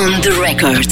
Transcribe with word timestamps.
On 0.00 0.18
the 0.22 0.30
record. 0.30 0.88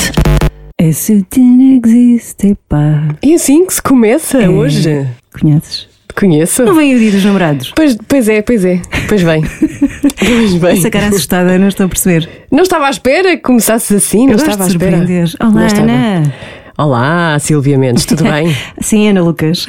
Esse 0.79 1.25
não 1.35 1.81
existe, 1.83 2.55
pá. 2.69 3.09
É 3.23 3.33
assim 3.33 3.65
que 3.65 3.73
se 3.73 3.81
começa 3.81 4.51
hoje. 4.51 5.09
Conheces? 5.41 5.89
Conheço. 6.15 6.63
Não 6.63 6.75
vem 6.75 6.95
o 6.95 6.99
dia 6.99 7.13
dos 7.13 7.25
namorados. 7.25 7.73
Pois, 7.75 7.97
pois 8.07 8.29
é, 8.29 8.43
pois 8.43 8.67
é. 8.67 8.83
Pois 9.09 9.23
bem. 9.23 9.43
pois 10.21 10.55
bem. 10.57 10.73
Essa 10.79 10.91
cara 10.91 11.07
assustada, 11.07 11.59
não 11.59 11.69
estou 11.69 11.87
a 11.87 11.89
perceber. 11.89 12.29
Não 12.53 12.63
estava 12.63 12.87
à 12.87 12.91
espera 12.91 13.35
que 13.35 13.43
começasses 13.43 13.97
assim, 13.97 14.27
não 14.27 14.33
Eu 14.35 14.39
gosto 14.41 14.51
estava 14.51 14.65
à 14.65 14.67
de 14.67 14.73
espera. 14.73 14.97
surpreender. 14.99 15.35
Não 15.41 15.51
Olá, 15.53 15.67
estava. 15.67 15.87
Olá, 16.81 17.37
Silvia 17.41 17.77
Mendes, 17.77 18.07
tudo 18.07 18.23
bem? 18.23 18.55
Sim, 18.81 19.09
Ana 19.09 19.21
Lucas. 19.21 19.67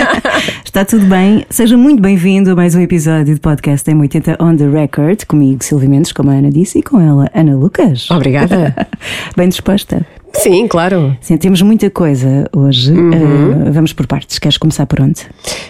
Está 0.64 0.82
tudo 0.82 1.04
bem? 1.04 1.44
Seja 1.50 1.76
muito 1.76 2.00
bem-vindo 2.00 2.50
a 2.50 2.56
mais 2.56 2.74
um 2.74 2.80
episódio 2.80 3.34
do 3.34 3.40
podcast 3.42 3.90
M80 3.90 4.42
On 4.42 4.56
The 4.56 4.66
Record, 4.66 5.26
comigo, 5.26 5.62
Silvia 5.62 5.90
Mendes, 5.90 6.10
como 6.10 6.30
a 6.30 6.34
Ana 6.36 6.50
disse, 6.50 6.78
e 6.78 6.82
com 6.82 6.98
ela, 6.98 7.30
Ana 7.34 7.54
Lucas. 7.54 8.10
Obrigada. 8.10 8.74
Bem 9.36 9.50
disposta? 9.50 10.06
Sim, 10.32 10.66
claro. 10.68 11.14
Sim, 11.20 11.36
temos 11.36 11.60
muita 11.60 11.90
coisa 11.90 12.48
hoje. 12.50 12.92
Uhum. 12.92 13.68
Uh, 13.68 13.72
vamos 13.72 13.92
por 13.92 14.06
partes. 14.06 14.38
Queres 14.38 14.56
começar 14.56 14.86
por 14.86 15.02
onde? 15.02 15.26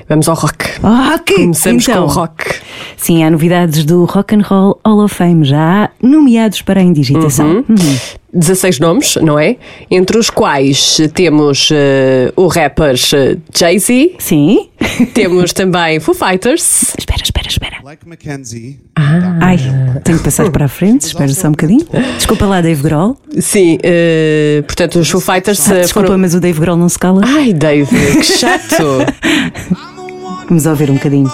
Vamos 0.08 0.28
ao 0.28 0.36
rock. 0.36 0.64
Rock! 0.80 1.34
Começamos 1.34 1.88
então, 1.88 2.06
com 2.06 2.12
o 2.12 2.14
rock. 2.14 2.54
Sim, 2.96 3.24
há 3.24 3.30
novidades 3.32 3.84
do 3.84 4.04
Rock 4.04 4.36
and 4.36 4.42
Roll 4.42 4.78
Hall 4.84 5.02
of 5.02 5.12
Fame 5.12 5.44
já 5.44 5.90
nomeados 6.00 6.62
para 6.62 6.78
a 6.78 6.84
indigitação. 6.84 7.64
Uhum. 7.68 7.76
16 8.32 8.78
nomes, 8.80 9.16
não 9.16 9.38
é? 9.38 9.56
Entre 9.90 10.18
os 10.18 10.28
quais 10.30 11.00
temos 11.14 11.70
eh, 11.72 12.32
o 12.36 12.46
rapper 12.46 12.94
eh, 13.14 13.36
Jay-Z, 13.56 14.16
Sim. 14.18 14.68
temos 15.14 15.52
também 15.54 15.98
Foo 15.98 16.14
Fighters, 16.14 16.94
espera, 16.98 17.22
espera, 17.22 17.48
espera. 17.48 17.76
Like 17.82 18.06
Mackenzie, 18.06 18.78
Ai, 18.94 19.56
tenho 20.04 20.18
que 20.18 20.24
passar 20.24 20.50
para 20.50 20.66
a 20.66 20.68
frente, 20.68 21.02
espera 21.06 21.28
só 21.32 21.48
um 21.48 21.52
bocadinho. 21.52 21.86
Desculpa 22.16 22.44
lá, 22.44 22.60
Dave 22.60 22.82
Grohl. 22.82 23.16
sim, 23.40 23.78
eh, 23.82 24.62
portanto 24.66 24.98
os 24.98 25.08
Foo 25.08 25.20
Fighters 25.20 25.70
Ah, 25.70 25.74
desculpa, 25.80 26.08
foram... 26.08 26.20
mas 26.20 26.34
o 26.34 26.40
Dave 26.40 26.60
Grohl 26.60 26.76
não 26.76 26.88
se 26.88 26.98
cala. 26.98 27.22
Ai, 27.24 27.54
Dave, 27.54 27.86
que 27.86 28.22
chato! 28.24 29.06
Vamos 30.48 30.66
ouvir 30.66 30.90
um 30.90 30.94
bocadinho. 30.94 31.30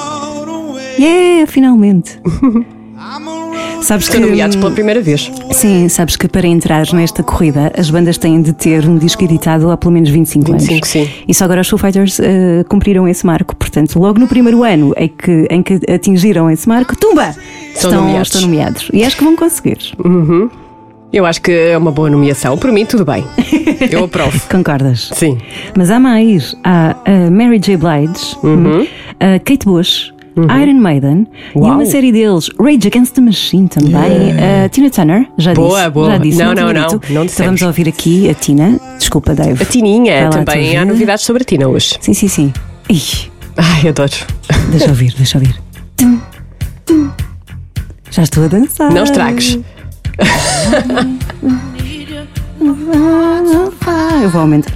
Yeah, 0.98 1.46
finalmente. 1.50 2.20
Sabes 3.84 4.08
que, 4.08 4.14
Estão 4.14 4.28
nomeados 4.30 4.56
pela 4.56 4.70
primeira 4.70 5.00
vez. 5.02 5.30
sim, 5.52 5.88
sabes 5.90 6.16
que 6.16 6.26
para 6.26 6.46
entrar 6.46 6.90
nesta 6.94 7.22
corrida 7.22 7.70
as 7.76 7.90
bandas 7.90 8.16
têm 8.16 8.40
de 8.40 8.52
ter 8.54 8.88
um 8.88 8.96
disco 8.96 9.22
editado 9.22 9.70
há 9.70 9.76
pelo 9.76 9.92
menos 9.92 10.08
25, 10.08 10.52
25, 10.52 10.72
anos. 10.74 10.88
sim. 10.88 11.08
E 11.28 11.34
só 11.34 11.44
agora 11.44 11.60
os 11.60 11.68
Foo 11.68 11.78
Fighters 11.78 12.18
eh, 12.18 12.64
cumpriram 12.68 13.06
esse 13.06 13.26
marco. 13.26 13.54
Portanto, 13.54 13.98
logo 13.98 14.18
no 14.18 14.26
primeiro 14.26 14.62
ano 14.64 14.94
em 14.96 15.08
que, 15.08 15.46
em 15.50 15.62
que 15.62 15.80
atingiram 15.92 16.50
esse 16.50 16.66
marco, 16.66 16.96
tumba! 16.96 17.28
Estão 17.74 17.90
estão, 17.90 18.04
nomeados. 18.04 18.28
estão 18.28 18.40
nomeados. 18.42 18.88
E 18.92 19.04
acho 19.04 19.16
que 19.16 19.24
vão 19.24 19.36
conseguir. 19.36 19.78
Eu 21.12 21.26
acho 21.26 21.42
que 21.42 21.52
é 21.52 21.76
uma 21.76 21.92
boa 21.92 22.08
nomeação. 22.08 22.56
Por 22.56 22.72
mim, 22.72 22.86
tudo 22.86 23.04
bem. 23.04 23.22
Eu 23.90 24.04
aprovo. 24.04 24.40
Concordas? 24.50 25.10
Sim. 25.12 25.38
Mas 25.76 25.90
há 25.90 26.00
mais. 26.00 26.56
Há 26.64 26.96
a 27.04 27.30
Mary 27.30 27.58
J. 27.58 27.76
Blige, 27.76 28.36
a 29.20 29.38
Kate 29.38 29.64
Bush, 29.66 30.13
Iron 30.36 30.80
Maiden 30.80 31.26
e 31.54 31.58
Uau. 31.58 31.72
uma 31.74 31.86
série 31.86 32.10
deles, 32.10 32.50
Rage 32.58 32.88
Against 32.88 33.14
the 33.14 33.20
Machine 33.20 33.68
também. 33.68 34.32
A 34.64 34.68
Tina 34.68 34.90
Turner, 34.90 35.28
já 35.38 35.54
Boa, 35.54 35.78
disse. 35.80 35.90
boa. 35.90 36.10
Já 36.10 36.18
disse, 36.18 36.38
Não, 36.38 36.54
não, 36.54 36.72
não. 36.72 37.00
Não 37.10 37.24
Então 37.24 37.46
vamos 37.46 37.62
ouvir 37.62 37.88
aqui 37.88 38.28
a 38.28 38.34
Tina. 38.34 38.80
Desculpa, 38.98 39.34
Dave. 39.34 39.62
A 39.62 39.66
Tininha 39.66 40.30
também. 40.30 40.76
Há 40.76 40.80
vida. 40.80 40.84
novidades 40.92 41.24
sobre 41.24 41.42
a 41.42 41.44
Tina 41.44 41.68
hoje. 41.68 41.96
Sim, 42.00 42.12
sim, 42.14 42.28
sim. 42.28 42.52
Ih, 42.90 43.30
Ai, 43.56 43.88
adoro. 43.88 44.12
deixa 44.70 44.86
eu 44.86 44.90
ouvir, 44.90 45.14
deixa 45.16 45.38
eu 45.38 45.42
ouvir. 45.42 45.56
Tum, 45.96 46.20
tum. 46.84 47.10
Já 48.10 48.22
estou 48.24 48.44
a 48.44 48.48
dançar. 48.48 48.92
Não 48.92 49.04
estragues. 49.04 49.58
Eu 54.22 54.30
vou 54.30 54.40
aumentar. 54.40 54.72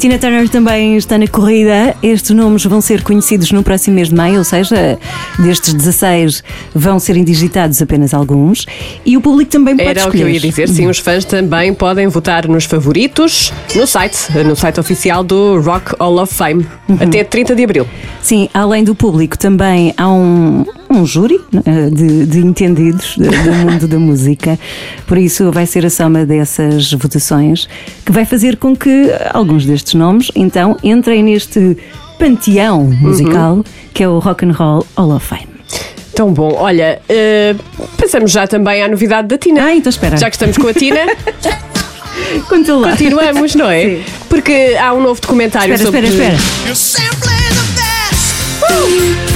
Tina 0.00 0.18
Turner 0.18 0.48
também 0.48 0.96
está 0.96 1.18
na 1.18 1.26
corrida. 1.28 1.94
Estes 2.02 2.30
nomes 2.34 2.64
vão 2.64 2.80
ser 2.80 3.02
conhecidos 3.02 3.52
no 3.52 3.62
próximo 3.62 3.96
mês 3.96 4.08
de 4.08 4.14
maio, 4.14 4.38
ou 4.38 4.44
seja, 4.44 4.98
destes 5.38 5.74
16 5.74 6.42
vão 6.74 6.98
ser 6.98 7.18
indigitados 7.18 7.82
apenas 7.82 8.14
alguns. 8.14 8.64
E 9.04 9.14
o 9.18 9.20
público 9.20 9.50
também 9.50 9.76
pode 9.76 9.88
Era 9.90 10.00
o 10.00 10.10
que 10.10 10.16
escolher. 10.16 10.22
eu 10.22 10.28
ia 10.34 10.40
dizer. 10.40 10.68
Sim, 10.70 10.86
os 10.88 10.98
fãs 10.98 11.26
também 11.26 11.74
podem 11.74 12.08
votar 12.08 12.48
nos 12.48 12.64
favoritos 12.64 13.52
no 13.76 13.86
site, 13.86 14.16
no 14.42 14.56
site 14.56 14.80
oficial 14.80 15.22
do 15.22 15.60
Rock 15.60 15.94
Hall 16.00 16.18
of 16.18 16.34
Fame, 16.34 16.66
Uhum. 16.88 16.96
até 16.98 17.22
30 17.22 17.54
de 17.54 17.62
abril. 17.64 17.86
Sim, 18.22 18.48
além 18.54 18.82
do 18.82 18.94
público, 18.94 19.36
também 19.38 19.92
há 19.98 20.08
um, 20.10 20.64
um 20.90 21.06
júri 21.06 21.40
eh, 21.64 21.90
de, 21.90 22.26
de 22.26 22.40
entendidos 22.40 23.16
do 23.16 23.52
mundo 23.52 23.86
da 23.86 23.98
música. 23.98 24.58
Por 25.06 25.16
isso, 25.18 25.50
vai 25.52 25.66
ser 25.66 25.86
a 25.86 25.90
soma 25.90 26.26
dessas 26.26 26.92
votações 26.92 27.68
que 28.04 28.12
vai 28.12 28.24
fazer 28.24 28.56
com 28.56 28.74
que 28.76 29.10
alguns 29.32 29.64
destes 29.64 29.94
nomes, 29.94 30.30
então, 30.34 30.76
entrem 30.82 31.22
neste 31.22 31.76
panteão 32.18 32.84
musical 32.84 33.64
que 33.94 34.02
é 34.02 34.08
o 34.08 34.18
Rock 34.18 34.44
and 34.44 34.52
Roll 34.52 34.86
Hall 34.96 35.14
of 35.14 35.26
Fame. 35.26 35.48
Tão 36.14 36.32
bom. 36.32 36.54
Olha, 36.54 37.00
eh, 37.08 37.54
passamos 37.96 38.30
já 38.32 38.46
também 38.46 38.82
à 38.82 38.88
novidade 38.88 39.28
da 39.28 39.38
Tina. 39.38 39.64
Ah, 39.64 39.74
então 39.74 39.88
espera. 39.88 40.16
Já 40.16 40.28
que 40.28 40.36
estamos 40.36 40.58
com 40.58 40.68
a 40.68 40.74
Tina, 40.74 41.00
Conta 42.48 42.74
lá. 42.74 42.90
continuamos, 42.90 43.54
não 43.54 43.70
é? 43.70 43.84
Sim. 43.84 44.02
Porque 44.28 44.76
há 44.80 44.92
um 44.92 45.02
novo 45.02 45.20
documentário 45.20 45.74
Espera, 45.74 46.06
sobre. 46.08 46.08
espera, 46.08 46.36
espera. 46.70 47.10
the 47.48 48.70
best. 49.16 49.29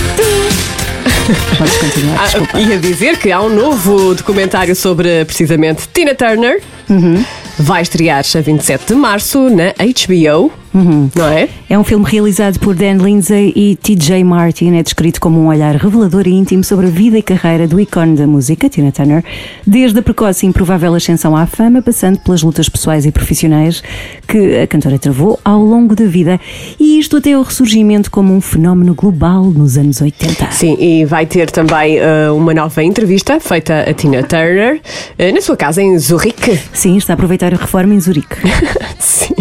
Podes 1.57 1.77
continuar. 1.79 2.21
Ah, 2.21 2.25
desculpa. 2.25 2.61
ia 2.61 2.79
dizer 2.79 3.19
que 3.19 3.33
há 3.33 3.41
um 3.41 3.49
novo 3.49 4.15
documentário 4.15 4.77
sobre 4.77 5.25
precisamente 5.25 5.89
Tina 5.93 6.15
Turner. 6.15 6.61
Uhum. 6.89 7.25
Vai 7.59 7.83
estrear 7.83 8.19
a 8.37 8.41
27 8.41 8.87
de 8.89 8.95
março 8.95 9.49
na 9.49 9.73
HBO, 9.73 10.53
Uhum. 10.75 11.09
não 11.15 11.29
é? 11.29 11.49
É 11.71 11.79
um 11.79 11.85
filme 11.85 12.05
realizado 12.05 12.59
por 12.59 12.75
Dan 12.75 12.95
Lindsay 12.95 13.53
e 13.55 13.77
TJ 13.77 14.25
Martin. 14.25 14.75
É 14.75 14.83
descrito 14.83 15.21
como 15.21 15.41
um 15.41 15.47
olhar 15.47 15.77
revelador 15.77 16.27
e 16.27 16.33
íntimo 16.33 16.65
sobre 16.65 16.87
a 16.87 16.91
vida 16.91 17.17
e 17.17 17.23
carreira 17.23 17.69
do 17.69 17.81
ícone 17.81 18.17
da 18.17 18.27
música, 18.27 18.69
Tina 18.69 18.91
Turner, 18.91 19.25
desde 19.65 19.99
a 20.01 20.03
precoce 20.03 20.45
e 20.45 20.49
improvável 20.49 20.93
ascensão 20.95 21.37
à 21.37 21.47
fama, 21.47 21.81
passando 21.81 22.19
pelas 22.19 22.43
lutas 22.43 22.69
pessoais 22.69 23.07
e 23.07 23.13
profissionais 23.13 23.83
que 24.27 24.59
a 24.59 24.67
cantora 24.67 24.99
travou 24.99 25.39
ao 25.45 25.63
longo 25.63 25.95
da 25.95 26.07
vida. 26.07 26.41
E 26.79 26.99
isto 26.99 27.17
até 27.19 27.33
ao 27.33 27.43
ressurgimento 27.43 28.11
como 28.11 28.35
um 28.35 28.41
fenómeno 28.41 28.95
global 28.95 29.45
nos 29.45 29.79
anos 29.79 30.01
80. 30.01 30.51
Sim, 30.51 30.77
e 30.81 31.05
vai 31.05 31.25
ter 31.25 31.51
também 31.51 31.99
eh, 31.99 32.31
uma 32.31 32.53
nova 32.53 32.83
entrevista 32.83 33.39
feita 33.39 33.85
a 33.89 33.95
Tina 33.95 34.23
Turner 34.23 34.81
eh, 35.19 35.31
na 35.31 35.41
sua 35.41 35.57
casa 35.57 35.81
em 35.83 35.97
Zurique. 35.99 36.59
Sim, 36.73 36.97
está 36.97 37.13
a 37.13 37.15
aproveitar 37.15 37.55
a 37.55 37.57
reforma 37.57 37.95
em 37.95 38.01
Zurique. 38.01 38.37
Sim. 38.99 39.35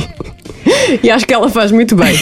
E 1.03 1.09
acho 1.09 1.25
que 1.25 1.33
ela 1.33 1.49
faz 1.49 1.71
muito 1.71 1.95
bem. 1.95 2.15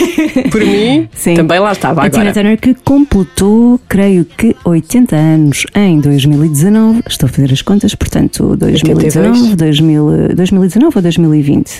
Por 0.49 0.61
mim, 0.61 1.07
Sim. 1.13 1.35
também 1.35 1.59
lá 1.59 1.71
estava 1.71 2.03
a 2.05 2.09
Tina 2.09 2.21
agora. 2.23 2.33
Turner 2.33 2.59
que 2.59 2.73
completou, 2.73 3.79
creio 3.87 4.25
que 4.25 4.55
80 4.65 5.15
anos 5.15 5.65
em 5.75 5.99
2019. 5.99 7.03
Estou 7.07 7.27
a 7.27 7.31
fazer 7.31 7.53
as 7.53 7.61
contas, 7.61 7.93
portanto, 7.95 8.55
2019, 8.57 9.55
2000, 9.55 10.35
2019 10.35 10.97
ou 10.97 11.01
2020? 11.01 11.71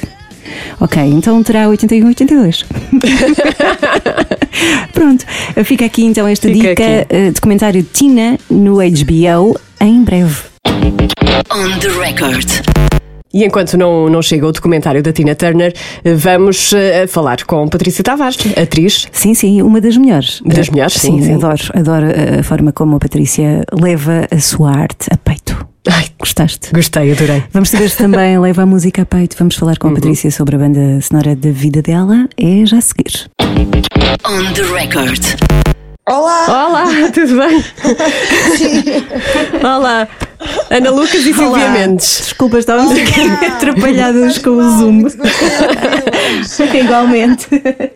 Ok, 0.79 1.01
então 1.03 1.41
terá 1.44 1.67
81, 1.69 2.07
82. 2.07 2.66
Pronto, 4.93 5.25
fica 5.63 5.85
aqui 5.85 6.03
então 6.03 6.28
esta 6.28 6.47
Fica 6.47 6.69
dica: 6.69 6.83
aqui. 6.83 7.05
eh, 7.09 7.31
documentário 7.31 7.83
Tina 7.83 8.38
no 8.49 8.75
HBO 8.78 9.57
em 9.79 10.03
breve. 10.03 10.35
On 10.67 11.79
the 11.79 11.89
record. 11.89 12.91
E 13.34 13.46
enquanto 13.46 13.78
não, 13.78 14.09
não 14.09 14.22
chega 14.22 14.46
o 14.46 14.52
documentário 14.52 15.02
da 15.02 15.14
Tina 15.14 15.36
Turner, 15.36 15.74
eh, 16.03 16.14
vamos 16.14 16.74
eh, 16.74 17.08
falar 17.08 17.44
com 17.46 17.68
Patrícia 17.68 18.03
Tavares, 18.03 18.38
atriz. 18.58 19.08
Sim, 19.12 19.34
sim, 19.34 19.62
uma 19.62 19.80
das 19.80 19.96
melhores. 19.97 20.42
Das 20.46 20.69
melhores, 20.69 20.94
sim, 20.94 21.22
sim. 21.22 21.34
adoro, 21.34 21.64
adoro 21.74 22.08
a 22.40 22.44
forma 22.44 22.72
como 22.72 22.97
a 22.97 23.00
Patrícia 23.00 23.64
leva 23.72 24.28
a 24.30 24.40
sua 24.40 24.72
arte 24.72 25.08
a 25.12 25.18
peito. 25.18 25.66
Ai, 25.90 26.05
Gostaste? 26.20 26.70
gostei, 26.72 27.11
adorei. 27.11 27.44
Vamos 27.52 27.70
saber 27.70 27.90
se 27.90 27.97
também 27.97 28.38
leva 28.40 28.64
a 28.64 28.66
música 28.66 29.02
a 29.02 29.05
peito. 29.05 29.35
Vamos 29.40 29.55
falar 29.55 29.78
com 29.79 29.88
a 29.88 29.94
Patrícia 29.94 30.29
sobre 30.29 30.55
a 30.55 30.59
banda 30.59 31.02
sonora 31.02 31.35
da 31.35 31.50
vida 31.52 31.82
dela. 31.82 32.28
É 32.38 32.66
já 32.66 32.78
a 32.78 32.82
seguir. 32.82 33.29
On 34.26 34.53
the 34.53 34.64
record. 34.72 35.22
Olá, 36.09 36.88
tudo 37.14 37.38
bem? 37.38 37.64
Olá, 39.64 40.08
Ana 40.70 40.90
Lucas 40.90 41.26
e 41.26 41.34
Silvia 41.34 41.70
Mendes. 41.70 42.22
Desculpa, 42.24 42.58
estávamos 42.58 42.92
aqui 42.94 43.22
atrapalhadas 43.46 44.40
com 44.40 44.50
o 44.50 44.78
Zoom. 44.78 45.03
Igualmente. 46.76 47.48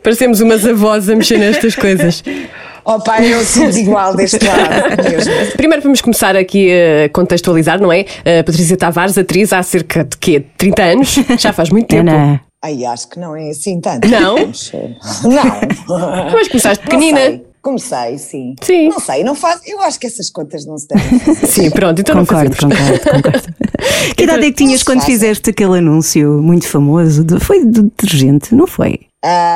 Parecemos 0.04 0.40
umas 0.40 0.66
avós 0.68 1.10
a 1.10 1.16
mexer 1.16 1.40
nestas 1.40 1.76
coisas. 1.76 2.24
Opa, 2.86 3.20
eu 3.24 3.44
sinto 3.44 3.76
igual 3.76 4.16
deste 4.16 4.46
lado 4.46 5.04
mesmo. 5.12 5.34
Primeiro 5.58 5.82
vamos 5.82 6.00
começar 6.02 6.36
aqui 6.36 6.70
a 6.72 7.10
contextualizar, 7.10 7.82
não 7.82 7.92
é? 7.92 8.06
A 8.40 8.44
Patrícia 8.44 8.78
Tavares, 8.78 9.18
atriz 9.18 9.52
há 9.52 9.64
cerca 9.64 10.04
de 10.04 10.16
quê? 10.18 10.46
30 10.56 10.84
anos? 10.84 11.16
Já 11.40 11.52
faz 11.52 11.72
muito 11.72 11.88
tempo. 11.88 12.08
Ana, 12.08 12.40
Ai, 12.64 12.86
acho 12.86 13.10
que 13.10 13.20
não 13.20 13.36
é 13.36 13.50
assim 13.50 13.82
tanto. 13.82 14.08
Não? 14.08 14.36
Não. 14.38 16.32
Mas 16.32 16.48
começaste 16.48 16.84
pequenina. 16.84 17.42
Não 17.66 17.78
sei. 17.78 17.98
Comecei, 17.98 18.18
sim. 18.18 18.56
Sim. 18.62 18.90
Não 18.90 19.00
sei, 19.00 19.24
não 19.24 19.36
faço. 19.36 19.62
Eu 19.66 19.82
acho 19.82 20.00
que 20.00 20.08
essas 20.08 20.30
contas 20.30 20.66
não 20.66 20.78
se 20.78 20.88
devem 20.88 21.20
fazer. 21.20 21.48
Sim, 21.48 21.70
pronto, 21.72 22.00
então 22.00 22.16
não 22.16 22.26
Concordo, 22.26 22.56
fazemos. 22.56 22.76
concordo, 22.78 23.12
concordo. 23.24 23.56
que 24.16 24.24
idade 24.24 24.46
é 24.46 24.52
que 24.52 24.54
tinhas 24.58 24.84
quando 24.84 25.02
fizeste 25.02 25.50
aquele 25.50 25.80
anúncio 25.80 26.42
muito 26.42 26.68
famoso? 26.68 27.24
de- 27.24 27.40
foi 27.40 27.66
de 27.66 27.82
detergente, 27.84 28.54
não 28.54 28.68
foi? 28.68 29.00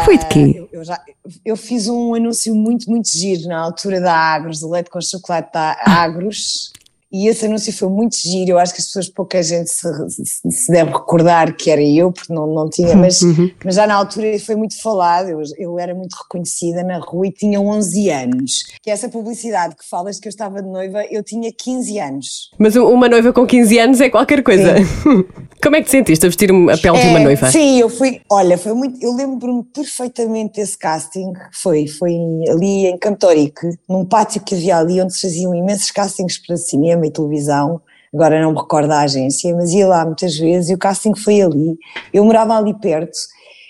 Foi 0.03 0.17
de 0.17 0.25
quê? 0.25 0.53
Eu, 0.57 0.67
eu 0.79 0.83
já, 0.83 1.00
eu 1.45 1.56
fiz 1.56 1.88
um 1.88 2.15
anúncio 2.15 2.56
muito, 2.56 2.89
muito 2.89 3.07
giro 3.15 3.47
na 3.47 3.59
altura 3.59 4.01
da 4.01 4.13
Agros, 4.15 4.59
do 4.62 4.69
leite 4.71 4.89
com 4.89 5.00
chocolate 5.00 5.53
da 5.53 5.77
Agros, 5.85 6.73
e 7.11 7.27
esse 7.27 7.45
anúncio 7.45 7.71
foi 7.73 7.89
muito 7.89 8.15
giro. 8.17 8.51
Eu 8.51 8.59
acho 8.59 8.73
que 8.73 8.79
as 8.81 8.85
pessoas, 8.88 9.09
pouca 9.09 9.41
gente 9.41 9.69
se, 9.69 9.88
se- 10.09 10.51
se 10.51 10.71
deve 10.71 10.91
recordar 10.91 11.56
que 11.56 11.71
era 11.71 11.81
eu, 11.81 12.11
porque 12.11 12.31
não, 12.33 12.45
não 12.47 12.69
tinha, 12.69 12.95
mas, 12.95 13.21
mas 13.65 13.75
já 13.75 13.88
na 13.88 13.95
altura 13.95 14.38
foi 14.39 14.56
muito 14.56 14.81
falado. 14.81 15.29
Eu, 15.29 15.41
eu 15.57 15.79
era 15.79 15.94
muito 15.95 16.13
reconhecida 16.13 16.83
na 16.83 17.00
rua 17.00 17.27
e 17.27 17.31
tinha 17.31 17.59
11 17.59 18.09
anos. 18.09 18.63
Que 18.81 18.91
essa 18.91 19.09
publicidade 19.09 19.75
que 19.75 19.88
falas 19.88 20.19
que 20.19 20.27
eu 20.27 20.29
estava 20.29 20.61
de 20.61 20.67
noiva, 20.69 21.03
eu 21.09 21.23
tinha 21.23 21.51
15 21.51 22.00
anos. 22.00 22.51
Mas 22.57 22.75
uma 22.75 23.09
noiva 23.09 23.33
com 23.33 23.45
15 23.45 23.79
anos 23.79 24.01
é 24.01 24.09
qualquer 24.09 24.44
coisa. 24.44 24.75
Como 25.61 25.75
é 25.75 25.79
que 25.81 25.85
te 25.85 25.91
sentiste 25.91 26.25
a 26.25 26.29
vestir 26.29 26.50
a 26.51 26.77
pele 26.77 27.00
de 27.00 27.07
uma 27.07 27.19
É, 27.19 27.23
noiva? 27.23 27.51
Sim, 27.51 27.79
eu 27.79 27.89
fui, 27.89 28.21
olha, 28.29 28.57
foi 28.57 28.73
muito, 28.73 29.01
eu 29.03 29.13
lembro-me 29.13 29.63
perfeitamente 29.63 30.59
desse 30.59 30.77
casting, 30.77 31.33
foi, 31.51 31.85
foi 31.88 32.13
ali 32.50 32.88
em 32.88 32.97
Campo 32.97 33.19
Torique, 33.19 33.67
num 33.88 34.06
pátio 34.06 34.41
que 34.41 34.56
havia 34.56 34.77
ali 34.77 35.01
onde 35.01 35.13
se 35.13 35.21
faziam 35.21 35.53
imensos 35.53 35.91
castings 35.91 36.38
para 36.38 36.56
cinema 36.56 37.06
e 37.06 37.11
televisão, 37.11 37.81
agora 38.13 38.41
não 38.41 38.53
me 38.53 38.57
recordo 38.57 38.91
a 38.91 39.01
agência, 39.01 39.53
mas 39.53 39.71
ia 39.71 39.88
lá 39.88 40.06
muitas 40.06 40.38
vezes 40.38 40.69
e 40.69 40.73
o 40.73 40.77
casting 40.77 41.13
foi 41.13 41.41
ali, 41.41 41.77
eu 42.13 42.23
morava 42.23 42.55
ali 42.55 42.73
perto 42.73 43.17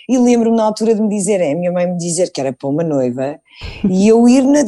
e 0.07 0.17
lembro-me 0.17 0.57
na 0.57 0.63
altura 0.63 0.93
de 0.95 1.01
me 1.01 1.09
dizer, 1.09 1.41
é, 1.41 1.53
a 1.53 1.55
minha 1.55 1.71
mãe 1.71 1.87
me 1.87 1.97
dizer 1.97 2.31
que 2.31 2.39
era 2.39 2.53
para 2.53 2.69
uma 2.69 2.83
noiva 2.83 3.39
e 3.87 4.07
eu 4.07 4.27
ir 4.29 4.43
na, 4.43 4.59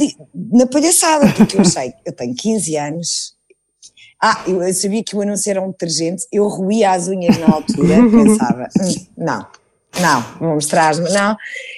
na 0.52 0.66
palhaçada, 0.66 1.28
porque 1.36 1.58
eu 1.58 1.66
sei, 1.66 1.94
eu 2.06 2.14
tenho 2.14 2.34
15 2.36 2.76
anos, 2.78 3.34
ah, 4.22 4.44
eu 4.48 4.74
sabia 4.74 5.04
que 5.04 5.16
o 5.16 5.22
anúncio 5.22 5.50
era 5.50 5.62
um 5.62 5.72
detergente, 5.72 6.26
eu 6.32 6.48
roía 6.48 6.92
as 6.92 7.08
unhas 7.08 7.38
na 7.38 7.48
altura, 7.48 7.96
pensava, 8.12 8.68
"Hum, 8.80 9.06
não, 9.18 9.48
não, 10.00 10.22
vou 10.40 10.56
mostrar-me, 10.56 11.10
não. 11.12 11.36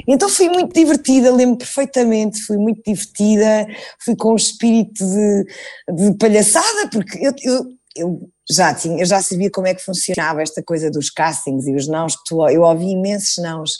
Então 0.08 0.30
fui 0.30 0.50
muito 0.50 0.74
divertida, 0.74 1.34
lembro 1.34 1.58
perfeitamente, 1.58 2.42
fui 2.42 2.58
muito 2.58 2.82
divertida, 2.86 3.68
fui 4.04 4.16
com 4.16 4.34
um 4.34 4.36
espírito 4.36 5.04
de, 5.06 5.46
de 5.96 6.18
palhaçada, 6.18 6.90
porque 6.92 7.18
eu, 7.26 7.34
eu, 7.44 7.66
eu 7.96 8.30
já 8.50 8.74
tinha, 8.74 9.00
eu 9.00 9.06
já 9.06 9.22
sabia 9.22 9.50
como 9.50 9.68
é 9.68 9.74
que 9.74 9.84
funcionava 9.84 10.42
esta 10.42 10.62
coisa 10.62 10.92
dos 10.92 11.10
castings 11.10 11.66
e 11.66 11.76
os 11.76 11.88
nãos, 11.88 12.16
que 12.16 12.24
tu, 12.28 12.48
eu 12.50 12.62
ouvi 12.62 12.92
imensos 12.92 13.42
nãos, 13.42 13.78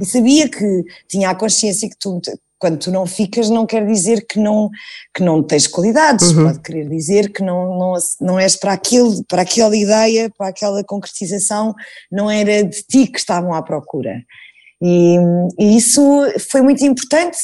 e 0.00 0.04
sabia 0.04 0.48
que 0.48 0.84
tinha 1.08 1.30
a 1.30 1.34
consciência 1.34 1.88
que 1.88 1.96
tu, 1.98 2.20
quando 2.58 2.78
tu 2.78 2.90
não 2.90 3.06
ficas, 3.06 3.48
não 3.48 3.64
quer 3.64 3.86
dizer 3.86 4.26
que 4.26 4.38
não, 4.38 4.68
que 5.14 5.22
não 5.22 5.42
tens 5.42 5.66
qualidades, 5.66 6.32
pode 6.32 6.60
querer 6.60 6.88
dizer 6.88 7.32
que 7.32 7.42
não, 7.42 7.78
não, 7.78 7.94
não 8.20 8.38
és 8.38 8.56
para, 8.56 8.72
aquilo, 8.72 9.24
para 9.24 9.42
aquela 9.42 9.76
ideia, 9.76 10.30
para 10.36 10.48
aquela 10.48 10.82
concretização, 10.84 11.74
não 12.10 12.30
era 12.30 12.64
de 12.64 12.82
ti 12.82 13.06
que 13.06 13.18
estavam 13.18 13.54
à 13.54 13.62
procura. 13.62 14.22
E, 14.80 15.16
e 15.58 15.76
isso 15.76 16.00
foi 16.50 16.62
muito 16.62 16.84
importante, 16.84 17.38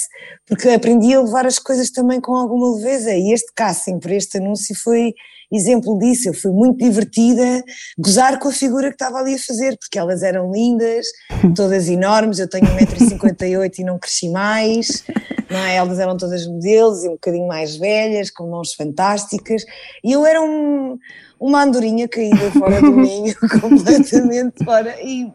porque 0.46 0.68
aprendi 0.68 1.12
a 1.14 1.20
levar 1.20 1.46
as 1.46 1.58
coisas 1.58 1.90
também 1.90 2.20
com 2.20 2.34
alguma 2.34 2.76
leveza. 2.76 3.12
E 3.12 3.32
este 3.32 3.52
casting 3.54 3.98
para 3.98 4.14
este 4.14 4.38
anúncio 4.38 4.74
foi 4.82 5.12
exemplo 5.52 5.98
disso. 5.98 6.28
Eu 6.28 6.34
fui 6.34 6.52
muito 6.52 6.78
divertida, 6.78 7.62
gozar 7.98 8.38
com 8.38 8.48
a 8.48 8.52
figura 8.52 8.88
que 8.88 8.94
estava 8.94 9.18
ali 9.18 9.34
a 9.34 9.38
fazer, 9.38 9.76
porque 9.78 9.98
elas 9.98 10.22
eram 10.22 10.50
lindas, 10.52 11.06
todas 11.56 11.88
enormes. 11.88 12.38
Eu 12.38 12.48
tenho 12.48 12.66
1,58m 12.66 13.78
e 13.78 13.84
não 13.84 13.98
cresci 13.98 14.28
mais, 14.28 15.04
não 15.50 15.58
é? 15.58 15.76
Elas 15.76 15.98
eram 15.98 16.16
todas 16.16 16.46
modelos 16.46 17.04
e 17.04 17.08
um 17.08 17.12
bocadinho 17.12 17.46
mais 17.46 17.76
velhas, 17.76 18.30
com 18.30 18.48
mãos 18.48 18.74
fantásticas. 18.74 19.64
E 20.02 20.12
eu 20.12 20.24
era 20.24 20.40
um, 20.40 20.98
uma 21.40 21.62
andorinha 21.62 22.08
caída 22.08 22.50
fora 22.52 22.80
do 22.80 22.94
ninho, 22.96 23.34
completamente 23.60 24.64
fora. 24.64 24.96
E, 25.02 25.32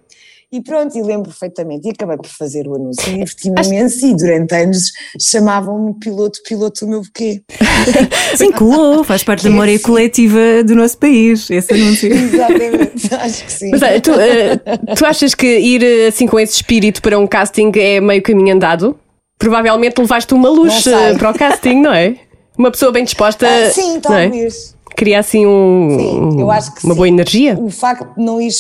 e 0.52 0.62
pronto, 0.62 0.98
e 0.98 1.02
lembro 1.04 1.30
perfeitamente. 1.30 1.88
E 1.88 1.92
acabei 1.92 2.18
por 2.18 2.30
fazer 2.30 2.68
o 2.68 2.76
anúncio 2.76 3.08
e 3.08 3.14
diverti-me 3.20 3.62
imenso. 3.66 4.06
E 4.06 4.16
durante 4.16 4.56
anos 4.56 4.92
chamavam-me 5.20 5.94
piloto, 6.00 6.40
piloto 6.44 6.86
do 6.86 6.90
meu 6.90 7.02
buquê. 7.02 7.44
Sim, 8.36 8.52
colou, 8.52 9.04
faz 9.04 9.24
parte 9.24 9.44
da 9.44 9.50
memória 9.50 9.80
coletiva 9.80 10.64
do 10.66 10.76
nosso 10.76 10.98
país, 10.98 11.50
esse 11.50 11.74
anúncio. 11.74 12.12
Exatamente, 12.12 13.14
acho 13.14 13.46
que 13.46 13.52
sim. 13.52 13.72
Mas 13.72 14.02
tu, 14.02 14.12
eh, 14.12 14.58
tu 14.96 15.06
achas 15.06 15.36
que 15.36 15.46
ir 15.60 16.08
assim 16.08 16.28
com 16.28 16.40
esse 16.40 16.54
espírito 16.54 17.02
para 17.02 17.18
um 17.18 17.28
casting 17.28 17.72
é 17.76 18.00
meio 18.00 18.22
caminho 18.22 18.56
andado? 18.56 18.98
Provavelmente 19.38 20.00
levaste 20.00 20.34
uma 20.34 20.50
luz 20.50 20.86
eh, 20.88 21.16
para 21.16 21.32
o 21.32 21.34
casting, 21.34 21.82
não 21.82 21.94
é? 21.94 22.16
Uma 22.58 22.72
pessoa 22.72 22.92
bem 22.92 23.04
disposta. 23.04 23.48
Ah, 23.48 23.70
sim, 23.72 23.98
é? 23.98 24.00
talvez. 24.00 24.76
Cria 24.96 25.20
assim 25.20 25.46
um, 25.46 25.98
Sim, 25.98 26.42
eu 26.42 26.52
acho 26.52 26.76
que 26.76 26.84
uma 26.84 26.94
sim. 26.94 26.98
boa 26.98 27.08
energia. 27.08 27.58
O 27.58 27.70
facto 27.70 28.16
de 28.16 28.24
não 28.24 28.42
ir. 28.42 28.52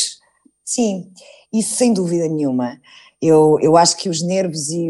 Sim, 0.63 1.03
isso 1.54 1.75
sem 1.75 1.94
dúvida 1.94 2.28
nenhuma. 2.28 2.80
Eu, 3.22 3.57
eu 3.62 3.75
acho 3.75 3.98
que 3.98 4.10
os 4.10 4.22
nervos 4.22 4.69
e 4.69 4.88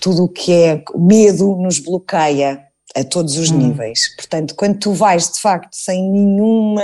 tudo 0.00 0.24
o 0.24 0.28
que 0.28 0.52
é 0.52 0.84
medo 0.94 1.56
nos 1.56 1.78
bloqueia 1.78 2.62
a 2.94 3.02
todos 3.04 3.36
os 3.38 3.50
níveis. 3.50 4.14
Portanto, 4.16 4.54
quando 4.54 4.78
tu 4.78 4.92
vais 4.92 5.30
de 5.30 5.40
facto 5.40 5.74
sem 5.74 6.10
nenhuma 6.10 6.82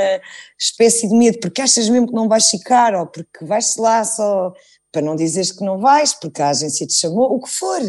espécie 0.58 1.08
de 1.08 1.14
medo, 1.14 1.38
porque 1.40 1.60
achas 1.60 1.88
mesmo 1.88 2.08
que 2.08 2.14
não 2.14 2.28
vais 2.28 2.48
ficar, 2.48 2.94
ou 2.94 3.06
porque 3.06 3.44
vais 3.44 3.76
lá 3.76 4.02
só 4.04 4.52
para 4.90 5.02
não 5.02 5.14
dizeres 5.14 5.52
que 5.52 5.64
não 5.64 5.78
vais, 5.78 6.14
porque 6.14 6.40
a 6.40 6.48
agência 6.48 6.86
te 6.86 6.94
chamou, 6.94 7.34
o 7.34 7.40
que 7.40 7.50
for. 7.50 7.80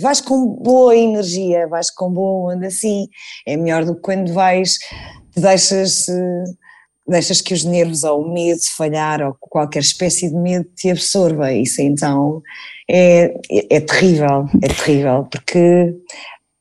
Vais 0.00 0.20
com 0.20 0.46
boa 0.46 0.96
energia, 0.96 1.66
vais 1.66 1.90
com 1.90 2.12
boa 2.12 2.54
onda, 2.54 2.66
assim. 2.68 3.08
É 3.46 3.56
melhor 3.56 3.84
do 3.84 3.94
que 3.94 4.02
quando 4.02 4.32
vais, 4.32 4.78
te 5.32 5.40
deixas, 5.40 6.08
eh, 6.08 6.44
deixas 7.06 7.40
que 7.40 7.54
os 7.54 7.64
nervos 7.64 8.04
ou 8.04 8.22
o 8.22 8.32
medo 8.32 8.60
de 8.60 8.70
falhar 8.70 9.20
ou 9.22 9.36
qualquer 9.40 9.80
espécie 9.80 10.28
de 10.28 10.36
medo 10.36 10.66
te 10.76 10.90
absorva. 10.90 11.52
Isso 11.52 11.80
então 11.82 12.42
é, 12.88 13.34
é, 13.50 13.76
é 13.76 13.80
terrível, 13.80 14.48
é 14.62 14.68
terrível, 14.68 15.26
porque 15.30 15.94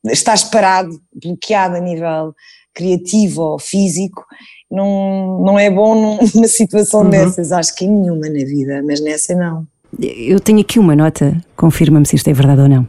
estás 0.05 0.43
parado, 0.43 0.89
bloqueado 1.13 1.75
a 1.75 1.79
nível 1.79 2.33
criativo 2.73 3.41
ou 3.41 3.59
físico, 3.59 4.23
não, 4.71 5.41
não 5.43 5.59
é 5.59 5.69
bom 5.69 5.95
num- 5.95 6.19
numa 6.33 6.47
situação 6.47 7.09
dessas, 7.09 7.51
acho 7.51 7.75
que 7.75 7.85
em 7.85 7.89
nenhuma 7.89 8.27
na 8.27 8.45
vida, 8.45 8.81
mas 8.85 9.01
nessa 9.01 9.35
não. 9.35 9.67
Eu 9.99 10.39
tenho 10.39 10.59
aqui 10.59 10.77
uma 10.77 10.95
nota, 10.95 11.35
confirma-me 11.57 12.05
se 12.05 12.15
isto 12.15 12.27
é 12.29 12.33
verdade 12.33 12.61
ou 12.61 12.69
não. 12.69 12.87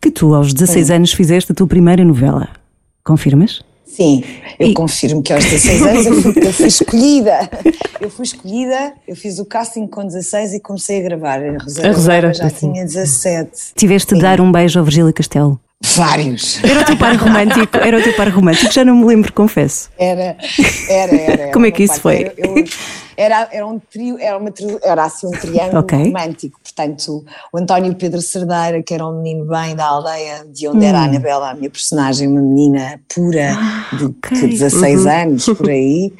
Que 0.00 0.10
tu, 0.10 0.34
aos 0.34 0.52
16 0.52 0.90
anos, 0.90 1.12
fizeste 1.12 1.52
a 1.52 1.54
tua 1.54 1.68
primeira 1.68 2.04
novela. 2.04 2.48
Confirmas? 3.04 3.62
Sim, 3.94 4.24
eu 4.58 4.68
E- 4.68 4.74
confirmo 4.74 5.22
que 5.22 5.32
aos 5.32 5.44
16 5.44 5.82
anos 5.82 6.06
eu 6.06 6.22
fui, 6.22 6.32
eu 6.46 6.52
fui 6.52 6.66
escolhida. 6.66 7.50
Eu 8.00 8.08
fui 8.10 8.24
escolhida, 8.24 8.94
eu 9.06 9.14
fiz 9.14 9.38
o 9.38 9.44
casting 9.44 9.86
com 9.86 10.04
16 10.06 10.54
e 10.54 10.60
comecei 10.60 11.00
a 11.00 11.02
gravar. 11.02 11.38
A 11.42 11.62
Roseira, 11.62 11.90
A 11.90 11.92
Roseira, 11.92 12.34
já 12.34 12.48
sim. 12.48 12.72
tinha 12.72 12.84
17. 12.84 13.50
Tiveste 13.76 14.14
de 14.14 14.20
dar 14.22 14.40
um 14.40 14.50
beijo 14.50 14.78
ao 14.78 14.84
Virgílio 14.84 15.12
Castelo. 15.12 15.60
Vários. 15.94 16.62
Era 16.64 16.80
o 16.80 16.84
teu 16.84 16.96
par 16.96 17.14
romântico, 17.16 17.76
era 17.76 17.98
o 17.98 18.02
teu 18.02 18.14
par 18.14 18.28
romântico, 18.28 18.72
já 18.72 18.84
não 18.84 18.94
me 18.96 19.04
lembro, 19.04 19.32
confesso. 19.32 19.90
Era, 19.98 20.36
era, 20.88 21.14
era. 21.16 21.50
Como 21.52 21.66
é 21.66 21.68
era 21.68 21.76
que 21.76 21.82
isso 21.82 22.00
foi? 22.00 22.24
parte- 22.24 22.40
eu- 22.40 22.64
era, 23.16 23.48
era 23.52 23.66
um 23.66 23.78
trio, 23.78 24.18
era, 24.18 24.38
uma 24.38 24.52
era 24.82 25.04
assim 25.04 25.26
um 25.26 25.30
triângulo 25.32 25.78
Ok. 25.80 25.98
romântico. 25.98 26.58
Portanto, 26.62 27.24
o 27.52 27.58
António 27.58 27.94
Pedro 27.94 28.20
Cerdeira, 28.22 28.82
que 28.82 28.94
era 28.94 29.06
um 29.06 29.20
menino 29.22 29.44
bem 29.46 29.74
da 29.76 29.84
aldeia 29.86 30.44
de 30.50 30.68
onde 30.68 30.84
era 30.84 30.98
a 30.98 31.02
Hum. 31.02 31.04
Anabela, 31.06 31.50
a 31.50 31.54
minha 31.54 31.70
personagem, 31.70 32.28
uma 32.28 32.40
menina 32.40 33.00
pura 33.14 33.56
de, 33.98 34.04
ok. 34.06 34.38
de 34.40 34.46
16 34.48 35.04
Uhum. 35.04 35.10
anos, 35.10 35.44
por 35.46 35.68
aí, 35.70 36.12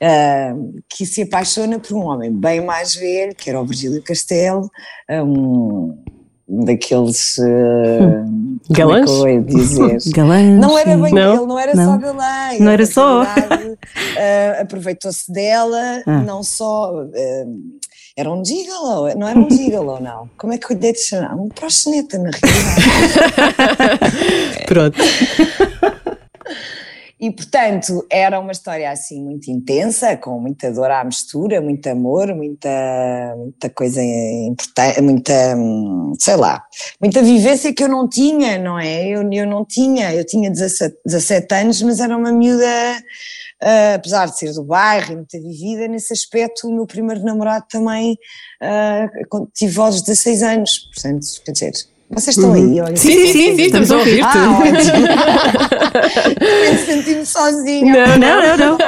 ah, 0.00 0.54
que 0.88 1.04
se 1.06 1.22
apaixona 1.22 1.78
por 1.78 1.94
um 1.96 2.04
homem 2.04 2.32
bem 2.32 2.60
mais 2.64 2.94
velho, 2.94 3.34
que 3.34 3.50
era 3.50 3.60
o 3.60 3.64
Virgílio 3.66 4.02
Castelo, 4.02 4.70
ah, 5.10 5.22
um 5.22 5.96
daqueles. 6.64 7.38
ah, 7.40 7.44
é 7.44 8.66
que 8.68 8.72
Galãs? 8.74 9.10
ia 9.10 9.40
dizer? 9.42 9.98
Galãs. 10.14 10.58
Não 10.60 10.78
era 10.78 10.96
bem 10.96 11.12
Não? 11.12 11.34
ele, 11.36 11.46
não 11.46 11.58
era 11.58 11.74
Não. 11.74 11.92
só 11.92 11.98
galã. 11.98 12.58
Não 12.60 12.70
era 12.72 12.86
só. 12.86 13.22
Ah, 14.18 14.60
Aproveitou-se 14.62 15.30
dela, 15.32 16.02
Ah. 16.06 16.20
não 16.22 16.42
só. 16.42 16.92
ah, 17.14 17.44
era 18.16 18.32
um 18.32 18.44
gigolo, 18.44 19.14
não 19.16 19.28
era 19.28 19.38
um 19.38 19.48
gigolo, 19.48 20.00
não. 20.02 20.28
Como 20.36 20.52
é 20.52 20.58
que 20.58 20.66
eu 20.66 20.70
lhe 20.70 20.80
dei 20.80 20.92
de 20.92 21.00
chamar? 21.00 21.36
Um 21.36 21.48
proxeneta, 21.48 22.18
na 22.18 22.30
realidade. 22.30 23.58
Pronto. 24.66 24.98
E, 27.20 27.32
portanto, 27.32 28.06
era 28.08 28.38
uma 28.38 28.52
história 28.52 28.88
assim 28.92 29.20
muito 29.20 29.50
intensa, 29.50 30.16
com 30.16 30.38
muita 30.38 30.70
dor 30.70 30.88
à 30.88 31.02
mistura, 31.02 31.60
muito 31.60 31.84
amor, 31.88 32.32
muita, 32.32 32.70
muita 33.36 33.68
coisa 33.70 34.00
importante, 34.00 35.00
muita, 35.00 35.32
sei 36.20 36.36
lá, 36.36 36.62
muita 37.00 37.20
vivência 37.20 37.74
que 37.74 37.82
eu 37.82 37.88
não 37.88 38.08
tinha, 38.08 38.56
não 38.56 38.78
é? 38.78 39.04
Eu, 39.08 39.28
eu 39.32 39.46
não 39.48 39.64
tinha, 39.64 40.14
eu 40.14 40.24
tinha 40.24 40.48
17, 40.48 40.96
17 41.04 41.54
anos, 41.56 41.82
mas 41.82 41.98
era 41.98 42.16
uma 42.16 42.30
miúda, 42.30 42.64
ah, 43.60 43.94
apesar 43.94 44.26
de 44.26 44.38
ser 44.38 44.52
do 44.52 44.64
bairro 44.64 45.12
e 45.12 45.16
muito 45.16 45.40
vivida, 45.40 45.88
nesse 45.88 46.12
aspecto, 46.12 46.68
o 46.68 46.74
meu 46.74 46.86
primeiro 46.86 47.22
namorado 47.24 47.66
também 47.68 48.16
ah, 48.60 49.06
tive 49.54 49.80
aos 49.80 50.02
16 50.02 50.42
anos, 50.42 50.78
portanto, 50.92 51.26
quer 51.44 51.52
dizer, 51.52 51.72
Vocês 52.10 52.36
estão 52.36 52.54
aí, 52.54 52.80
olha. 52.80 52.96
Sim, 52.96 53.10
sim, 53.10 53.32
sim, 53.32 53.56
sim, 53.56 53.62
estamos 53.62 53.90
a 53.90 53.98
ouvir-te. 53.98 54.22
Ah, 54.22 54.58
ótimo. 54.58 55.06
Eu 56.68 56.78
senti-me 56.78 57.26
sozinha. 57.26 58.06
Não, 58.06 58.18
não, 58.18 58.56
não, 58.56 58.56
não. 58.56 58.78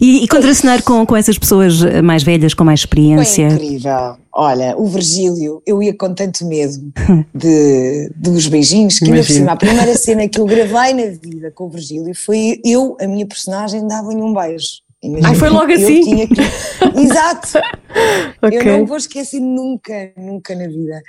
E, 0.00 0.24
e 0.24 0.28
contracenar 0.28 0.82
com, 0.82 1.04
com 1.04 1.14
essas 1.14 1.38
pessoas 1.38 1.80
mais 2.02 2.22
velhas, 2.22 2.54
com 2.54 2.64
mais 2.64 2.80
Foi 2.80 2.86
experiência. 2.86 3.48
incrível. 3.48 4.16
Olha, 4.32 4.74
o 4.78 4.86
Virgílio, 4.86 5.62
eu 5.66 5.82
ia 5.82 5.92
com 5.94 6.14
tanto 6.14 6.46
medo 6.46 6.92
de, 7.34 8.10
dos 8.16 8.46
beijinhos, 8.46 8.98
que 8.98 9.06
ainda 9.06 9.18
por 9.18 9.26
cima, 9.26 9.52
a 9.52 9.56
primeira 9.56 9.94
cena 9.96 10.28
que 10.28 10.40
eu 10.40 10.46
gravei 10.46 10.94
na 10.94 11.10
vida 11.10 11.50
com 11.54 11.64
o 11.64 11.68
Virgílio 11.70 12.14
foi 12.14 12.60
eu, 12.64 12.96
a 13.00 13.06
minha 13.06 13.26
personagem, 13.26 13.86
dava-lhe 13.86 14.22
um 14.22 14.32
beijo. 14.32 14.87
Imagina, 15.02 15.28
Ai, 15.28 15.34
foi 15.36 15.48
logo 15.48 15.72
assim? 15.72 16.26
que- 16.26 16.42
Exato! 17.00 17.58
Ok. 18.42 18.58
Eu 18.58 18.64
não 18.78 18.86
vou 18.86 18.96
esquecer 18.96 19.40
nunca, 19.40 20.12
nunca 20.16 20.54
na 20.56 20.66
vida. 20.66 21.00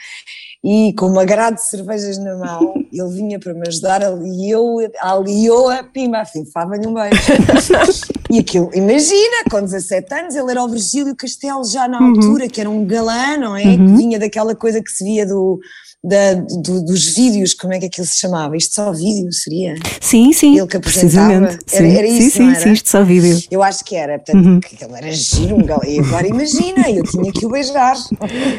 E 0.63 0.93
com 0.93 1.07
uma 1.07 1.25
grade 1.25 1.55
de 1.57 1.67
cervejas 1.69 2.17
na 2.19 2.35
mão, 2.37 2.73
ele 2.91 3.09
vinha 3.15 3.39
para 3.39 3.53
me 3.53 3.67
ajudar 3.67 4.03
ali 4.03 4.45
e 4.47 4.51
eu, 4.51 4.77
ali 5.01 5.45
eu 5.45 5.69
a 5.69 5.83
pima, 5.83 6.19
assim, 6.21 6.45
fava-lhe 6.51 6.85
um 6.85 6.93
beijo. 6.93 7.17
e 8.29 8.39
aquilo, 8.39 8.69
imagina, 8.73 9.43
com 9.49 9.61
17 9.61 10.13
anos, 10.13 10.35
ele 10.35 10.51
era 10.51 10.63
o 10.63 10.69
Virgílio 10.69 11.15
Castelo 11.15 11.63
já 11.65 11.87
na 11.87 12.01
altura, 12.03 12.47
que 12.47 12.61
era 12.61 12.69
um 12.69 12.85
galã, 12.85 13.37
não 13.37 13.55
é? 13.55 13.63
Que 13.63 13.77
vinha 13.77 14.19
daquela 14.19 14.55
coisa 14.55 14.81
que 14.81 14.91
se 14.91 15.03
via 15.03 15.25
do, 15.25 15.59
da- 16.03 16.35
do- 16.35 16.85
dos 16.85 17.05
vídeos, 17.15 17.53
como 17.53 17.73
é 17.73 17.79
que 17.79 17.85
aquilo 17.87 18.05
se 18.07 18.19
chamava? 18.19 18.55
Isto 18.55 18.75
só 18.75 18.91
vídeo 18.93 19.31
seria? 19.33 19.75
Sim, 19.99 20.31
sim. 20.31 20.57
Ele 20.57 20.67
que 20.67 20.77
apresentava. 20.77 21.47
precisamente. 21.47 21.65
Era- 21.75 21.87
sim, 21.89 21.97
era 21.97 22.07
sim, 22.07 22.17
isso, 22.19 22.37
sim, 22.37 22.43
não 22.43 22.49
era? 22.51 22.59
sim, 22.61 22.71
isto 22.71 22.89
só 22.89 23.03
vídeo. 23.03 23.39
Eu 23.51 23.63
acho 23.63 23.83
que 23.83 23.95
era, 23.95 24.19
portanto, 24.19 24.59
que 24.67 24.83
ele 24.83 24.93
era 24.95 25.11
giro, 25.11 25.55
um 25.55 25.65
galã. 25.65 25.81
E 25.87 25.99
agora 25.99 26.27
imagina, 26.27 26.89
eu 26.89 27.03
tinha 27.03 27.31
que 27.33 27.45
o 27.45 27.49
beijar. 27.49 27.95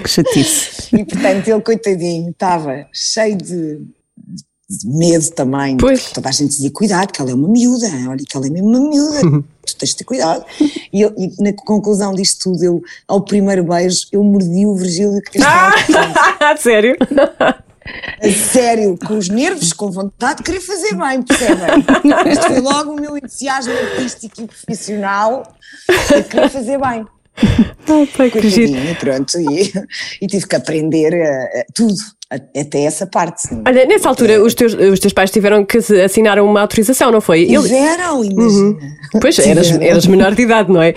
Que 0.03 0.09
chatice. 0.09 0.95
E 0.97 1.05
portanto 1.05 1.49
ele, 1.49 1.61
coitadinho, 1.61 2.31
estava 2.31 2.87
cheio 2.93 3.37
de 3.37 3.81
medo 4.85 5.31
também. 5.31 5.77
Pois. 5.77 6.11
Toda 6.13 6.29
a 6.29 6.33
gente 6.33 6.51
dizia: 6.51 6.71
cuidado, 6.71 7.13
que 7.13 7.21
ela 7.21 7.31
é 7.31 7.35
uma 7.35 7.49
miúda, 7.49 7.87
olha 8.09 8.25
que 8.27 8.37
ela 8.37 8.47
é 8.47 8.51
mesmo 8.51 8.69
uma 8.69 8.81
miúda, 8.81 9.21
tu 9.67 9.77
tens 9.77 9.91
de 9.91 9.97
ter 9.97 10.05
cuidado. 10.05 10.45
E, 10.93 11.01
eu, 11.01 11.15
e 11.17 11.43
na 11.43 11.53
conclusão 11.53 12.15
disto 12.15 12.51
tudo, 12.51 12.65
eu, 12.65 12.83
ao 13.07 13.23
primeiro 13.23 13.65
beijo, 13.65 14.07
eu 14.13 14.23
mordi 14.23 14.67
o 14.67 14.75
Virgílio 14.75 15.21
Castelo. 15.23 16.59
Sério? 16.59 16.97
A 18.23 18.31
sério, 18.31 18.97
com 19.05 19.17
os 19.17 19.29
nervos, 19.29 19.73
com 19.73 19.91
vontade 19.91 20.39
de 20.39 20.43
querer 20.45 20.61
fazer 20.61 20.95
bem, 20.95 21.23
percebem? 21.23 21.85
Este 22.31 22.47
foi 22.47 22.61
logo 22.61 22.93
o 22.93 23.01
meu 23.01 23.17
entusiasmo 23.17 23.73
artístico 23.73 24.43
e 24.43 24.47
profissional 24.47 25.43
de 25.89 26.23
querer 26.25 26.51
fazer 26.51 26.79
bem. 26.79 27.07
Que. 27.87 28.07
Coitadinho, 28.31 28.97
pronto, 28.97 29.41
e, 29.41 29.73
e 30.21 30.27
tive 30.27 30.47
que 30.47 30.57
aprender 30.57 31.15
eh, 31.15 31.67
tudo, 31.75 31.95
até 32.31 32.85
essa 32.85 33.07
parte. 33.07 33.43
Olha, 33.67 33.85
nessa 33.87 34.09
altura 34.09 34.43
os 34.43 34.55
teus, 34.55 34.73
os 34.75 35.01
teus 35.01 35.13
pais 35.13 35.31
tiveram 35.31 35.65
que 35.65 35.79
assinar 35.79 36.39
uma 36.39 36.61
autorização, 36.61 37.11
não 37.11 37.21
foi? 37.21 37.43
Ele- 37.43 37.63
Tiveram, 37.63 38.25
imagina. 38.25 38.77
Pois, 39.21 39.39
eras, 39.41 39.67
Tiveram. 39.67 39.87
eras 39.87 40.07
menor 40.07 40.35
de 40.35 40.43
idade, 40.43 40.71
não 40.73 40.81
é? 40.81 40.95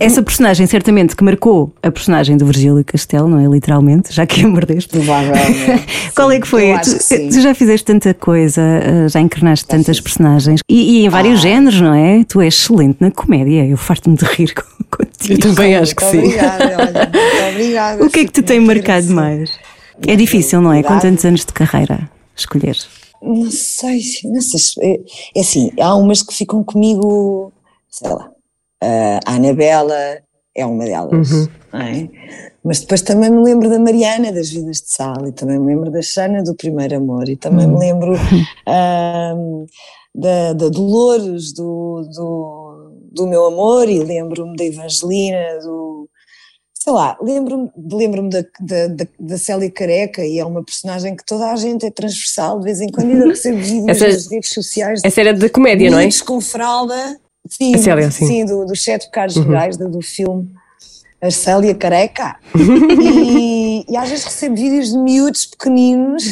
Essa 0.00 0.22
personagem, 0.22 0.66
certamente, 0.66 1.14
que 1.14 1.22
marcou 1.22 1.72
a 1.82 1.90
personagem 1.90 2.36
do 2.36 2.44
Virgílio 2.46 2.84
Castelo, 2.84 3.28
não 3.28 3.38
é? 3.38 3.46
Literalmente, 3.46 4.12
já 4.12 4.26
que 4.26 4.44
a 4.44 4.48
mordeste. 4.48 4.88
Provavelmente. 4.90 5.86
Qual 6.14 6.30
Sim, 6.30 6.36
é 6.36 6.40
que 6.40 6.48
foi? 6.48 6.72
Tu, 6.80 6.96
que 6.96 7.02
sim. 7.02 7.28
tu 7.28 7.40
já 7.40 7.54
fizeste 7.54 7.84
tanta 7.84 8.12
coisa, 8.14 8.60
eh, 8.60 9.08
já 9.08 9.20
encarnaste 9.20 9.66
tantas 9.66 10.00
personagens 10.00 10.60
e, 10.68 11.00
e 11.02 11.04
em 11.04 11.08
vários 11.08 11.38
Ah. 11.40 11.42
géneros, 11.42 11.80
não 11.80 11.94
é? 11.94 12.24
Tu 12.24 12.40
és 12.40 12.54
excelente 12.54 12.96
na 13.00 13.10
comédia. 13.10 13.64
Eu 13.66 13.76
farto-me 13.76 14.16
de 14.16 14.24
rir 14.24 14.52
com- 14.54 14.62
contigo. 14.96 15.34
Eu 15.34 15.38
também 15.38 15.76
acho 15.76 15.94
que 15.94 16.04
sim. 16.04 16.18
Obrigada, 16.18 16.64
olha, 16.78 17.50
obrigada. 17.52 18.04
O 18.04 18.10
que 18.10 18.20
é 18.20 18.24
que 18.24 18.32
te 18.32 18.42
tem 18.42 18.58
marcado 18.60 19.06
mais? 19.12 19.50
É 20.06 20.16
difícil, 20.16 20.60
não 20.60 20.72
é? 20.72 20.82
Com 20.82 20.98
tantos 20.98 21.24
anos 21.24 21.44
de 21.44 21.52
carreira, 21.52 22.10
escolher. 22.36 22.76
Não 23.22 23.50
sei, 23.50 24.00
não 24.24 24.40
sei. 24.40 24.58
se- 24.60 24.80
É, 24.84 25.00
é 25.36 25.40
assim, 25.40 25.70
há 25.80 25.94
umas 25.94 26.22
que 26.22 26.34
ficam 26.34 26.62
comigo, 26.64 27.52
sei 27.88 28.10
lá. 28.10 28.30
A 29.26 29.34
Anabela 29.34 30.18
é 30.56 30.66
uma 30.66 30.84
delas, 30.84 31.30
Uhum. 31.30 31.48
não 31.72 31.80
é? 31.80 32.08
Mas 32.64 32.80
depois 32.80 33.02
também 33.02 33.30
me 33.30 33.42
lembro 33.42 33.68
da 33.70 33.78
Mariana, 33.78 34.32
das 34.32 34.50
Vidas 34.50 34.78
de 34.78 34.90
Sal, 34.92 35.26
e 35.26 35.32
também 35.32 35.58
me 35.58 35.66
lembro 35.66 35.90
da 35.90 36.02
Xana, 36.02 36.42
do 36.42 36.54
Primeiro 36.54 36.96
Amor, 36.96 37.28
e 37.28 37.36
também 37.36 37.66
Uhum. 37.66 37.72
me 37.74 37.78
lembro 37.78 38.12
ahm, 38.66 39.66
da, 40.14 40.52
da 40.52 40.68
Dolores, 40.68 41.52
do, 41.52 42.02
do, 42.14 42.92
do 43.12 43.26
Meu 43.26 43.46
Amor, 43.46 43.88
e 43.88 43.98
lembro-me 44.00 44.56
da 44.56 44.64
Evangelina, 44.64 45.58
do. 45.62 46.08
Sei 46.82 46.92
lá, 46.92 47.16
lembro-me 47.22 47.70
lembro 47.92 48.28
da, 48.28 48.40
da, 48.58 49.06
da, 49.20 49.38
Célia 49.38 49.70
Careca, 49.70 50.24
e 50.24 50.40
é 50.40 50.44
uma 50.44 50.64
personagem 50.64 51.14
que 51.14 51.24
toda 51.24 51.52
a 51.52 51.54
gente 51.54 51.86
é 51.86 51.92
transversal, 51.92 52.58
de 52.58 52.64
vez 52.64 52.80
em 52.80 52.88
quando 52.88 53.08
ainda 53.08 53.28
recebo 53.28 53.58
vídeos 53.58 53.86
Essa- 53.88 54.08
nas 54.08 54.26
redes 54.28 54.50
sociais 54.52 55.00
Essa 55.04 55.20
era 55.20 55.32
de 55.32 55.48
comédia, 55.48 55.88
não 55.92 56.00
é? 56.00 56.08
com 56.26 56.40
fralda. 56.40 57.20
Sim, 57.48 57.78
Célia, 57.78 58.10
sim. 58.10 58.40
Uhum. 58.40 58.46
do, 58.46 58.66
dos 58.66 58.82
sete 58.82 59.06
pecados 59.06 59.36
gerais 59.36 59.76
do, 59.76 59.88
do 59.88 60.02
filme. 60.02 60.50
A 61.20 61.30
Célia 61.30 61.72
Careca. 61.72 62.34
e, 63.00 63.84
e 63.88 63.96
às 63.96 64.10
vezes 64.10 64.24
recebo 64.24 64.56
vídeos 64.56 64.90
de 64.90 64.98
miúdos 64.98 65.46
pequeninos, 65.46 66.24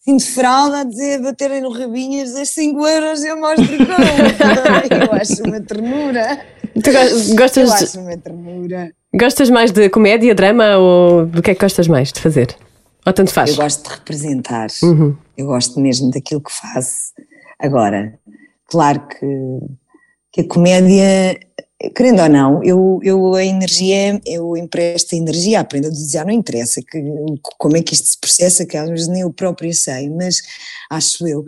assim 0.00 0.16
de 0.16 0.24
fralda, 0.24 0.82
a 0.82 0.84
dizer, 0.84 1.20
baterem 1.20 1.60
no 1.60 1.70
rabinho 1.70 2.20
a 2.20 2.24
dizer 2.24 2.46
5 2.46 2.86
euros 2.86 3.24
eu 3.24 3.40
mostro 3.40 3.66
como. 3.66 3.88
eu 5.02 5.12
acho 5.20 5.42
uma 5.42 5.60
ternura. 5.60 6.46
Tu 6.74 6.92
go- 6.92 6.98
Eu 6.98 7.36
gostas, 7.36 7.72
acho 7.72 7.98
uma 8.00 8.16
ternura. 8.16 8.92
Gostas 9.14 9.48
mais 9.48 9.70
de 9.70 9.88
comédia, 9.88 10.34
drama 10.34 10.76
ou 10.76 11.26
do 11.26 11.42
que 11.42 11.52
é 11.52 11.54
que 11.54 11.60
gostas 11.60 11.88
mais 11.88 12.12
de 12.12 12.20
fazer? 12.20 12.56
Ou 13.06 13.12
tanto 13.12 13.32
faz? 13.32 13.50
Eu 13.50 13.56
gosto 13.56 13.88
de 13.88 13.94
representar. 13.94 14.68
Uhum. 14.82 15.16
Eu 15.36 15.46
gosto 15.46 15.78
mesmo 15.80 16.10
daquilo 16.10 16.40
que 16.40 16.52
faço. 16.52 17.12
Agora, 17.58 18.18
claro 18.66 19.00
que, 19.08 19.26
que 20.32 20.40
a 20.40 20.48
comédia, 20.48 21.38
querendo 21.94 22.22
ou 22.22 22.28
não, 22.28 22.64
eu, 22.64 23.00
eu 23.02 23.34
a 23.34 23.44
energia, 23.44 24.20
eu 24.26 24.56
empresto 24.56 25.14
a 25.14 25.18
energia, 25.18 25.60
aprendo 25.60 25.88
a 25.88 25.90
desejar, 25.90 26.24
não 26.24 26.32
interessa 26.32 26.80
que, 26.80 27.02
como 27.58 27.76
é 27.76 27.82
que 27.82 27.94
isto 27.94 28.08
se 28.08 28.18
processa, 28.18 28.66
que 28.66 28.76
às 28.76 28.88
vezes 28.88 29.08
nem 29.08 29.22
eu 29.22 29.32
própria 29.32 29.72
sei, 29.72 30.08
mas 30.08 30.40
acho 30.90 31.26
eu. 31.26 31.44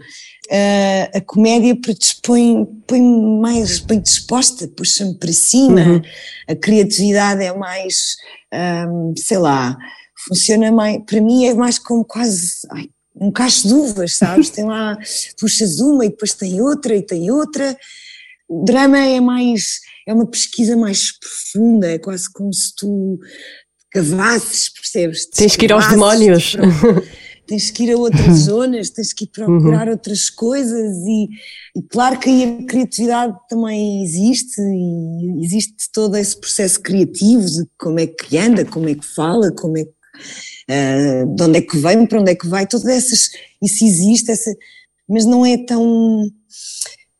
ah, 0.50 1.18
a 1.18 1.20
comédia 1.20 1.74
predispõe, 1.80 2.64
põe-me 2.86 3.40
mais 3.40 3.78
bem 3.80 4.00
disposta, 4.00 4.68
puxa-me 4.68 5.18
para 5.18 5.32
cima, 5.32 6.02
a 6.48 6.54
criatividade 6.54 7.42
é 7.44 7.52
mais, 7.52 8.16
ahm, 8.52 9.12
sei 9.16 9.38
lá, 9.38 9.76
funciona 10.26 10.72
mais, 10.72 11.02
para 11.04 11.20
mim 11.20 11.46
é 11.46 11.54
mais 11.54 11.78
como 11.78 12.04
quase 12.04 12.66
ai, 12.70 12.88
um 13.14 13.30
cacho 13.30 13.68
de 13.68 13.74
uvas, 13.74 14.14
sabes? 14.14 14.50
Tem 14.50 14.64
lá, 14.64 14.98
puxas 15.38 15.80
uma 15.80 16.04
e 16.04 16.10
depois 16.10 16.34
tem 16.34 16.60
outra 16.60 16.94
e 16.94 17.02
tem 17.02 17.30
outra. 17.30 17.76
O 18.48 18.64
drama 18.64 18.98
é 18.98 19.20
mais, 19.20 19.80
é 20.06 20.12
uma 20.12 20.26
pesquisa 20.26 20.76
mais 20.76 21.10
profunda, 21.18 21.90
é 21.90 21.98
quase 21.98 22.30
como 22.32 22.52
se 22.52 22.74
tu 22.76 23.18
cavasses, 23.90 24.68
percebes? 24.68 25.26
Tens 25.26 25.56
que 25.56 25.64
ir 25.64 25.72
aos 25.72 25.88
demónios. 25.88 26.56
Tens 27.46 27.70
que 27.70 27.84
ir 27.84 27.92
a 27.92 27.96
outras 27.96 28.38
zonas, 28.40 28.90
tens 28.90 29.12
que 29.12 29.24
ir 29.24 29.28
procurar 29.28 29.88
outras 29.88 30.28
coisas 30.28 30.96
e, 31.06 31.28
e 31.76 31.82
claro 31.88 32.18
que 32.18 32.28
aí 32.28 32.58
a 32.60 32.66
criatividade 32.66 33.36
também 33.48 34.02
existe 34.02 34.60
e 34.60 35.44
existe 35.44 35.74
todo 35.92 36.16
esse 36.16 36.36
processo 36.36 36.80
criativo 36.80 37.44
de 37.46 37.64
como 37.78 38.00
é 38.00 38.06
que 38.06 38.36
anda, 38.36 38.64
como 38.64 38.88
é 38.88 38.94
que 38.94 39.06
fala, 39.06 39.52
como 39.52 39.78
é 39.78 39.84
que 39.84 39.92
ah, 40.68 41.24
de 41.36 41.42
onde 41.42 41.58
é 41.58 41.62
que 41.62 41.78
vem, 41.78 42.06
para 42.06 42.20
onde 42.20 42.32
é 42.32 42.34
que 42.34 42.48
vai, 42.48 42.66
todas 42.66 42.86
essas, 42.86 43.30
isso 43.62 43.84
existe, 43.84 44.30
essa, 44.32 44.52
mas 45.08 45.24
não 45.24 45.46
é 45.46 45.56
tão 45.58 46.28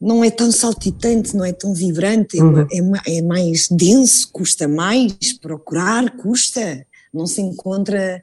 não 0.00 0.22
é 0.22 0.30
tão 0.30 0.52
saltitante, 0.52 1.34
não 1.34 1.44
é 1.44 1.52
tão 1.52 1.72
vibrante, 1.72 2.38
é, 2.38 2.82
ma- 2.82 3.02
é 3.06 3.16
é 3.18 3.22
mais 3.22 3.66
denso, 3.70 4.28
custa 4.32 4.68
mais 4.68 5.14
procurar, 5.40 6.16
custa, 6.18 6.86
não 7.14 7.26
se 7.26 7.40
encontra. 7.40 8.20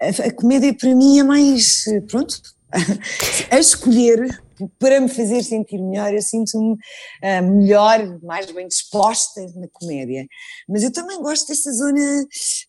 A, 0.00 0.32
comédia 0.32 0.74
para 0.74 0.94
mim 0.94 1.18
é 1.18 1.22
mais, 1.22 1.84
pronto, 2.08 2.40
a 3.50 3.58
escolher 3.58 4.40
para 4.78 5.00
me 5.00 5.08
fazer 5.08 5.42
sentir 5.42 5.78
melhor, 5.78 6.12
eu 6.12 6.22
sinto-me 6.22 6.76
ah, 7.22 7.42
melhor, 7.42 8.18
mais 8.22 8.50
bem 8.50 8.66
disposta 8.66 9.40
na 9.56 9.66
comédia. 9.72 10.26
Mas 10.68 10.82
eu 10.82 10.92
também 10.92 11.20
gosto 11.22 11.48
dessa 11.48 11.72
zona 11.72 12.26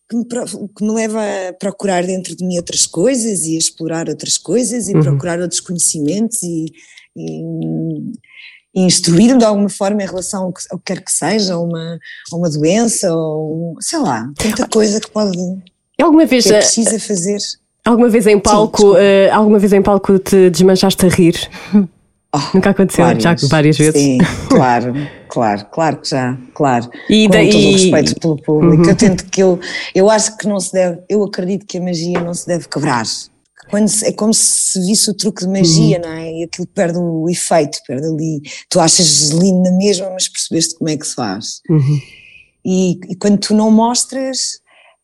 que 0.10 0.16
me, 0.16 0.26
que 0.26 0.84
me 0.84 0.92
leva 0.92 1.22
a 1.50 1.54
procurar 1.54 2.06
dentro 2.06 2.36
de 2.36 2.46
mim 2.46 2.58
outras 2.58 2.86
coisas 2.86 3.46
e 3.46 3.56
a 3.56 3.60
explorar 3.60 4.08
outras 4.10 4.38
coisas 4.38 4.88
e 4.88 4.94
procurar 4.94 5.40
outros 5.40 5.60
conhecimentos 5.60 6.42
e, 6.44 6.66
e, 7.16 7.42
e 8.76 8.82
instruir-me 8.82 9.40
de 9.40 9.46
alguma 9.46 9.70
forma 9.70 10.04
em 10.04 10.08
relação 10.08 10.46
ao 10.46 10.54
que, 10.54 10.62
ao 10.72 10.80
que 10.80 10.94
quer 10.94 11.04
que 11.04 11.12
seja, 11.12 11.56
a 11.56 11.60
uma, 11.60 12.00
a 12.32 12.36
uma 12.36 12.50
doença, 12.50 13.14
ou 13.14 13.76
sei 13.80 14.00
lá, 14.00 14.32
tanta 14.38 14.68
coisa 14.68 15.00
que 15.00 15.12
pode 15.12 15.38
alguma 16.00 16.26
vez, 16.26 16.46
que 16.46 16.54
é 16.54 16.58
precisa 16.58 17.00
fazer. 17.00 17.38
alguma 17.86 18.10
vez 18.10 18.28
em 18.28 18.40
palco, 18.40 18.78
desculpa. 18.78 19.00
eh, 19.02 19.30
alguma 19.32 19.60
vez 19.60 19.74
em 19.74 19.82
palco 19.82 20.20
te 20.20 20.50
desmanchaste 20.50 21.06
a 21.06 21.10
rir? 21.10 21.36
Oh, 22.34 22.40
Nunca 22.54 22.70
aconteceu, 22.70 23.04
já 23.20 23.36
várias 23.50 23.78
vezes. 23.78 24.02
Sim, 24.02 24.18
claro, 24.48 24.94
claro, 25.28 25.66
claro 25.70 25.98
que 25.98 26.08
já, 26.12 26.38
claro. 26.54 26.90
E 27.10 27.26
Com 27.26 27.32
daí- 27.34 27.50
todo 27.52 27.68
o 27.68 27.72
respeito 27.74 28.16
pelo 28.22 28.38
público. 28.42 28.84
Uhum. 28.84 28.90
Eu 28.90 28.96
tento 28.96 29.26
que 29.26 29.44
eu, 29.44 29.60
eu 29.94 30.10
acho 30.10 30.38
que 30.38 30.48
não 30.48 30.58
se 30.58 30.72
deve, 30.72 31.00
eu 31.10 31.22
acredito 31.26 31.66
que 31.66 31.78
a 31.78 31.82
magia 31.82 32.22
não 32.22 32.34
se 32.34 32.48
deve 32.48 32.70
quebrar. 32.70 33.04
Quando 33.70 33.90
se- 33.90 34.06
é 34.06 34.14
como 34.14 34.34
se 34.34 34.80
visse 34.86 35.12
o 35.12 35.14
truque 35.14 35.42
de 35.46 35.50
magia, 35.52 35.98
Uhum. 35.98 36.04
não 36.04 36.10
é? 36.14 36.32
E 36.40 36.44
aquilo 36.46 36.68
perde 36.68 36.98
o 37.00 37.30
efeito, 37.30 37.80
perde 37.86 38.08
ali. 38.08 38.40
Tu 38.70 38.80
achas 38.80 39.32
lindo 39.32 39.64
na 39.70 39.72
mesma, 39.78 40.10
mas 40.12 40.30
percebeste 40.30 40.76
como 40.76 40.90
é 40.90 40.96
que 40.96 41.06
se 41.06 41.16
faz. 41.16 41.60
Uhum. 41.70 42.00
E, 42.64 42.92
e 43.12 43.16
quando 43.18 43.40
tu 43.40 43.54
não 43.54 43.70
mostras, 43.70 44.61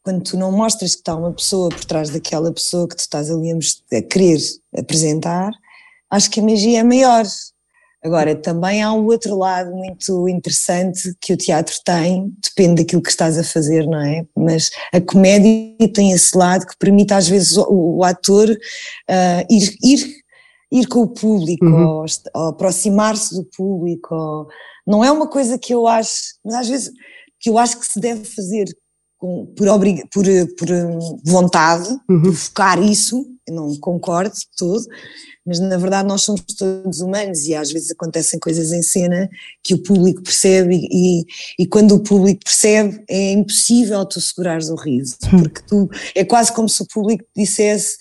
quando 0.07 0.23
tu 0.23 0.37
não 0.37 0.53
mostras 0.53 0.93
que 0.95 1.01
está 1.01 1.13
uma 1.17 1.33
pessoa 1.33 1.67
por 1.67 1.83
trás 1.83 2.09
daquela 2.09 2.49
pessoa 2.53 2.87
que 2.87 2.95
tu 2.95 2.99
estás 2.99 3.29
ali 3.29 3.51
a, 3.51 4.01
querer 4.03 4.39
apresentar, 4.73 5.51
acho 6.09 6.31
que 6.31 6.39
a 6.39 6.43
magia 6.43 6.79
é 6.79 6.83
maior. 6.83 7.25
Agora, 8.01 8.33
também 8.33 8.81
há 8.81 8.93
um 8.93 9.03
outro 9.05 9.35
lado 9.37 9.69
muito 9.75 10.29
interessante 10.29 11.13
que 11.19 11.33
o 11.33 11.37
teatro 11.37 11.75
tem, 11.83 12.31
depende 12.41 12.81
daquilo 12.83 13.01
que 13.01 13.09
estás 13.09 13.37
a 13.37 13.43
fazer, 13.43 13.85
não 13.85 13.99
é? 13.99 14.25
Mas 14.33 14.69
a 14.93 15.01
comédia 15.01 15.75
tem 15.93 16.13
esse 16.13 16.37
lado 16.37 16.65
que 16.65 16.77
permite 16.79 17.13
às 17.13 17.27
vezes 17.27 17.57
o, 17.57 17.65
o 17.97 18.03
ator 18.05 18.47
ah, 19.09 19.43
ir, 19.49 19.75
ir, 19.83 20.07
ir 20.71 20.87
com 20.87 20.99
o 21.01 21.09
público, 21.09 21.65
ou, 21.65 22.05
est- 22.05 22.29
ou 22.33 22.47
aproximar-se 22.47 23.35
do 23.35 23.43
público. 23.43 24.15
ou- 24.15 24.47
não 24.87 25.03
é 25.03 25.11
uma 25.11 25.27
coisa 25.27 25.57
que 25.59 25.73
eu 25.73 25.85
acho, 25.85 26.35
mas 26.45 26.55
às 26.55 26.69
vezes 26.69 26.91
que 27.41 27.49
eu 27.49 27.57
acho 27.57 27.77
que 27.77 27.85
se 27.85 27.99
deve 27.99 28.23
fazer 28.23 28.67
com- 29.27 29.45
por, 29.57 29.67
obriga, 29.67 30.03
por, 30.13 30.23
por 30.57 30.71
hum, 30.71 31.19
vontade, 31.25 31.89
por 32.07 32.33
focar 32.33 32.81
isso, 32.81 33.25
eu 33.45 33.55
não 33.55 33.75
concordo 33.77 34.33
de 34.33 34.45
todo, 34.57 34.85
mas 35.45 35.59
na 35.59 35.77
verdade 35.77 36.07
nós 36.07 36.21
somos 36.21 36.41
todos 36.57 37.01
humanos 37.01 37.45
e 37.45 37.53
às 37.53 37.71
vezes 37.71 37.91
acontecem 37.91 38.39
coisas 38.39 38.71
em 38.71 38.81
cena 38.81 39.29
que 39.63 39.73
o 39.73 39.83
público 39.83 40.21
percebe 40.23 40.79
e, 40.89 41.25
e 41.59 41.67
quando 41.67 41.93
o 41.95 42.03
público 42.03 42.39
percebe 42.43 43.03
é 43.09 43.33
impossível 43.33 44.05
tu 44.05 44.19
segurares 44.21 44.69
o 44.69 44.75
riso, 44.75 45.17
porque 45.29 45.61
tu, 45.67 45.89
é 46.15 46.23
quase 46.23 46.53
como 46.53 46.69
se 46.69 46.81
o 46.81 46.87
público 46.87 47.23
te 47.23 47.41
dissesse 47.41 47.97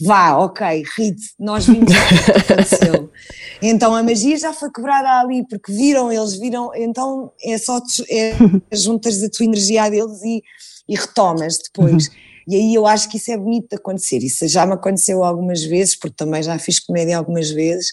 vá, 0.00 0.36
ok, 0.38 0.84
rite, 0.96 1.32
nós 1.38 1.66
vimos 1.66 1.92
o 1.92 2.24
que 2.24 2.52
aconteceu. 2.52 3.10
Então 3.60 3.92
a 3.92 4.04
magia 4.04 4.38
já 4.38 4.52
foi 4.52 4.70
quebrada 4.70 5.18
ali, 5.18 5.44
porque 5.48 5.72
viram, 5.72 6.12
eles 6.12 6.38
viram, 6.38 6.70
então 6.76 7.32
é 7.42 7.58
só 7.58 7.80
é, 8.08 8.34
juntas 8.72 9.20
a 9.20 9.28
tua 9.28 9.46
energia 9.46 9.82
a 9.82 9.90
deles 9.90 10.22
e, 10.22 10.40
e 10.88 10.94
retomas 10.94 11.58
depois. 11.58 12.08
E 12.46 12.54
aí 12.54 12.72
eu 12.72 12.86
acho 12.86 13.10
que 13.10 13.16
isso 13.16 13.32
é 13.32 13.36
bonito 13.36 13.68
de 13.68 13.74
acontecer. 13.74 14.18
Isso 14.18 14.46
já 14.46 14.64
me 14.64 14.74
aconteceu 14.74 15.24
algumas 15.24 15.64
vezes, 15.64 15.98
porque 15.98 16.14
também 16.16 16.40
já 16.40 16.56
fiz 16.58 16.78
comédia 16.78 17.18
algumas 17.18 17.50
vezes. 17.50 17.90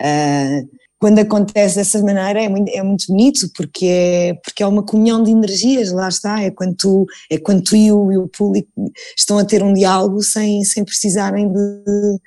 Ah, 0.00 0.62
quando 1.00 1.18
acontece 1.18 1.76
dessa 1.76 1.98
maneira 2.02 2.42
é 2.42 2.48
muito, 2.48 2.68
é 2.68 2.82
muito 2.82 3.06
bonito, 3.08 3.50
porque 3.56 3.86
é, 3.86 4.34
porque 4.34 4.62
é 4.62 4.66
uma 4.66 4.82
comunhão 4.84 5.22
de 5.22 5.30
energias, 5.30 5.90
lá 5.90 6.06
está. 6.08 6.42
É 6.42 6.50
quando 6.50 6.76
tu, 6.76 7.06
é 7.30 7.38
quando 7.38 7.62
tu 7.62 7.74
e, 7.74 7.90
o, 7.90 8.12
e 8.12 8.18
o 8.18 8.28
público 8.28 8.68
estão 9.16 9.38
a 9.38 9.44
ter 9.44 9.62
um 9.62 9.72
diálogo 9.72 10.22
sem, 10.22 10.62
sem 10.62 10.84
precisarem 10.84 11.50
de, 11.50 12.18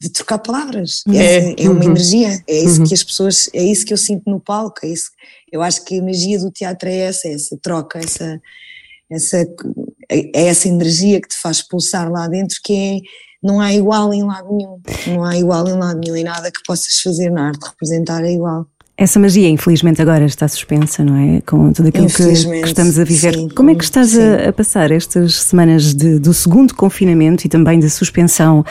de 0.00 0.10
trocar 0.10 0.38
palavras. 0.38 1.02
É. 1.12 1.50
É, 1.50 1.64
é 1.64 1.68
uma 1.68 1.84
Uhum. 1.84 1.90
energia, 1.90 2.42
é 2.48 2.56
isso 2.56 2.82
que 2.84 2.94
as 2.94 3.04
pessoas, 3.04 3.50
é 3.52 3.62
isso 3.62 3.84
que 3.84 3.92
eu 3.92 3.98
sinto 3.98 4.22
no 4.30 4.40
palco, 4.40 4.80
é 4.82 4.88
isso. 4.88 5.10
Eu 5.52 5.60
acho 5.60 5.84
que 5.84 5.98
a 6.00 6.02
magia 6.02 6.38
do 6.38 6.50
teatro 6.50 6.88
é 6.88 6.96
essa, 6.96 7.28
é 7.28 7.34
essa 7.34 7.58
troca, 7.60 7.98
essa, 7.98 8.40
essa, 9.10 9.46
é 10.08 10.46
essa 10.46 10.68
energia 10.68 11.20
que 11.20 11.28
te 11.28 11.36
faz 11.36 11.60
pulsar 11.60 12.10
lá 12.10 12.26
dentro 12.28 12.56
que 12.64 12.72
é, 12.72 12.98
não 13.42 13.60
há 13.60 13.72
igual 13.72 14.12
em 14.14 14.22
lado 14.22 14.48
nenhum, 14.54 14.78
não 15.08 15.24
há 15.24 15.36
igual 15.36 15.66
em 15.68 15.72
lado 15.78 15.98
nenhum, 15.98 16.16
em 16.16 16.24
nada 16.24 16.50
que 16.50 16.60
possas 16.66 17.00
fazer 17.00 17.30
na 17.30 17.48
arte, 17.48 17.64
representar 17.66 18.24
é 18.24 18.32
igual. 18.32 18.66
Essa 18.94 19.18
magia, 19.18 19.48
infelizmente, 19.48 20.00
agora 20.02 20.24
está 20.26 20.46
suspensa, 20.46 21.02
não 21.02 21.16
é? 21.16 21.40
Com 21.40 21.72
tudo 21.72 21.88
aquilo 21.88 22.06
que, 22.06 22.14
que 22.22 22.66
estamos 22.68 22.98
a 22.98 23.04
viver. 23.04 23.34
sim, 23.34 23.48
Como 23.48 23.70
é 23.70 23.74
que 23.74 23.82
estás 23.82 24.16
a, 24.16 24.50
a 24.50 24.52
passar 24.52 24.90
estas 24.92 25.34
semanas 25.42 25.94
de- 25.94 26.18
do 26.20 26.32
segundo 26.34 26.74
confinamento 26.74 27.44
e 27.46 27.48
também 27.48 27.80
da 27.80 27.88
suspensão 27.88 28.62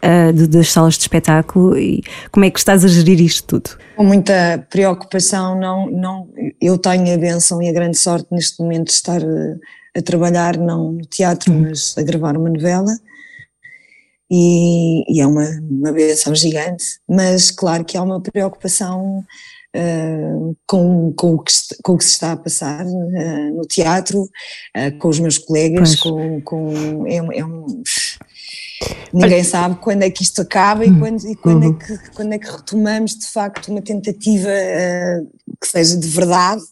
ah, 0.00 0.30
de- 0.32 0.46
das 0.46 0.70
salas 0.72 0.94
de 0.94 1.00
espetáculo? 1.00 1.76
E 1.76 2.02
como 2.30 2.46
é 2.46 2.50
que 2.50 2.58
estás 2.58 2.84
a 2.84 2.88
gerir 2.88 3.20
isto 3.20 3.60
tudo? 3.60 3.76
Com 3.96 4.04
muita 4.04 4.64
preocupação, 4.70 5.58
não, 5.58 5.90
não, 5.90 6.28
eu 6.62 6.78
tenho 6.78 7.12
a 7.12 7.18
benção 7.18 7.60
e 7.60 7.68
a 7.68 7.72
grande 7.72 7.98
sorte 7.98 8.28
neste 8.30 8.62
momento 8.62 8.86
de 8.86 8.92
estar 8.92 9.20
a, 9.22 9.98
a 9.98 10.02
trabalhar, 10.02 10.56
não 10.56 10.92
no 10.92 11.02
teatro, 11.04 11.52
mas 11.52 11.94
a 11.98 12.02
gravar 12.02 12.36
uma 12.38 12.48
novela. 12.48 12.92
E, 14.30 15.04
e 15.14 15.20
é 15.20 15.26
uma, 15.26 15.48
uma 15.70 15.92
benção 15.92 16.34
gigante, 16.34 16.84
mas 17.08 17.50
claro 17.50 17.84
que 17.84 17.96
há 17.96 18.02
uma 18.02 18.20
preocupação 18.20 19.22
ah, 19.76 20.52
com, 20.66 21.12
com, 21.12 21.34
o 21.34 21.38
que, 21.42 21.52
com 21.82 21.92
o 21.92 21.98
que 21.98 22.04
se 22.04 22.12
está 22.12 22.32
a 22.32 22.36
passar 22.36 22.80
ah, 22.82 23.50
no 23.52 23.62
teatro, 23.62 24.28
ah, 24.74 24.90
com 24.92 25.08
os 25.08 25.18
meus 25.18 25.36
colegas, 25.36 25.96
com, 25.96 26.40
com 26.40 27.06
é, 27.06 27.20
um- 27.22 27.32
é 27.32 27.44
um, 27.44 27.82
Ninguém 29.12 29.44
sabe 29.44 29.76
quando 29.76 30.02
é 30.02 30.10
que 30.10 30.22
isto 30.22 30.42
acaba 30.42 30.84
e, 30.84 30.98
quando, 30.98 31.24
e 31.26 31.36
quando, 31.36 31.64
é 31.64 31.72
que, 31.72 32.10
quando 32.10 32.32
é 32.32 32.38
que 32.38 32.50
retomamos 32.50 33.12
de 33.16 33.26
facto 33.26 33.68
uma 33.68 33.80
tentativa 33.80 34.48
que 35.60 35.66
seja 35.66 35.96
de 35.96 36.08
verdade 36.08 36.62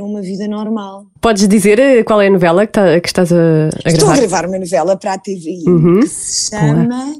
para 0.00 0.04
uma 0.06 0.22
vida 0.22 0.48
normal. 0.48 1.04
Podes 1.20 1.46
dizer 1.46 1.78
eh, 1.78 2.02
qual 2.02 2.20
é 2.22 2.28
a 2.28 2.30
novela 2.30 2.66
que, 2.66 2.72
tá- 2.72 2.98
que 3.00 3.06
estás 3.08 3.30
a, 3.32 3.36
a 3.84 3.88
Estou 3.90 4.08
a 4.08 4.16
gravar? 4.16 4.16
gravar 4.16 4.48
uma 4.48 4.58
novela 4.58 4.96
para 4.96 5.12
a 5.14 5.18
TVI 5.18 5.64
Uhum. 5.68 6.00
que 6.00 6.08
se 6.08 6.48
chama. 6.50 7.14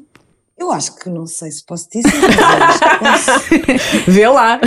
Eu 0.59 0.71
acho 0.73 0.95
que 0.97 1.09
não 1.09 1.27
sei 1.27 1.51
se 1.51 1.65
posso 1.65 1.89
dizer. 1.91 2.11
mas 3.03 3.27
Vê 4.07 4.29
lá. 4.29 4.61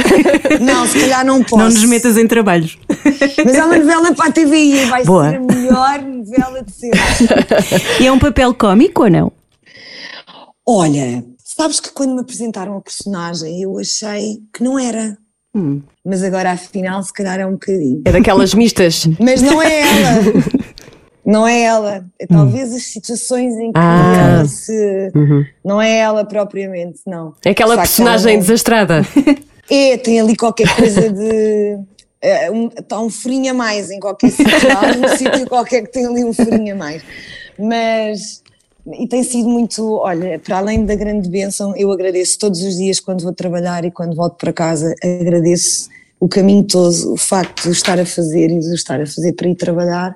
Não, 0.61 0.85
se 0.87 0.99
calhar 1.01 1.25
não 1.25 1.41
posso. 1.43 1.57
Não 1.57 1.65
nos 1.65 1.85
metas 1.85 2.17
em 2.17 2.27
trabalhos. 2.27 2.77
Mas 3.45 3.55
é 3.55 3.63
uma 3.65 3.77
novela 3.77 4.13
para 4.15 4.29
a 4.29 4.31
TVI 4.31 4.73
e 4.81 4.85
vai 4.85 5.03
Boa. 5.05 5.29
ser 5.29 5.35
a 5.35 5.39
melhor 5.39 6.01
novela 6.01 6.63
de 6.63 6.71
sempre. 6.71 6.99
E 7.99 8.07
é 8.07 8.11
um 8.11 8.17
papel 8.19 8.53
cómico 8.55 9.03
ou 9.03 9.09
não? 9.09 9.31
Olha, 10.67 11.23
sabes 11.43 11.79
que 11.79 11.89
quando 11.91 12.13
me 12.15 12.21
apresentaram 12.21 12.77
a 12.77 12.81
personagem 12.81 13.61
eu 13.61 13.77
achei 13.79 14.37
que 14.53 14.63
não 14.63 14.77
era. 14.79 15.17
Hum. 15.55 15.81
Mas 16.03 16.23
agora 16.23 16.51
afinal 16.51 17.01
se 17.03 17.13
calhar 17.13 17.39
é 17.39 17.45
um 17.45 17.51
bocadinho. 17.53 18.01
É 18.05 18.11
daquelas 18.11 18.53
mistas. 18.53 19.07
Mas 19.19 19.41
não 19.41 19.61
é 19.61 19.81
ela. 19.81 20.23
Não 21.25 21.47
é 21.47 21.61
ela. 21.61 22.05
É 22.19 22.27
talvez 22.27 22.73
as 22.73 22.83
situações 22.83 23.53
em 23.53 23.71
que 23.71 23.79
Ah. 23.79 24.35
ela 24.39 24.45
se. 24.45 25.09
Não 25.63 25.81
é 25.81 25.99
ela 25.99 26.25
propriamente, 26.25 26.99
não. 27.07 27.33
É 27.45 27.51
aquela 27.51 27.77
personagem 27.77 28.33
ela 28.33 28.41
desastrada. 28.41 29.01
É, 29.71 29.95
tem 29.95 30.19
ali 30.19 30.35
qualquer 30.35 30.67
coisa 30.75 31.09
de. 31.09 31.77
é, 32.21 32.51
um- 32.51 32.67
Está 32.77 32.99
um 32.99 33.09
furinho 33.09 33.51
a 33.51 33.53
mais 33.53 33.89
em 33.89 33.97
qualquer 34.01 34.29
sítio. 34.31 34.51
Há 34.77 34.97
um 34.97 35.15
sítio 35.17 35.47
qualquer 35.47 35.83
que 35.83 35.93
tem 35.93 36.05
ali 36.05 36.25
um 36.25 36.33
furinho 36.33 36.73
a 36.73 36.77
mais. 36.77 37.01
Mas. 37.57 38.43
E 38.85 39.07
tem 39.07 39.23
sido 39.23 39.47
muito. 39.47 39.95
Olha, 39.97 40.37
para 40.39 40.57
além 40.57 40.85
da 40.85 40.95
grande 40.95 41.29
bênção, 41.29 41.75
eu 41.75 41.91
agradeço 41.91 42.37
todos 42.37 42.61
os 42.61 42.75
dias 42.75 42.99
quando 42.99 43.23
vou 43.23 43.33
trabalhar 43.33 43.85
e 43.85 43.91
quando 43.91 44.15
volto 44.15 44.35
para 44.37 44.51
casa. 44.51 44.93
Agradeço 45.01 45.87
o 46.19 46.27
caminho 46.27 46.63
todo, 46.63 47.13
o 47.13 47.17
facto 47.17 47.63
de 47.63 47.69
o 47.69 47.71
estar 47.71 47.99
a 47.99 48.05
fazer 48.05 48.49
e 48.49 48.59
de 48.59 48.67
o 48.69 48.73
estar 48.75 48.99
a 49.01 49.05
fazer 49.05 49.33
para 49.33 49.47
ir 49.47 49.55
trabalhar. 49.55 50.15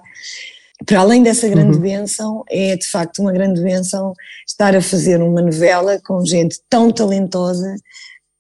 Para 0.86 1.00
além 1.00 1.24
dessa 1.24 1.48
grande 1.48 1.80
bênção, 1.80 2.44
é 2.50 2.76
de 2.76 2.86
facto 2.86 3.20
uma 3.20 3.32
grande 3.32 3.62
bênção 3.62 4.14
estar 4.48 4.76
a 4.76 4.82
fazer 4.82 5.22
uma 5.22 5.42
novela 5.42 6.00
com 6.06 6.24
gente 6.26 6.60
tão 6.70 6.92
talentosa 6.92 7.74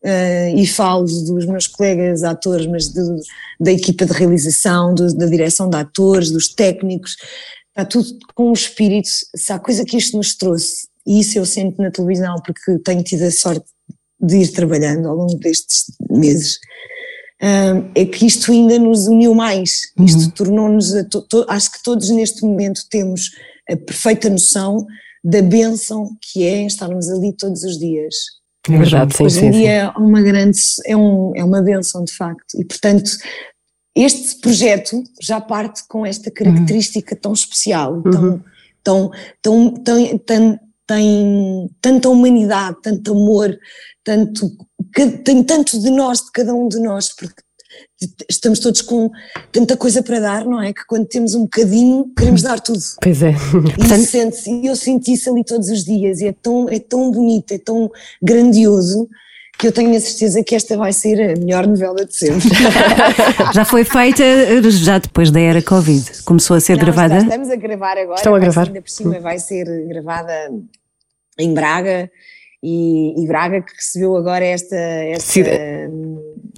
eh, 0.03 0.53
e 0.55 0.67
falo 0.67 1.03
dos 1.05 1.45
meus 1.47 1.65
colegas 1.67 2.23
atores, 2.23 2.67
mas 2.67 2.89
de- 2.89 3.01
da 3.59 3.71
equipa 3.71 4.05
de 4.05 4.13
realização, 4.13 4.93
do- 4.93 5.13
da 5.15 5.25
direção 5.25 5.67
de 5.69 5.75
atores, 5.77 6.29
dos 6.29 6.47
técnicos, 6.53 7.15
está 7.77 7.85
tudo 7.85 8.17
com 8.33 8.49
um 8.49 8.53
espírito, 8.53 9.07
se 9.35 9.53
há 9.53 9.59
coisa 9.59 9.85
que 9.85 9.97
isto 9.97 10.17
nos 10.17 10.35
trouxe, 10.35 10.87
e 11.05 11.19
isso 11.19 11.37
eu 11.37 11.45
sinto 11.45 11.79
na 11.79 11.91
televisão, 11.91 12.35
porque 12.43 12.79
tenho 12.79 13.03
tido 13.03 13.23
a 13.23 13.31
sorte 13.31 13.65
de 14.19 14.37
ir 14.37 14.51
trabalhando 14.51 15.07
ao 15.07 15.15
longo 15.15 15.35
destes 15.35 15.85
meses, 16.09 16.57
hum, 17.41 17.91
é 17.93 18.03
que 18.05 18.25
isto 18.25 18.51
ainda 18.51 18.79
nos 18.79 19.07
uniu 19.07 19.35
mais, 19.35 19.93
isto 19.99 20.31
tornou-nos, 20.31 20.91
acho 21.47 21.71
que 21.71 21.83
todos 21.83 22.09
neste 22.09 22.41
momento 22.41 22.81
temos 22.89 23.29
a 23.69 23.77
perfeita 23.77 24.27
noção 24.27 24.87
da 25.23 25.41
bênção 25.41 26.09
que 26.21 26.43
é 26.43 26.65
estarmos 26.65 27.09
ali 27.09 27.33
todos 27.33 27.63
os 27.63 27.77
dias. 27.77 28.15
É 28.69 28.77
verdade, 28.77 29.15
sim, 29.15 29.23
Hoje 29.23 29.39
sim. 29.39 29.45
em 29.45 29.53
sim. 29.53 29.59
dia 29.59 29.71
é 29.71 29.87
uma 29.89 30.21
grande, 30.21 30.59
é, 30.85 30.97
um, 30.97 31.31
é 31.35 31.43
uma 31.43 31.61
benção 31.61 32.03
de 32.03 32.11
facto 32.11 32.59
e 32.59 32.65
portanto 32.65 33.11
este 34.03 34.39
projeto 34.39 35.03
já 35.19 35.41
parte 35.41 35.87
com 35.87 36.05
esta 36.05 36.29
característica 36.29 37.15
tão 37.15 37.33
especial, 37.33 38.01
tão, 38.03 38.43
tão, 38.83 39.11
tão, 39.41 39.71
tão, 39.71 40.17
tão, 40.19 40.59
tem 40.87 41.69
tanta 41.81 42.09
humanidade, 42.09 42.77
tanto 42.81 43.11
amor, 43.11 43.57
tanto, 44.03 44.49
tem 45.23 45.43
tanto 45.43 45.79
de 45.81 45.89
nós, 45.89 46.19
de 46.19 46.31
cada 46.31 46.53
um 46.55 46.69
de 46.69 46.79
nós, 46.79 47.13
porque 47.13 47.41
estamos 48.29 48.59
todos 48.59 48.81
com 48.81 49.11
tanta 49.51 49.75
coisa 49.75 50.01
para 50.01 50.19
dar, 50.19 50.45
não 50.45 50.61
é? 50.61 50.71
Que 50.71 50.85
quando 50.87 51.05
temos 51.05 51.35
um 51.35 51.41
bocadinho, 51.41 52.09
queremos 52.17 52.41
dar 52.41 52.61
tudo. 52.61 52.79
Pois 53.01 53.21
é. 53.21 53.33
E 53.77 54.05
sente-se, 54.05 54.65
eu 54.65 54.75
senti 54.75 55.13
isso 55.13 55.29
ali 55.29 55.43
todos 55.43 55.67
os 55.67 55.83
dias, 55.83 56.21
e 56.21 56.27
é 56.27 56.33
tão, 56.33 56.69
é 56.69 56.79
tão 56.79 57.11
bonito, 57.11 57.51
é 57.51 57.57
tão 57.57 57.91
grandioso, 58.21 59.09
que 59.57 59.67
eu 59.67 59.71
tenho 59.71 59.95
a 59.95 59.99
certeza 59.99 60.43
que 60.43 60.53
esta 60.55 60.77
vai 60.77 60.93
ser 60.93 61.19
a 61.31 61.39
melhor 61.39 61.65
novela 61.65 62.05
de 62.05 62.15
sempre. 62.15 62.47
Já 63.53 63.65
foi 63.65 63.83
feita 63.83 64.23
já 64.71 64.99
depois 64.99 65.31
da 65.31 65.39
era 65.39 65.61
Covid. 65.61 66.23
Começou 66.25 66.55
a 66.55 66.59
ser 66.59 66.73
Não, 66.73 66.79
gravada. 66.85 67.17
Estamos 67.17 67.49
a 67.49 67.55
gravar 67.55 67.97
agora. 67.97 68.17
Estão 68.17 68.35
a 68.35 68.37
ser- 68.39 68.41
gravar? 68.45 68.67
Ainda 68.67 68.81
por 68.81 68.89
cima 68.91 69.19
vai 69.19 69.39
ser 69.39 69.65
gravada 69.87 70.31
em 71.39 71.53
Braga. 71.53 72.09
E, 72.61 73.23
e 73.23 73.27
Braga 73.27 73.61
que 73.61 73.71
recebeu 73.75 74.15
agora 74.17 74.43
esta, 74.43 74.75
esta 74.75 75.31
Cida- 75.31 75.51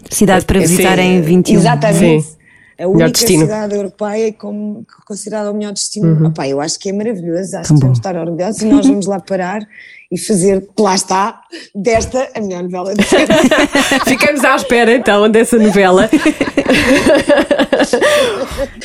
Cidade 0.10 0.46
para 0.46 0.62
Sim. 0.62 0.68
visitar 0.68 0.98
em 1.00 1.22
21. 1.22 1.60
Exatamente. 1.60 2.24
Sim. 2.26 2.36
A 2.80 2.88
única 2.88 3.12
destino. 3.12 3.42
cidade 3.46 3.76
europeia 3.76 4.32
como 4.32 4.86
considerada 5.06 5.52
o 5.52 5.54
melhor 5.54 5.74
destino. 5.74 6.28
Opá, 6.28 6.48
eu 6.48 6.62
acho 6.62 6.80
que 6.80 6.90
é 6.90 6.94
maravilhoso, 6.94 7.58
acho 7.58 7.68
Tão 7.68 7.76
que 7.76 7.82
devemos 7.82 7.98
estar 7.98 8.16
orgulhosos 8.16 8.62
e 8.62 8.66
nós 8.66 8.88
vamos 8.88 9.06
lá 9.06 9.20
parar 9.20 9.68
e 10.12 10.18
fazer, 10.18 10.68
lá 10.80 10.96
está, 10.96 11.42
desta 11.76 12.30
a 12.34 12.40
melhor 12.42 12.64
novela 12.64 12.96
de 12.96 13.04
sempre. 13.04 13.36
Ficamos 14.08 14.44
à 14.44 14.56
espera 14.56 14.96
então 14.96 15.30
dessa 15.30 15.58
novela. 15.58 16.10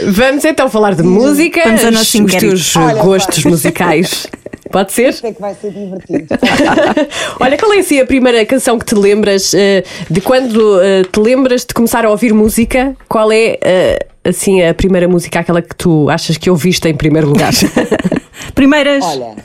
Vamos 0.06 0.44
então 0.44 0.68
falar 0.68 0.94
de 0.94 1.02
música, 1.02 1.62
Vamos 1.64 2.14
os 2.14 2.34
teus 2.34 2.76
Olha, 2.76 3.02
gostos 3.02 3.44
musicais. 3.44 4.26
Pode 4.74 4.92
ser? 4.92 5.14
É 5.22 5.32
que 5.32 5.40
vai 5.40 5.54
ser 5.54 5.70
divertido. 5.70 6.26
Olha, 7.38 7.56
qual 7.56 7.72
é 7.74 7.78
assim 7.78 8.00
a 8.00 8.04
primeira 8.04 8.44
canção 8.44 8.76
que 8.76 8.84
te 8.84 8.96
lembras 8.96 9.54
eh, 9.54 9.84
de 10.10 10.20
quando 10.20 10.82
eh, 10.82 11.04
te 11.04 11.20
lembras 11.20 11.64
de 11.64 11.72
começar 11.72 12.04
a 12.04 12.10
ouvir 12.10 12.34
música? 12.34 12.96
Qual 13.08 13.30
é 13.30 13.56
eh, 13.62 14.06
assim 14.24 14.64
a 14.64 14.74
primeira 14.74 15.06
música, 15.06 15.38
aquela 15.38 15.62
que 15.62 15.76
tu 15.76 16.10
achas 16.10 16.36
que 16.36 16.50
ouviste 16.50 16.88
em 16.88 16.94
primeiro 16.96 17.28
lugar? 17.28 17.52
Primeiras. 18.52 19.04
Olha, 19.04 19.36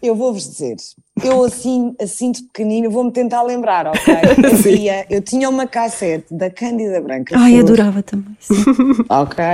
eu 0.00 0.14
vou-vos 0.14 0.44
dizer, 0.44 0.76
eu 1.26 1.42
assim, 1.44 1.94
assim 2.00 2.30
de 2.32 2.42
pequenino, 2.44 2.90
vou-me 2.90 3.10
tentar 3.10 3.42
lembrar, 3.42 3.86
ok? 3.86 4.14
Eu, 4.48 4.56
via- 4.56 5.06
eu 5.10 5.20
tinha 5.20 5.48
uma 5.48 5.66
cassete 5.66 6.32
da 6.32 6.48
Cândida 6.50 7.00
Branca. 7.00 7.34
Ai, 7.36 7.52
Flor, 7.52 7.62
adorava 7.64 8.02
também. 8.02 8.36
sim. 8.40 8.54
Ok? 9.08 9.44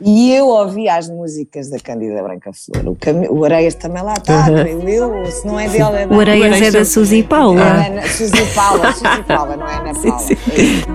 E 0.00 0.32
eu 0.32 0.46
ouvia 0.46 0.94
as 0.96 1.08
músicas 1.08 1.68
da 1.70 1.78
Cândida 1.78 2.22
Branca 2.22 2.50
Flor. 2.52 2.92
O, 2.92 2.96
Cami- 2.96 3.28
o 3.28 3.44
Areias 3.44 3.74
também 3.74 4.02
lá 4.02 4.14
está, 4.14 4.44
creio 4.44 4.88
eu. 4.88 5.10
ou 5.12 5.26
Se 5.26 5.46
não 5.46 5.58
é 5.58 5.68
dela, 5.68 6.00
é 6.00 6.06
da 6.06 6.14
O 6.16 6.20
Areias 6.20 6.44
é 6.44 6.48
Areias 6.48 6.72
da 6.72 6.78
também. 6.80 6.84
Suzy 6.92 7.20
É 7.20 7.22
Paula. 7.22 7.60
da 7.64 7.86
Ana- 7.86 8.02
Suzy 8.08 8.54
Paula, 8.54 8.92
Suzy 8.92 9.22
Paula, 9.26 9.56
não 9.56 9.66
é 9.68 9.74
Ana 9.76 9.92
Paula. 9.94 10.26
É 10.52 10.60
isso. 10.62 10.86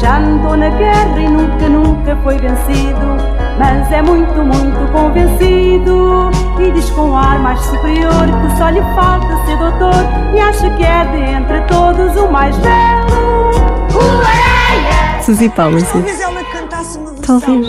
Já 0.00 0.18
andou 0.18 0.56
na 0.56 0.68
guerra 0.70 1.20
e 1.20 1.28
nunca, 1.28 1.68
nunca 1.68 2.16
foi 2.22 2.36
vencido. 2.38 3.32
Mas 3.58 3.92
é 3.92 4.02
muito, 4.02 4.32
muito 4.42 4.92
convencido. 4.92 6.30
E 6.60 6.70
diz 6.72 6.88
com 6.90 7.02
um 7.02 7.16
ar 7.16 7.38
mais 7.40 7.60
superior 7.60 8.12
que 8.12 8.56
só 8.58 8.68
lhe 8.70 8.80
falta 8.94 9.11
ser 9.46 9.56
doutor. 9.58 9.94
E 10.34 10.40
acha 10.40 10.70
que 10.76 10.82
é 10.84 11.04
de 11.04 11.30
entre 11.30 11.60
todos 11.62 12.16
o 12.16 12.30
mais 12.30 12.56
belo. 12.58 13.52
O 13.94 13.98
areia! 14.26 15.22
Suzy 15.22 15.48
sim. 15.84 15.92
Talvez 15.92 16.20
ela 16.20 16.42
cantasse 16.44 16.98
uma 16.98 17.12
versão, 17.12 17.40
Talvez. 17.40 17.66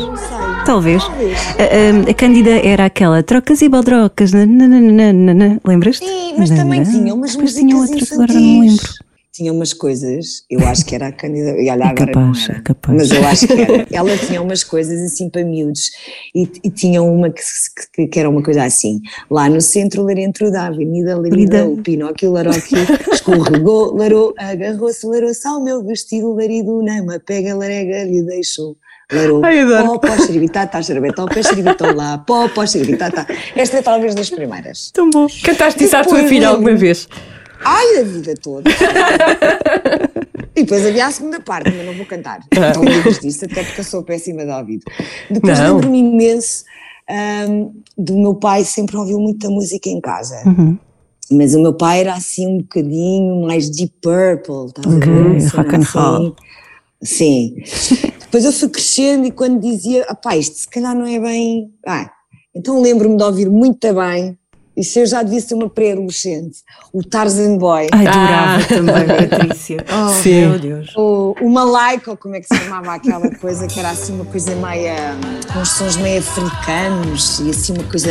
Talvez. 0.65 1.03
Talvez. 1.03 1.33
A, 1.59 2.07
a- 2.07 2.11
a 2.11 2.13
Cândida 2.13 2.51
era 2.65 2.85
aquela 2.85 3.21
trocas 3.21 3.61
e 3.61 3.69
baldrocas. 3.69 4.31
Lembras-te? 5.65 6.05
Sim, 6.05 6.35
mas 6.37 6.49
também 6.49 6.83
tinha 6.83 7.13
umas 7.13 7.31
Depois 7.35 7.53
músicas 7.53 7.55
tinha 7.55 7.75
outras, 7.77 8.01
infantis. 8.01 8.13
agora 8.13 8.33
não 8.33 8.41
me 8.41 8.61
lembro. 8.69 8.83
Tinha 9.33 9.51
umas 9.51 9.73
coisas, 9.73 10.43
eu 10.47 10.59
acho 10.67 10.85
que 10.85 10.93
era 10.93 11.07
a 11.07 11.11
Cândida, 11.11 11.59
e 11.59 11.67
olha, 11.67 11.85
É 11.85 11.87
agora 11.87 12.05
capaz, 12.11 12.37
não 12.37 12.43
era, 12.45 12.57
é 12.57 12.61
capaz. 12.61 12.97
mas 12.97 13.11
eu 13.11 13.25
acho 13.25 13.47
que 13.47 13.53
era. 13.53 13.87
Ela 13.91 14.15
tinha 14.15 14.39
umas 14.39 14.63
coisas 14.63 15.01
assim 15.01 15.27
para 15.27 15.43
miúdos, 15.43 15.89
e, 16.35 16.47
e 16.63 16.69
tinha 16.69 17.01
uma 17.01 17.31
que, 17.31 17.41
que, 17.93 18.07
que 18.07 18.19
era 18.19 18.29
uma 18.29 18.43
coisa 18.43 18.63
assim, 18.63 19.01
lá 19.31 19.49
no 19.49 19.59
centro 19.59 20.03
larentro 20.03 20.51
da 20.51 20.67
avenida 20.67 21.17
o 21.17 21.77
Pinóquio 21.77 22.31
Laroque 22.31 22.75
escorregou, 23.11 23.95
larou, 23.95 24.35
agarrou-se, 24.37 25.05
larou-se 25.05 25.47
ao 25.47 25.63
meu 25.63 25.83
vestido, 25.83 26.33
larido, 26.35 26.83
não, 26.83 27.03
uma 27.03 27.19
pega, 27.19 27.55
larega, 27.55 28.03
lhe 28.03 28.21
deixou. 28.21 28.77
Larou, 29.11 29.41
pó, 29.41 29.99
pó, 29.99 30.17
xeribitata, 30.25 30.81
xeribitó, 30.81 31.25
pé, 31.25 31.43
xeribitó 31.43 31.91
lá, 31.91 32.17
pó, 32.19 32.47
pó, 32.49 32.65
xeribitata. 32.65 33.27
Esta 33.55 33.77
é 33.77 33.81
talvez 33.81 34.15
das 34.15 34.29
primeiras. 34.29 34.91
Tão 34.91 35.09
bom. 35.09 35.27
Cantaste 35.43 35.83
isso 35.83 35.97
à 35.97 36.03
tua 36.03 36.23
filha 36.27 36.49
alguma 36.49 36.75
vez? 36.75 37.07
Ai, 37.65 37.97
a 37.99 38.03
vida 38.03 38.33
toda. 38.41 38.69
e 40.55 40.63
depois 40.63 40.85
havia 40.85 41.07
a 41.07 41.11
segunda 41.11 41.39
parte, 41.39 41.71
mas 41.71 41.85
não 41.85 41.93
vou 41.93 42.05
cantar. 42.05 42.39
Não 42.75 42.83
lembres 42.83 43.19
disso, 43.19 43.45
até 43.45 43.63
porque 43.63 43.81
eu 43.81 43.85
sou 43.85 44.03
péssima 44.03 44.45
de 44.45 44.51
ouvido. 44.51 44.83
Depois 45.29 45.59
lembro-me 45.59 45.99
imenso 45.99 46.63
ahm, 47.09 47.69
do 47.97 48.17
meu 48.17 48.35
pai, 48.35 48.63
sempre 48.63 48.97
ouviu 48.97 49.19
muita 49.19 49.49
música 49.49 49.89
em 49.89 49.99
casa. 50.01 50.41
Uhum. 50.45 50.77
Mas 51.31 51.55
o 51.55 51.61
meu 51.61 51.73
pai 51.73 52.01
era 52.01 52.13
assim 52.13 52.47
um 52.47 52.57
bocadinho 52.59 53.45
mais 53.47 53.69
Deep 53.69 53.93
Purple, 54.01 54.67
estás 54.67 54.85
a 54.85 54.97
Ok, 54.97 55.11
ver? 55.11 55.25
Uma 55.25 55.39
cena 55.39 55.63
rock 55.63 55.75
and 55.75 55.83
roll. 55.93 56.35
Sim. 57.01 57.55
Depois 58.19 58.45
eu 58.45 58.51
fui 58.51 58.69
crescendo 58.69 59.25
e 59.25 59.31
quando 59.31 59.59
dizia, 59.59 60.05
isto 60.37 60.59
se 60.59 60.69
calhar 60.69 60.95
não 60.95 61.05
é 61.05 61.19
bem. 61.19 61.71
Ah, 61.85 62.09
então 62.55 62.81
lembro-me 62.81 63.17
de 63.17 63.23
ouvir 63.23 63.49
muito 63.49 63.93
bem. 63.93 64.37
Isso 64.75 64.97
eu 64.99 65.05
já 65.05 65.21
devia 65.21 65.39
ser 65.39 65.53
uma 65.53 65.69
pré-adolescente. 65.69 66.57
O 66.91 67.03
Tarzan 67.03 67.57
Boy. 67.57 67.87
Ai, 67.91 68.07
adorava 68.07 68.63
Ah. 68.63 68.67
também, 68.67 69.05
Patrícia. 69.29 69.85
Oh, 69.91 70.09
Sim. 70.09 70.47
meu 70.47 70.57
Deus. 70.59 70.91
O, 70.95 71.35
o 71.41 71.49
Malaika, 71.49 72.09
ou 72.11 72.17
como 72.17 72.35
é 72.35 72.41
que 72.41 72.47
se 72.47 72.55
chamava 72.63 72.93
aquela 72.95 73.29
coisa 73.35 73.67
que 73.67 73.79
era 73.79 73.91
assim 73.91 74.13
uma 74.15 74.25
coisa 74.25 74.55
meia. 74.55 74.95
com 75.51 75.59
uns 75.59 75.69
sons 75.69 75.95
meio 75.97 76.19
africanos 76.19 77.39
e 77.41 77.51
assim 77.51 77.73
uma 77.73 77.83
coisa. 77.83 78.09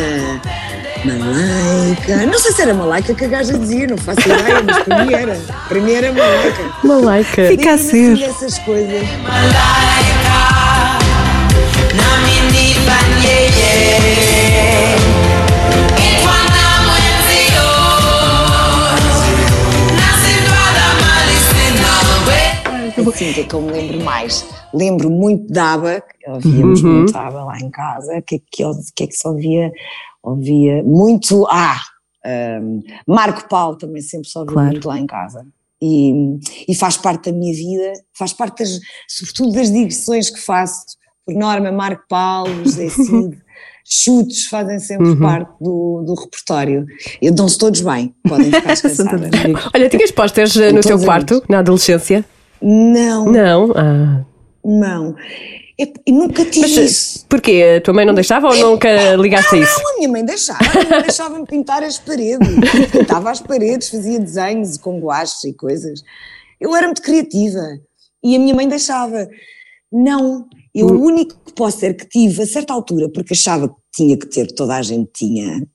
Malaika. 1.04 2.26
Não 2.26 2.38
sei 2.38 2.52
se 2.52 2.62
era 2.62 2.72
Malaika 2.74 3.12
que 3.12 3.24
a 3.24 3.28
gaja 3.28 3.58
dizia, 3.58 3.88
não 3.88 3.98
faço 3.98 4.20
ideia, 4.20 4.62
mas 4.64 4.84
para 4.84 5.04
mim 5.04 5.12
era. 5.12 5.40
Para 5.68 5.80
mim 5.80 5.92
era 5.92 6.12
Malaika. 6.12 6.62
Malaika. 6.84 7.46
Fica 7.48 7.72
a 7.72 7.74
Lembro-me, 7.74 7.74
assim, 7.74 8.16
ser. 8.16 8.26
dessas 8.28 8.58
coisas. 8.60 9.02
Assim, 9.02 10.22
o 12.48 13.22
que 13.22 13.26
é 23.10 23.44
que 23.44 23.54
eu 23.54 23.60
me 23.60 23.72
lembro 23.72 24.04
mais? 24.04 24.46
Lembro 24.72 25.10
muito 25.10 25.52
da 25.52 26.00
que 26.00 26.30
ouvíamos 26.30 26.82
muito 26.82 27.16
ABBA 27.16 27.44
lá 27.44 27.58
em 27.58 27.70
casa, 27.70 28.16
o 28.18 28.22
que, 28.22 28.36
é 28.36 28.38
que, 28.38 28.64
que 28.94 29.04
é 29.04 29.06
que 29.06 29.14
se 29.14 29.26
ouvia? 29.28 29.72
Ouvia 30.22 30.82
muito, 30.84 31.46
ah, 31.50 31.80
hum, 32.62 32.80
Marco 33.06 33.48
Paulo 33.48 33.76
também 33.76 34.00
sempre 34.02 34.28
se 34.28 34.38
ouvia 34.38 34.52
Claro. 34.54 34.70
muito 34.70 34.88
lá 34.88 34.98
em 34.98 35.06
casa. 35.06 35.44
E, 35.84 36.12
e 36.68 36.74
faz 36.76 36.96
parte 36.96 37.30
da 37.30 37.36
minha 37.36 37.52
vida, 37.52 37.92
faz 38.16 38.32
parte 38.32 38.62
das, 38.62 38.78
sobretudo 39.08 39.52
das 39.52 39.70
digressões 39.70 40.30
que 40.30 40.38
faço, 40.40 40.84
por 41.26 41.34
norma 41.34 41.72
Marco 41.72 42.04
Paulo, 42.08 42.64
José 42.64 42.86
Cid, 42.90 43.36
chutes 43.84 44.46
fazem 44.46 44.78
sempre 44.78 45.16
parte 45.16 45.50
do, 45.60 46.04
do 46.06 46.14
repertório. 46.14 46.86
Dão-se 47.34 47.58
todos 47.58 47.80
bem, 47.80 48.14
podem 48.28 48.52
ficar 48.52 48.68
descansadas. 48.74 49.30
Olha, 49.74 49.88
tinhas 49.88 50.12
posters 50.12 50.56
eh, 50.56 50.70
no 50.72 50.80
teu 50.82 50.92
amigos. 50.92 51.04
quarto, 51.04 51.42
na 51.48 51.58
adolescência? 51.58 52.24
Não, 52.62 53.24
Não. 53.26 53.72
Ah. 53.76 54.24
não. 54.64 55.16
Eu, 55.78 55.92
eu 56.06 56.14
nunca 56.14 56.44
tive 56.44 56.60
Mas 56.60 56.76
eh, 56.76 56.84
isso. 56.84 57.26
porquê? 57.28 57.76
A 57.78 57.80
tua 57.80 57.94
mãe 57.94 58.04
não 58.04 58.14
deixava 58.14 58.46
ou 58.46 58.56
nunca 58.56 59.16
ligaste 59.16 59.56
a 59.56 59.58
isso? 59.58 59.80
Não, 59.82 59.90
a 59.90 59.96
minha 59.96 60.08
mãe 60.08 60.24
deixava, 60.24 60.60
a 60.64 60.72
minha 60.78 60.90
mãe 60.90 61.02
deixava-me 61.02 61.46
pintar 61.46 61.82
as 61.82 61.98
paredes. 61.98 62.48
Pintava 62.92 63.30
as 63.30 63.40
paredes, 63.40 63.88
fazia 63.88 64.20
desenhos 64.20 64.76
com 64.76 65.00
guaches 65.00 65.42
e 65.44 65.52
coisas. 65.52 66.02
Eu 66.60 66.76
era 66.76 66.86
muito 66.86 67.02
criativa 67.02 67.60
e 68.22 68.36
a 68.36 68.38
minha 68.38 68.54
mãe 68.54 68.68
deixava. 68.68 69.26
Não, 69.90 70.46
eu 70.74 70.86
o 70.86 71.04
único 71.04 71.34
póster 71.56 71.96
que 71.96 72.06
tive 72.06 72.42
a 72.42 72.46
certa 72.46 72.72
altura, 72.72 73.08
porque 73.08 73.34
achava 73.34 73.68
que 73.68 73.74
tinha 73.94 74.16
que 74.16 74.26
ter, 74.26 74.46
toda 74.52 74.76
a 74.76 74.82
gente 74.82 75.10
tinha. 75.12 75.66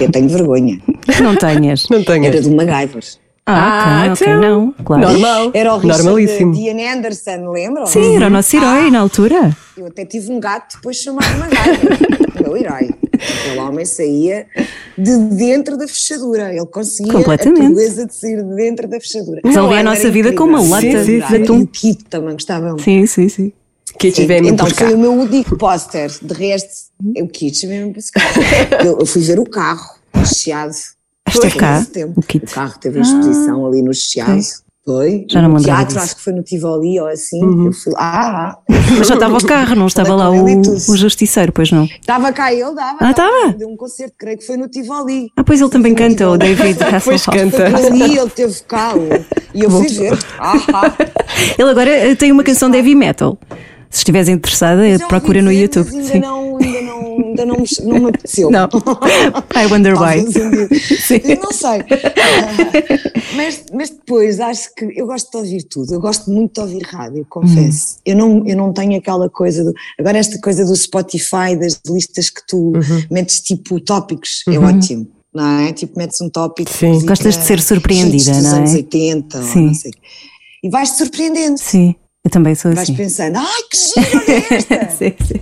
Eu 0.00 0.10
tenho 0.10 0.28
vergonha. 0.28 0.80
Não 1.22 1.34
tenhas. 1.36 1.88
Não 1.88 2.04
tenho. 2.04 2.24
Era 2.26 2.42
do 2.42 2.50
MacGyver. 2.50 3.04
Ah, 3.46 4.02
ok, 4.02 4.12
ok, 4.12 4.26
então, 4.26 4.40
não, 4.40 4.72
claro. 4.84 5.02
Normal. 5.02 5.50
Era 5.54 5.74
o 5.74 5.78
Richard 5.78 6.04
Normalíssimo. 6.04 6.54
Dean 6.54 6.92
Anderson, 6.94 7.50
lembram? 7.50 7.86
Sim, 7.86 8.16
era 8.16 8.26
o 8.26 8.30
nosso 8.30 8.56
herói 8.56 8.90
na 8.90 9.00
altura. 9.00 9.56
Eu 9.76 9.86
até 9.86 10.04
tive 10.04 10.30
um 10.30 10.38
gato 10.38 10.76
depois 10.76 10.96
chamado 10.96 11.26
o 12.38 12.42
meu 12.42 12.56
herói. 12.56 12.90
Aquele 13.12 13.58
homem 13.58 13.84
saía 13.84 14.46
de 14.96 15.16
dentro 15.36 15.76
da 15.76 15.86
fechadura, 15.86 16.54
ele 16.54 16.66
conseguia 16.66 17.12
Completamente. 17.12 17.66
a 17.66 17.70
proeza 17.70 18.06
de 18.06 18.14
sair 18.14 18.42
de 18.42 18.54
dentro 18.54 18.88
da 18.88 19.00
fechadura. 19.00 19.40
Resolvia 19.44 19.80
a 19.80 19.82
nossa 19.82 20.10
vida 20.10 20.32
com 20.32 20.44
uma 20.44 20.60
lata 20.62 20.82
Sim, 20.82 21.04
sim, 21.04 21.18
de 21.20 21.26
sim. 21.26 21.42
atum. 21.42 21.58
E 21.58 21.62
o 21.62 21.66
Kit 21.66 22.04
também 22.04 22.32
gostava 22.34 22.68
muito. 22.68 22.82
Sim, 22.82 23.06
sim, 23.06 23.28
sim. 23.28 23.52
Que 23.98 24.10
Sim, 24.10 24.22
tivemos 24.22 24.50
Então 24.50 24.66
foi 24.70 24.94
o 24.94 24.98
meu 24.98 25.12
único 25.12 25.56
póster, 25.58 26.10
de 26.22 26.32
resto, 26.32 26.70
o 27.18 27.26
Kit 27.26 27.66
mesmo 27.66 27.92
buscar. 27.92 28.22
Eu, 28.84 28.98
eu 29.00 29.06
fui 29.06 29.20
ver 29.22 29.38
o 29.40 29.44
carro, 29.44 29.90
o 30.14 30.24
Esteve 31.34 31.56
cá, 31.56 31.84
tempo. 31.92 32.20
o 32.20 32.22
Kit. 32.22 32.44
O 32.44 32.54
carro 32.54 32.74
teve 32.80 32.98
a 32.98 33.02
exposição 33.02 33.66
ali 33.66 33.82
no 33.82 33.92
Chiado. 33.94 34.40
Foi. 34.82 35.26
Já 35.28 35.42
não 35.42 35.50
no 35.50 35.56
lembrava 35.56 35.78
teatro, 35.80 35.94
disso. 35.94 36.04
acho 36.06 36.16
que 36.16 36.22
foi 36.22 36.32
no 36.32 36.42
Tivoli 36.42 36.98
ou 36.98 37.06
assim. 37.06 37.40
Uhum. 37.44 37.66
Eu 37.66 37.72
fui 37.72 37.92
lá. 37.92 38.56
Mas 38.98 39.06
já 39.06 39.14
estava 39.14 39.36
o 39.36 39.46
carro, 39.46 39.74
não 39.76 39.86
estava 39.86 40.14
lá 40.16 40.30
o, 40.30 40.42
o 40.42 40.96
justiceiro, 40.96 41.52
pois 41.52 41.70
não? 41.70 41.84
Estava 41.84 42.32
cá 42.32 42.52
ele, 42.52 42.74
dava. 42.74 42.96
Ah, 42.98 43.10
estava? 43.10 43.52
Deu 43.52 43.68
um 43.68 43.76
concerto, 43.76 44.14
creio 44.18 44.38
que 44.38 44.44
foi 44.46 44.56
no 44.56 44.68
Tivoli. 44.68 45.28
Ah, 45.36 45.44
pois 45.44 45.60
ele 45.60 45.70
também 45.70 45.94
canta, 45.94 46.28
o 46.30 46.36
David 46.36 46.78
Pois 47.04 47.28
Hasselhoff. 47.28 47.30
canta. 47.30 47.70
Foi 47.70 47.86
ali, 47.86 48.18
ele 48.18 48.30
teve 48.30 48.54
cá. 48.66 48.94
E 49.54 49.62
eu 49.62 49.70
fui 49.70 49.86
ver. 49.88 50.18
Ah, 50.38 50.54
ah. 50.72 50.94
Ele 51.58 51.70
agora 51.70 51.90
eh, 51.90 52.14
tem 52.14 52.32
uma 52.32 52.42
canção 52.42 52.70
de 52.70 52.78
heavy 52.78 52.94
metal. 52.94 53.38
Se 53.90 53.98
estiveres 53.98 54.28
interessada, 54.28 54.82
ouvi 54.82 54.98
procura 55.08 55.42
no 55.42 55.52
YouTube. 55.52 55.86
mas 55.92 55.94
Ainda 55.96 56.12
Sim. 56.12 56.20
não, 56.20 56.58
ainda 57.22 57.46
não, 57.46 57.56
não, 57.84 57.98
me, 58.00 58.08
apeteceu. 58.08 58.50
Não. 58.50 58.68
I 59.56 59.66
wonder 59.72 59.94
why. 59.94 60.22
Não 61.40 61.52
sei. 61.52 61.80
Ah, 61.80 63.34
mas, 63.36 63.64
mas 63.72 63.90
depois 63.90 64.40
acho 64.40 64.74
que 64.74 64.84
eu 64.98 65.06
gosto 65.06 65.30
de 65.30 65.36
ouvir 65.36 65.62
tudo. 65.64 65.92
Eu 65.94 66.00
gosto 66.00 66.30
muito 66.30 66.54
de 66.54 66.60
ouvir 66.60 66.82
rádio, 66.84 67.26
confesso. 67.28 67.96
Hum. 67.96 68.00
Eu, 68.06 68.16
não, 68.16 68.46
eu 68.46 68.56
não 68.56 68.72
tenho 68.72 68.96
aquela 68.98 69.28
coisa 69.28 69.64
do. 69.64 69.72
Agora, 69.98 70.18
esta 70.18 70.38
coisa 70.40 70.64
do 70.64 70.74
Spotify, 70.76 71.56
das 71.58 71.80
listas 71.88 72.30
que 72.30 72.40
tu 72.46 72.70
Uhum. 72.70 73.02
metes 73.10 73.40
tipo 73.40 73.80
tópicos, 73.80 74.42
é 74.48 74.58
ótimo. 74.58 75.06
Não 75.34 75.60
é? 75.60 75.72
Tipo, 75.72 75.98
metes 75.98 76.20
um 76.20 76.28
tópico. 76.28 76.70
Sim. 76.70 76.88
música, 76.88 77.08
Gostas 77.12 77.36
de 77.38 77.44
ser 77.44 77.60
surpreendida, 77.60 78.40
não 78.42 78.54
é? 78.54 78.58
anos 78.58 78.74
80, 78.74 79.38
ou 79.38 79.44
Sim. 79.44 79.66
não 79.66 79.74
sei. 79.74 79.90
E 80.62 80.68
vais-te 80.68 80.98
surpreendendo. 80.98 81.58
Sim, 81.58 81.94
eu 82.24 82.30
também 82.30 82.54
sou 82.54 82.70
Vais 82.72 82.82
assim. 82.88 82.94
pensando, 82.96 83.36
ai 83.38 83.62
que 83.70 83.76
giro, 83.78 84.18
olha 84.28 84.44
esta! 84.56 84.90
Sim, 84.90 85.12
sim. 85.24 85.40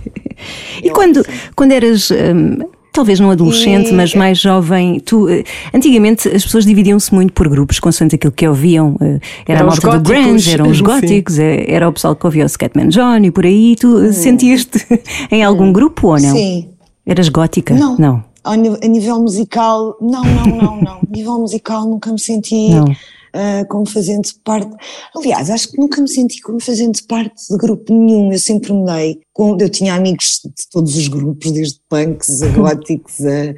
E 0.83 0.89
quando, 0.91 1.21
quando 1.55 1.71
eras, 1.73 2.09
hum, 2.11 2.59
talvez 2.93 3.19
não 3.19 3.29
adolescente, 3.31 3.89
E- 3.89 3.93
mas 3.93 4.15
mais 4.15 4.39
jovem, 4.39 4.99
tu, 5.01 5.27
eh, 5.27 5.43
antigamente 5.73 6.29
as 6.29 6.43
pessoas 6.45 6.65
dividiam-se 6.65 7.13
muito 7.13 7.33
por 7.33 7.49
grupos, 7.49 7.79
consoante 7.79 8.15
aquilo 8.15 8.31
que 8.31 8.47
ouviam. 8.47 8.95
eh, 9.01 9.19
Era 9.45 9.59
a 9.59 9.63
Eram 9.63 9.67
os 9.73 9.79
malta 9.79 9.99
do 9.99 10.09
grunge, 10.09 10.53
eram 10.53 10.69
os 10.69 10.77
Sim. 10.79 10.83
góticos, 10.83 11.37
eh, 11.37 11.65
era 11.67 11.89
o 11.89 11.91
pessoal 11.93 12.15
que 12.15 12.25
ouvia 12.25 12.45
o 12.45 12.49
Scatman 12.49 12.87
John 12.87 13.17
e 13.25 13.31
por 13.31 13.45
aí. 13.45 13.75
Tu 13.75 13.99
eh, 14.05 14.13
sentias-te 14.13 14.85
em 15.29 15.43
algum 15.43 15.73
grupo 15.73 16.07
ou 16.07 16.19
não? 16.19 16.31
Sim. 16.33 16.69
Eras 17.05 17.27
gótica? 17.27 17.73
Não. 17.73 17.97
Não. 17.97 18.23
A 18.45 18.55
nível 18.55 19.19
musical, 19.19 19.97
não, 19.99 20.23
não, 20.23 20.45
não, 20.45 20.81
não. 20.81 20.93
A 20.93 21.01
nível 21.13 21.37
musical 21.39 21.85
nunca 21.85 22.09
me 22.11 22.19
senti 22.19 22.69
Não. 22.69 22.85
Ah, 23.33 23.65
como 23.65 23.87
fazendo 23.87 24.27
parte. 24.43 24.75
Aliás, 25.15 25.49
acho 25.49 25.71
que 25.71 25.77
nunca 25.79 26.01
me 26.01 26.07
senti 26.07 26.41
como 26.41 26.59
fazendo 26.59 26.97
parte 27.07 27.35
de 27.49 27.57
grupo 27.57 27.93
nenhum. 27.93 28.31
Eu 28.31 28.39
sempre 28.39 28.73
me 28.73 28.85
dei. 28.85 29.21
Com, 29.33 29.57
eu 29.59 29.69
tinha 29.69 29.93
amigos 29.93 30.41
de 30.43 30.69
todos 30.71 30.95
os 30.95 31.07
grupos, 31.07 31.51
desde 31.51 31.79
punks 31.89 32.41
a 32.41 32.47
góticos 32.55 33.21
a, 33.25 33.55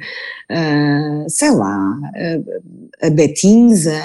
a, 0.54 1.28
sei 1.28 1.50
lá, 1.50 1.98
a, 3.00 3.06
a 3.06 3.10
betins, 3.10 3.86
a, 3.86 4.02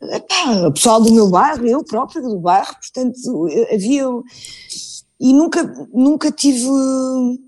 epá, 0.16 0.68
o 0.68 0.72
pessoal 0.72 1.00
do 1.02 1.12
meu 1.12 1.28
bairro, 1.28 1.66
eu 1.66 1.84
própria 1.84 2.22
do 2.22 2.38
bairro, 2.38 2.74
portanto, 2.80 3.46
havia. 3.72 4.04
E 5.24 5.32
nunca, 5.32 5.64
nunca 5.90 6.30
tive, 6.30 6.66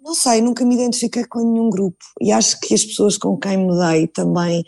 não 0.02 0.14
sei, 0.14 0.40
nunca 0.40 0.64
me 0.64 0.74
identifiquei 0.76 1.26
com 1.26 1.40
nenhum 1.40 1.68
grupo. 1.68 1.98
E 2.22 2.32
acho 2.32 2.58
que 2.58 2.72
as 2.72 2.82
pessoas 2.82 3.18
com 3.18 3.36
quem 3.36 3.58
me 3.58 3.76
dei 3.76 4.06
também, 4.06 4.64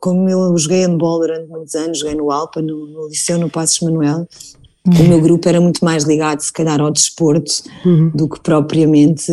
como 0.00 0.26
eu 0.26 0.56
joguei 0.56 0.86
handball 0.86 1.18
durante 1.18 1.46
muitos 1.46 1.74
anos, 1.74 1.98
joguei 1.98 2.14
no 2.14 2.30
Alpa, 2.30 2.62
no, 2.62 2.86
no 2.86 3.08
Liceu, 3.08 3.38
no 3.38 3.50
Passos 3.50 3.80
Manuel, 3.80 4.26
o 4.86 5.08
meu 5.08 5.20
grupo 5.20 5.48
era 5.48 5.60
muito 5.60 5.84
mais 5.84 6.04
ligado, 6.04 6.40
se 6.40 6.52
calhar, 6.52 6.80
ao 6.80 6.90
desporto 6.90 7.52
do 8.14 8.28
que 8.28 8.40
propriamente 8.40 9.32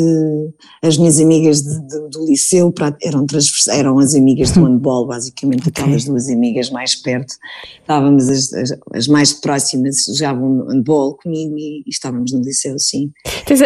as 0.81 0.97
minhas 0.97 1.19
amigas 1.19 1.61
de- 1.61 1.79
de- 1.87 2.09
do 2.09 2.25
liceu 2.25 2.73
eram, 3.03 3.25
eram 3.69 3.99
as 3.99 4.15
amigas 4.15 4.51
do 4.51 4.63
handball, 4.65 5.05
basicamente, 5.07 5.69
aquelas 5.69 6.05
duas 6.05 6.27
amigas 6.29 6.69
mais 6.69 6.95
perto. 6.95 7.33
Estávamos, 7.81 8.29
as, 8.29 8.53
as- 8.53 8.77
as 8.93 9.07
mais 9.07 9.33
próximas 9.33 10.05
jogavam 10.17 10.65
handball 10.67 11.15
comigo 11.17 11.57
e, 11.57 11.79
e 11.85 11.89
estávamos 11.89 12.31
no 12.33 12.41
liceu, 12.41 12.77
sim. 12.79 13.11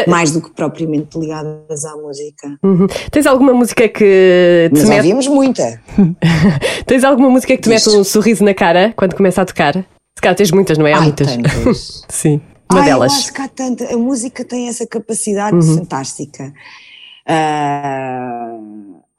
A- 0.05 0.09
Mais 0.09 0.31
do 0.31 0.41
que 0.41 0.51
propriamente 0.51 1.17
ligadas 1.17 1.85
à 1.85 1.95
música. 1.95 2.57
Uhum. 2.63 2.87
Tens 3.11 3.25
alguma 3.25 3.53
música 3.53 3.87
que 3.87 4.69
te 4.73 4.79
Mas 4.79 4.89
mete, 4.89 4.97
ouvíamos 4.97 5.27
muita. 5.27 5.81
tens 6.85 7.03
alguma 7.03 7.29
música 7.29 7.55
que 7.55 7.61
te 7.63 7.69
mete 7.69 7.89
um 7.89 8.03
sorriso 8.03 8.43
na 8.43 8.53
cara 8.53 8.93
quando 8.95 9.15
começa 9.15 9.41
a 9.41 9.45
tocar? 9.45 9.85
Se 10.17 10.21
calhar 10.21 10.35
tens 10.35 10.49
muitas, 10.51 10.79
não 10.79 10.87
é? 10.87 10.93
Há 10.93 10.97
Ai, 10.97 11.03
muitas. 11.03 11.27
tantas. 11.27 12.01
Sim. 12.09 12.41
Uma 12.71 12.79
Ai, 12.79 12.85
delas. 12.85 13.11
Eu 13.13 13.17
acho 13.19 13.33
que 13.33 13.39
há 13.43 13.47
tanta. 13.47 13.93
A 13.93 13.97
música 13.99 14.43
tem 14.43 14.67
essa 14.67 14.87
capacidade 14.87 15.55
Uhum. 15.55 15.75
fantástica. 15.77 16.51
Ah, 17.27 18.57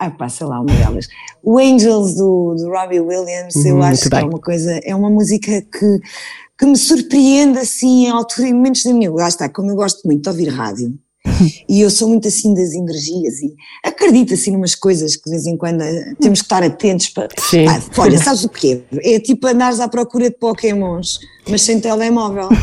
ai, 0.00 0.10
pá, 0.10 0.28
sei 0.28 0.44
lá, 0.48 0.60
uma 0.60 0.74
delas. 0.74 1.06
O 1.40 1.56
Angels 1.56 2.16
do, 2.16 2.56
do 2.56 2.68
Robbie 2.68 2.98
Williams, 2.98 3.54
eu 3.64 3.76
Uhum, 3.76 3.82
acho 3.82 4.00
muito 4.02 4.10
que 4.10 4.16
é 4.16 4.20
bem. 4.20 4.28
uma 4.28 4.40
coisa, 4.40 4.80
é 4.82 4.92
uma 4.92 5.08
música 5.08 5.62
que, 5.62 6.00
que 6.58 6.66
me 6.66 6.76
surpreende 6.76 7.58
assim 7.60 8.06
em 8.06 8.10
altura, 8.10 8.48
em 8.48 8.54
momentos 8.54 8.82
da 8.82 8.92
minha 8.92 9.08
vida. 9.08 9.22
Lá 9.22 9.28
está, 9.28 9.48
como 9.48 9.70
eu 9.70 9.76
gosto 9.76 10.04
muito 10.04 10.22
de 10.24 10.28
ouvir 10.28 10.48
rádio. 10.48 10.98
E 11.68 11.80
eu 11.80 11.90
sou 11.90 12.08
muito 12.08 12.26
assim 12.28 12.54
das 12.54 12.72
energias 12.72 13.40
e 13.40 13.54
acredito 13.84 14.34
assim 14.34 14.50
numas 14.52 14.74
coisas 14.74 15.16
que 15.16 15.24
de 15.24 15.30
vez 15.30 15.46
em 15.46 15.56
quando 15.56 15.82
eh, 15.82 16.14
temos 16.20 16.40
que 16.40 16.46
estar 16.46 16.62
atentos 16.62 17.08
para. 17.08 17.28
Sim. 17.38 17.66
Pá, 17.66 17.80
olha, 17.98 18.18
sabes 18.18 18.44
o 18.44 18.48
quê? 18.48 18.82
É 19.02 19.20
tipo 19.20 19.46
andares 19.46 19.80
à 19.80 19.88
procura 19.88 20.30
de 20.30 20.36
pokémons, 20.36 21.18
mas 21.48 21.62
sem 21.62 21.80
telemóvel. 21.80 22.48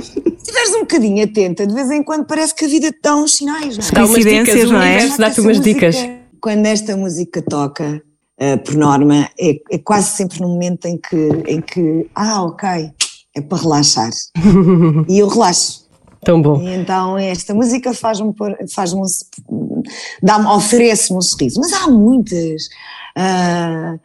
Se 0.00 0.50
estiveres 0.50 0.74
um 0.74 0.80
bocadinho 0.80 1.24
atenta, 1.24 1.66
de 1.66 1.74
vez 1.74 1.90
em 1.90 2.02
quando 2.02 2.26
parece 2.26 2.54
que 2.54 2.66
a 2.66 2.68
vida 2.68 2.92
te 2.92 2.98
dá 3.02 3.16
uns 3.16 3.36
sinais, 3.36 3.78
não 3.78 3.84
é? 3.84 3.90
Dá 3.90 4.04
umas 4.04 4.24
dicas, 4.24 4.70
não 4.70 4.82
é? 4.82 5.08
dá-te 5.16 5.40
umas 5.40 5.58
música, 5.58 5.90
dicas. 5.90 5.96
Quando 6.40 6.66
esta 6.66 6.96
música 6.96 7.40
toca, 7.40 8.02
eh, 8.38 8.56
por 8.58 8.74
norma, 8.74 9.30
é, 9.40 9.56
é 9.70 9.78
quase 9.78 10.16
sempre 10.16 10.40
no 10.40 10.48
momento 10.48 10.86
em 10.86 10.98
que, 10.98 11.28
em 11.46 11.60
que, 11.60 12.06
ah, 12.14 12.42
ok, 12.42 12.90
é 13.34 13.40
para 13.40 13.58
relaxar. 13.58 14.10
e 15.08 15.18
eu 15.18 15.28
relaxo. 15.28 15.83
Tão 16.24 16.40
bom. 16.40 16.60
E 16.62 16.74
então 16.74 17.18
esta 17.18 17.54
música 17.54 17.92
faz-me 17.92 18.32
faz-me 18.72 19.00
um- 19.48 19.82
dá-me, 20.22 20.46
oferece-me 20.46 21.18
um 21.18 21.22
sorriso. 21.22 21.60
Mas 21.60 21.72
há 21.72 21.88
muitas. 21.88 22.68
Ah, 23.16 23.96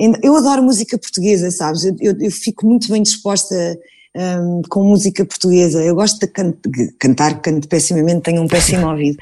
ainda- 0.00 0.18
eu 0.22 0.34
adoro 0.36 0.62
música 0.62 0.98
portuguesa, 0.98 1.50
sabes? 1.50 1.84
Eu, 1.84 1.94
eu- 2.00 2.16
eu 2.20 2.30
fico 2.30 2.66
muito 2.66 2.90
bem 2.90 3.02
disposta 3.02 3.78
hum, 4.16 4.62
com 4.68 4.82
música 4.82 5.24
portuguesa. 5.24 5.80
Eu 5.84 5.94
gosto 5.94 6.18
de 6.18 6.26
can- 6.26 6.52
cantar, 6.98 7.40
canto 7.40 7.68
pessimamente, 7.68 8.22
tenho 8.22 8.42
um 8.42 8.48
péssimo 8.48 8.88
ouvido. 8.90 9.16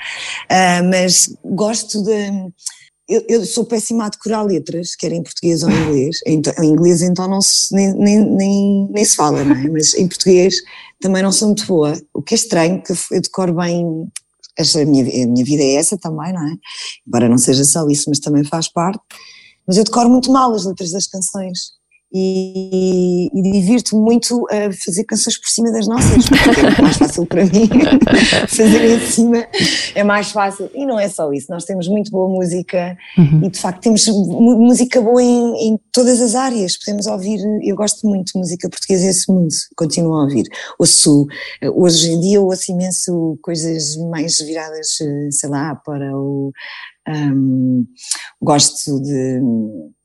Ah, 0.49 0.83
mas 0.83 1.29
gosto 1.45 2.03
de. 2.03 2.13
Eu, 3.09 3.25
eu 3.27 3.47
sou 3.47 3.65
péssima 3.65 4.05
a 4.05 4.09
decorar 4.11 4.43
letras, 4.43 4.95
quer 4.95 5.13
em 5.13 5.23
português 5.23 5.63
ou 5.63 5.71
em 5.71 5.83
inglês. 5.83 6.21
Então, 6.27 6.53
em 6.63 6.69
inglês, 6.69 7.01
então, 7.01 7.27
não 7.27 7.41
se, 7.41 7.75
nem, 7.75 7.95
nem, 7.95 8.25
nem, 8.25 8.89
nem 8.91 9.05
se 9.05 9.17
fala, 9.17 9.43
não 9.43 9.57
é? 9.57 9.69
Mas 9.71 9.95
em 9.95 10.07
português 10.07 10.57
também 11.01 11.23
não 11.23 11.33
sou 11.33 11.49
muito 11.49 11.67
boa. 11.67 11.99
O 12.13 12.23
que 12.23 12.35
é 12.35 12.37
estranho, 12.37 12.83
que 12.83 12.93
eu 12.93 13.21
decoro 13.21 13.55
bem. 13.55 14.07
A 14.59 14.85
minha, 14.85 15.05
a 15.05 15.27
minha 15.29 15.45
vida 15.45 15.63
é 15.63 15.75
essa 15.75 15.97
também, 15.97 16.33
não 16.33 16.45
é? 16.47 16.53
Embora 17.07 17.29
não 17.29 17.39
seja 17.39 17.65
só 17.65 17.87
isso, 17.89 18.07
mas 18.09 18.19
também 18.19 18.45
faz 18.45 18.69
parte. 18.69 19.01
Mas 19.67 19.77
eu 19.77 19.85
decoro 19.85 20.11
muito 20.11 20.33
mal 20.33 20.53
as 20.53 20.65
letras 20.65 20.91
das 20.91 21.07
canções. 21.07 21.78
E, 22.11 23.29
e 23.35 23.43
divirto-me 23.53 24.03
muito 24.03 24.47
a 24.51 24.73
fazer 24.73 25.05
canções 25.05 25.37
por 25.37 25.49
cima 25.49 25.71
das 25.71 25.87
nossas, 25.87 26.27
porque 26.27 26.61
é 26.61 26.83
mais 26.83 26.97
fácil 26.97 27.27
para 27.27 27.45
mim 27.45 27.69
fazer 28.49 28.97
em 28.97 29.01
cima, 29.01 29.47
é 29.95 30.03
mais 30.03 30.31
fácil. 30.31 30.71
E 30.75 30.87
não 30.87 30.99
é 30.99 31.07
só 31.09 31.31
isso, 31.33 31.49
nós 31.51 31.65
temos 31.65 31.87
muito 31.87 32.11
boa 32.11 32.29
música 32.29 32.97
e 33.43 33.51
de 33.51 33.59
facto 33.59 33.83
temos 33.83 34.07
música 34.07 35.03
boa 35.03 35.23
em, 35.23 35.69
em 35.69 35.81
todas 35.93 36.23
as 36.23 36.35
áreas. 36.35 36.79
Podemos 36.79 37.07
ouvir, 37.07 37.41
eu 37.63 37.77
gosto 37.77 38.07
muito 38.07 38.33
de 38.33 38.39
música 38.39 38.71
portuguesa 38.71 39.07
esse 39.07 39.31
mundo, 39.31 39.49
continuo 39.77 40.15
a 40.15 40.23
ouvir. 40.23 40.47
Ouço, 40.79 41.27
hoje 41.75 42.13
em 42.13 42.21
dia 42.21 42.41
ouço 42.41 42.73
imenso 42.73 43.39
coisas 43.43 43.97
mais 43.97 44.39
viradas, 44.39 45.01
eh, 45.01 45.29
sei 45.31 45.51
lá, 45.51 45.75
para 45.77 46.17
o. 46.17 46.53
ahm, 47.07 47.85
gosto 48.41 49.01
de, 49.03 49.41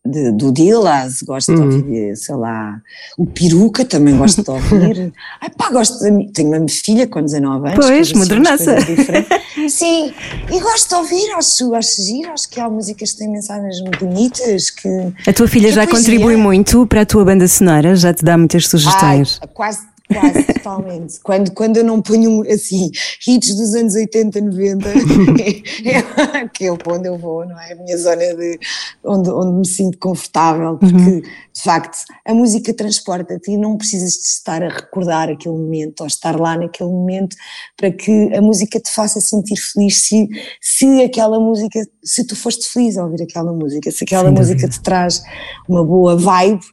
de- 0.05 0.31
do 0.33 0.51
Dillas, 0.51 1.21
gosto 1.23 1.55
de 1.55 1.61
ouvir, 1.61 2.15
sei 2.17 2.35
lá, 2.35 2.81
o 3.17 3.25
Peruca 3.25 3.85
também 3.85 4.17
gosto 4.17 4.43
de 4.43 4.49
ouvir. 4.51 5.13
Ai 5.39 5.49
pá, 5.49 5.69
gosto 5.71 6.03
mi- 6.11 6.29
tenho 6.31 6.49
uma 6.49 6.67
filha 6.67 7.07
com 7.07 7.21
19 7.21 7.67
anos. 7.69 7.85
Pois, 7.85 8.11
modernaça. 8.13 8.75
diferentes. 8.75 9.73
Sim, 9.73 10.13
e 10.51 10.59
gosto 10.59 10.89
de 10.89 10.95
ouvir, 10.95 11.31
acho, 11.37 11.73
acho 11.73 12.01
giro, 12.03 12.31
acho 12.31 12.49
que 12.49 12.59
há 12.59 12.69
músicas 12.69 13.13
que 13.13 13.19
têm 13.19 13.29
mensagens 13.31 13.77
bonitas, 13.99 14.69
que... 14.71 14.89
A 15.27 15.31
tua 15.33 15.47
filha 15.47 15.71
já 15.71 15.87
poesia. 15.87 15.97
contribui 16.11 16.35
muito 16.35 16.85
para 16.87 17.01
a 17.01 17.05
tua 17.05 17.23
banda 17.23 17.47
sonora, 17.47 17.95
já 17.95 18.13
te 18.13 18.25
dá 18.25 18.37
muitas 18.37 18.67
sugestões. 18.67 19.39
Ai, 19.41 19.47
quase, 19.53 19.79
quase, 20.07 20.43
totalmente. 20.43 21.19
Quando, 21.21 21.51
quando 21.51 21.77
eu 21.77 21.83
não 21.83 22.01
ponho, 22.01 22.41
assim, 22.51 22.91
hits 23.27 23.55
dos 23.55 23.73
anos 23.73 23.95
80, 23.95 24.41
90, 24.41 24.89
é, 25.85 26.47
que 26.47 26.65
é 26.65 26.71
onde 26.71 27.07
eu 27.07 27.17
vou, 27.17 27.45
não 27.45 27.59
é? 27.59 27.73
A 27.73 27.75
minha 27.75 27.97
zona 27.97 28.35
de, 28.35 28.59
onde, 29.03 29.29
onde 29.29 29.59
me 29.59 29.67
sinto 29.67 29.97
confortável, 29.97 30.77
porque, 30.77 31.21
de 31.21 31.61
facto, 31.61 31.97
a 32.25 32.33
música 32.33 32.73
transporta-te 32.73 33.51
e 33.51 33.57
não 33.57 33.77
precisas 33.77 34.13
de 34.13 34.27
estar 34.27 34.61
a 34.61 34.69
recordar 34.69 35.29
aquele 35.29 35.55
momento 35.55 36.01
ou 36.01 36.07
estar 36.07 36.39
lá 36.39 36.57
naquele 36.57 36.89
momento 36.89 37.35
para 37.77 37.91
que 37.91 38.33
a 38.33 38.41
música 38.41 38.79
te 38.79 38.91
faça 38.91 39.19
sentir 39.21 39.57
feliz 39.57 40.01
se, 40.01 40.27
se 40.61 41.01
aquela 41.03 41.39
música, 41.39 41.79
se 42.03 42.25
tu 42.25 42.35
foste 42.35 42.67
feliz 42.67 42.97
ao 42.97 43.05
ouvir 43.05 43.23
aquela 43.23 43.53
música, 43.53 43.91
se 43.91 44.03
aquela 44.03 44.31
música 44.31 44.67
te 44.67 44.81
traz 44.81 45.23
uma 45.67 45.83
boa 45.83 46.15
vibe, 46.15 46.63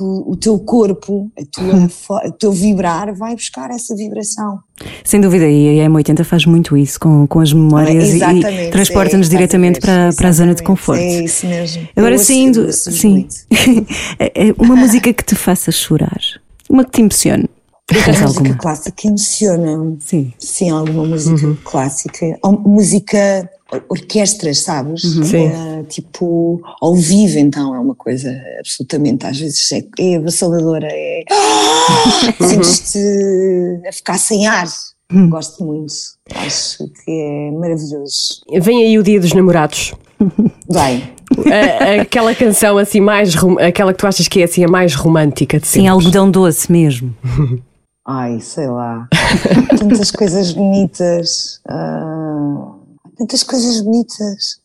o, 0.00 0.36
teu 0.36 0.58
corpo, 0.58 1.30
a 1.38 1.42
tua, 1.50 1.88
fo- 1.88 2.16
o 2.26 2.32
teu 2.32 2.50
vibrar 2.52 3.14
vai 3.14 3.34
buscar 3.34 3.70
essa 3.70 3.94
vibração. 3.94 4.58
Sem 5.04 5.20
dúvida, 5.20 5.46
e 5.48 5.80
a 5.80 5.88
M80 5.88 6.24
faz 6.24 6.44
muito 6.46 6.76
isso 6.76 6.98
com, 6.98 7.26
com 7.26 7.38
as 7.40 7.52
memórias 7.52 8.08
e- 8.10 8.16
Exatamente, 8.16 8.50
e 8.68 8.70
transporta-nos 8.70 9.26
é, 9.28 9.30
diretamente 9.30 9.80
para, 9.80 10.10
para 10.16 10.28
a 10.28 10.32
zona 10.32 10.54
de 10.54 10.62
conforto. 10.62 11.00
É 11.00 11.24
isso 11.24 11.46
mesmo. 11.46 11.88
Agora 11.94 12.14
ouço- 12.14 12.24
saindo, 12.26 12.72
sim, 12.72 13.10
muito. 13.10 13.34
É- 14.18 14.48
é 14.48 14.54
uma 14.58 14.74
música 14.76 15.12
que 15.12 15.24
te 15.24 15.34
faça 15.34 15.70
chorar, 15.70 16.20
uma 16.68 16.84
que 16.84 16.90
te 16.90 17.00
emocione. 17.00 17.48
Tens 17.92 18.20
música 18.20 18.24
alguma? 18.40 18.56
clássica 18.56 19.06
emociona. 19.08 19.96
Sim. 20.00 20.32
Sim, 20.38 20.70
alguma 20.70 21.04
música 21.04 21.58
clássica. 21.64 22.38
Ou 22.42 22.52
música, 22.58 23.50
or- 23.72 23.84
orquestras, 23.88 24.60
sabes? 24.60 25.02
Sim. 25.02 25.46
Eh, 25.48 25.82
tipo, 25.88 26.60
ao 26.80 26.94
vivo, 26.94 27.38
então, 27.38 27.74
é 27.74 27.78
uma 27.78 27.94
coisa 27.94 28.30
absolutamente, 28.58 29.26
às 29.26 29.38
vezes, 29.38 29.70
é, 29.72 29.84
é 29.98 30.16
avassaladora. 30.16 30.88
É... 30.90 31.24
Sentes-te 32.40 32.98
a 33.88 33.92
ficar 33.92 34.18
sem 34.18 34.46
ar. 34.46 34.66
Gosto 35.28 35.62
muito. 35.64 35.92
Acho 36.34 36.88
que 37.04 37.10
é 37.10 37.50
maravilhoso. 37.52 38.40
Vem 38.62 38.82
aí 38.84 38.98
o 38.98 39.02
dia 39.02 39.20
dos 39.20 39.34
namorados. 39.34 39.92
Bem, 40.70 41.02
A- 41.52 42.00
aquela 42.02 42.34
canção 42.34 42.78
assim 42.78 43.00
mais 43.00 43.34
aquela 43.66 43.92
que 43.92 43.98
tu 43.98 44.06
achas 44.06 44.26
que 44.28 44.40
é 44.40 44.44
assim 44.44 44.64
a 44.64 44.68
mais 44.68 44.94
romântica 44.94 45.58
de 45.60 45.66
Sim, 45.66 45.72
sempre. 45.80 45.88
algodão 45.88 46.30
doce 46.30 46.70
mesmo. 46.72 47.14
ai, 48.06 48.40
sei 48.40 48.68
lá. 48.68 49.08
Tantas 49.78 50.10
coisas 50.12 50.52
bonitas. 50.52 51.60
ah, 51.68 52.74
tantas 53.16 53.42
coisas 53.42 53.80
bonitas. 53.80 54.60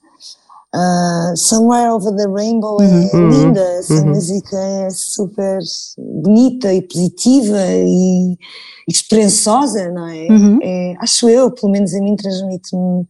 Ah, 0.74 1.34
Somewhere 1.36 1.92
Over 1.92 2.16
the 2.16 2.28
Rainbow 2.28 2.82
é 2.82 3.12
linda, 3.14 3.62
essa 3.80 4.04
música 4.06 4.58
é 4.58 4.90
super 4.90 5.60
bonita 5.98 6.74
e 6.74 6.82
positiva 6.82 7.58
e, 7.68 8.34
e 8.34 8.92
esperançosa, 8.92 9.90
não 9.92 10.08
é? 10.08 10.28
É, 10.62 10.96
Acho 11.00 11.30
eu, 11.30 11.50
pelo 11.52 11.72
menos 11.72 11.94
a 11.94 12.00
mim 12.00 12.16
transmite-me 12.16 13.08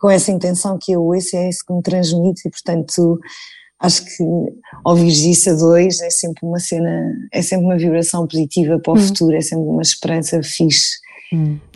com 0.00 0.10
essa 0.10 0.30
intenção 0.30 0.78
que 0.80 0.92
eu 0.92 1.02
ouço, 1.02 1.36
é 1.36 1.48
isso 1.48 1.64
que 1.66 1.72
me 1.72 1.82
transmite 1.82 2.48
e 2.48 2.50
portanto 2.50 3.18
acho 3.80 4.04
que 4.04 4.24
ouvir 4.84 5.08
isso 5.08 5.50
a 5.50 5.54
dois 5.54 6.00
é 6.00 6.10
sempre 6.10 6.46
uma 6.46 6.58
cena, 6.58 7.12
é 7.32 7.42
sempre 7.42 7.66
uma 7.66 7.76
vibração 7.76 8.26
positiva 8.26 8.78
para 8.78 8.92
o 8.92 8.96
futuro, 8.96 9.36
é 9.36 9.40
sempre 9.40 9.64
uma 9.64 9.82
esperança 9.82 10.42
fixe. 10.42 10.98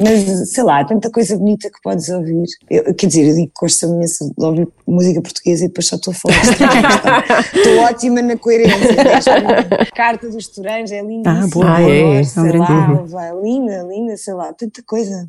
Mas 0.01 0.51
sei 0.51 0.65
lá, 0.65 0.81
há 0.81 0.85
tanta 0.85 1.11
coisa 1.11 1.37
bonita 1.37 1.69
que 1.69 1.79
podes 1.83 2.09
ouvir. 2.09 2.45
Eu, 2.71 2.95
quer 2.95 3.07
dizer, 3.07 3.29
eu 3.29 3.35
digo 3.35 3.47
que 3.49 3.61
gosto 3.61 3.85
imenso 3.85 4.33
de 4.37 4.45
ouvir 4.45 4.69
música 4.87 5.21
portuguesa 5.21 5.65
e 5.65 5.69
depois 5.69 5.87
só 5.87 5.97
estou 5.97 6.12
a 6.12 6.15
falar? 6.15 7.45
Estou 7.55 7.79
ótima 7.81 8.23
na 8.23 8.37
coerência. 8.38 8.95
né? 8.95 9.85
Carta 9.95 10.31
dos 10.31 10.49
Turanjos 10.49 10.93
é 10.93 11.03
linda. 11.03 11.31
Ah, 11.31 11.47
boa, 11.49 11.67
boa. 11.67 11.81
É, 11.83 12.21
é. 12.21 12.25
sei 12.25 12.43
É 12.49 12.59
lá, 12.59 13.33
linda, 13.43 13.83
linda, 13.83 14.17
sei 14.17 14.33
lá, 14.33 14.53
tanta 14.55 14.83
coisa. 14.87 15.29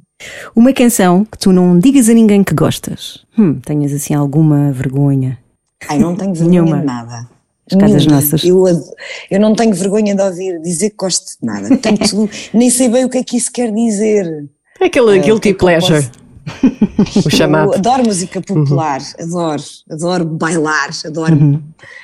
Uma 0.56 0.72
canção 0.72 1.26
que 1.26 1.38
tu 1.38 1.52
não 1.52 1.78
digas 1.78 2.08
a 2.08 2.14
ninguém 2.14 2.46
que 2.46 2.54
gostas. 2.54 3.26
Hum, 3.38 3.60
tenhas 3.60 3.92
assim 3.92 4.14
alguma 4.14 4.72
vergonha. 4.72 5.43
Ai, 5.90 6.00
não 6.00 6.16
tenho 6.16 6.34
vergonha 6.34 6.62
Nenhuma. 6.62 6.80
de 6.80 6.86
nada. 6.86 7.30
Escadas 7.68 8.06
Nenhuma. 8.06 8.16
nossas. 8.16 8.44
Eu, 8.44 8.66
eu 9.32 9.40
não 9.40 9.56
tenho 9.56 9.74
vergonha 9.74 10.16
de 10.16 10.22
ouvir 10.22 10.60
dizer 10.62 10.90
que 10.92 10.98
gosto 10.98 11.26
de 11.40 11.46
nada. 11.46 11.68
Portanto, 11.68 12.30
nem 12.54 12.70
sei 12.70 12.90
bem 12.90 13.06
o 13.06 13.10
que 13.10 13.18
é 13.18 13.24
que 13.24 13.38
isso 13.38 13.52
quer 13.52 13.72
dizer. 13.72 14.50
Aquele 14.82 15.06
o 15.06 15.22
que 15.22 15.28
guilty 15.28 15.50
é 15.50 15.52
eu 15.52 15.58
pleasure. 15.58 16.10
O 17.26 17.30
chamado. 17.30 17.72
Eu 17.72 17.78
adoro 17.78 18.04
música 18.06 18.42
popular, 18.42 19.02
adoro, 19.20 19.64
adoro 19.90 20.26
bailar, 20.26 20.90
adoro 21.06 21.62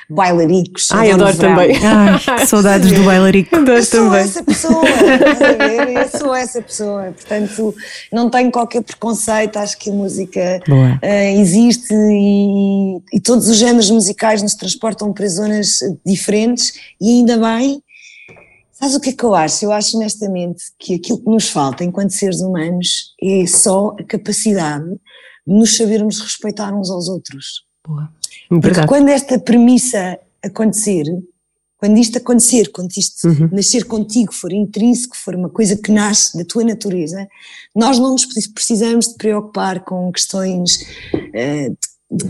bailaricos. 0.08 0.88
Ai, 0.92 1.10
adoro 1.10 1.32
verão. 1.34 1.54
também. 1.56 1.76
Ai, 1.84 2.46
saudades 2.46 2.90
do 2.92 3.02
bailarico. 3.04 3.54
Adoro 3.54 3.78
Eu 3.78 3.82
sou 3.84 4.04
também. 4.04 4.20
essa 4.20 4.42
pessoa, 4.42 4.84
estás 4.88 5.42
a 5.42 5.52
ver? 5.54 5.88
eu 5.90 6.18
sou 6.18 6.34
essa 6.34 6.62
pessoa, 6.62 7.02
portanto 7.12 7.74
não 8.12 8.30
tenho 8.30 8.50
qualquer 8.50 8.82
preconceito, 8.82 9.56
acho 9.58 9.78
que 9.78 9.90
a 9.90 9.92
música 9.92 10.60
eh, 11.02 11.34
existe 11.38 11.94
e, 11.94 12.98
e 13.12 13.20
todos 13.20 13.48
os 13.48 13.56
géneros 13.56 13.90
musicais 13.90 14.42
nos 14.42 14.54
transportam 14.54 15.12
para 15.12 15.28
zonas 15.28 15.78
diferentes 16.04 16.72
e 17.00 17.18
ainda 17.20 17.36
bem. 17.38 17.82
Sabes 18.80 18.94
o 18.96 19.00
que 19.00 19.10
é 19.10 19.12
que 19.12 19.24
eu 19.24 19.34
acho? 19.34 19.64
Eu 19.64 19.72
acho 19.72 19.96
honestamente 19.96 20.62
que 20.78 20.94
aquilo 20.94 21.18
que 21.18 21.28
nos 21.30 21.48
falta 21.50 21.84
enquanto 21.84 22.10
seres 22.12 22.40
humanos 22.40 23.14
é 23.22 23.46
só 23.46 23.94
a 24.00 24.04
capacidade 24.04 24.88
de 25.46 25.54
nos 25.54 25.76
sabermos 25.76 26.18
respeitar 26.20 26.72
uns 26.74 26.90
aos 26.90 27.08
outros. 27.08 27.64
Boa. 27.86 28.10
Porque 28.48 28.66
Verdade. 28.68 28.88
quando 28.88 29.08
esta 29.10 29.38
premissa 29.38 30.18
acontecer, 30.42 31.04
quando 31.76 31.98
isto 31.98 32.18
acontecer, 32.18 32.70
quando 32.72 32.90
isto 32.96 33.28
nascer 33.52 33.84
contigo, 33.84 34.32
for 34.34 34.52
intrínseco, 34.52 35.16
for 35.16 35.34
uma 35.34 35.48
coisa 35.50 35.76
que 35.76 35.92
nasce 35.92 36.36
da 36.36 36.44
tua 36.44 36.64
natureza, 36.64 37.26
nós 37.74 37.98
não 37.98 38.12
nos 38.12 38.26
pre- 38.26 38.48
precisamos 38.54 39.08
de 39.08 39.14
preocupar 39.14 39.80
com 39.84 40.10
questões 40.12 40.78
eh, 41.34 41.68
de, 41.70 41.76
de- 42.10 42.24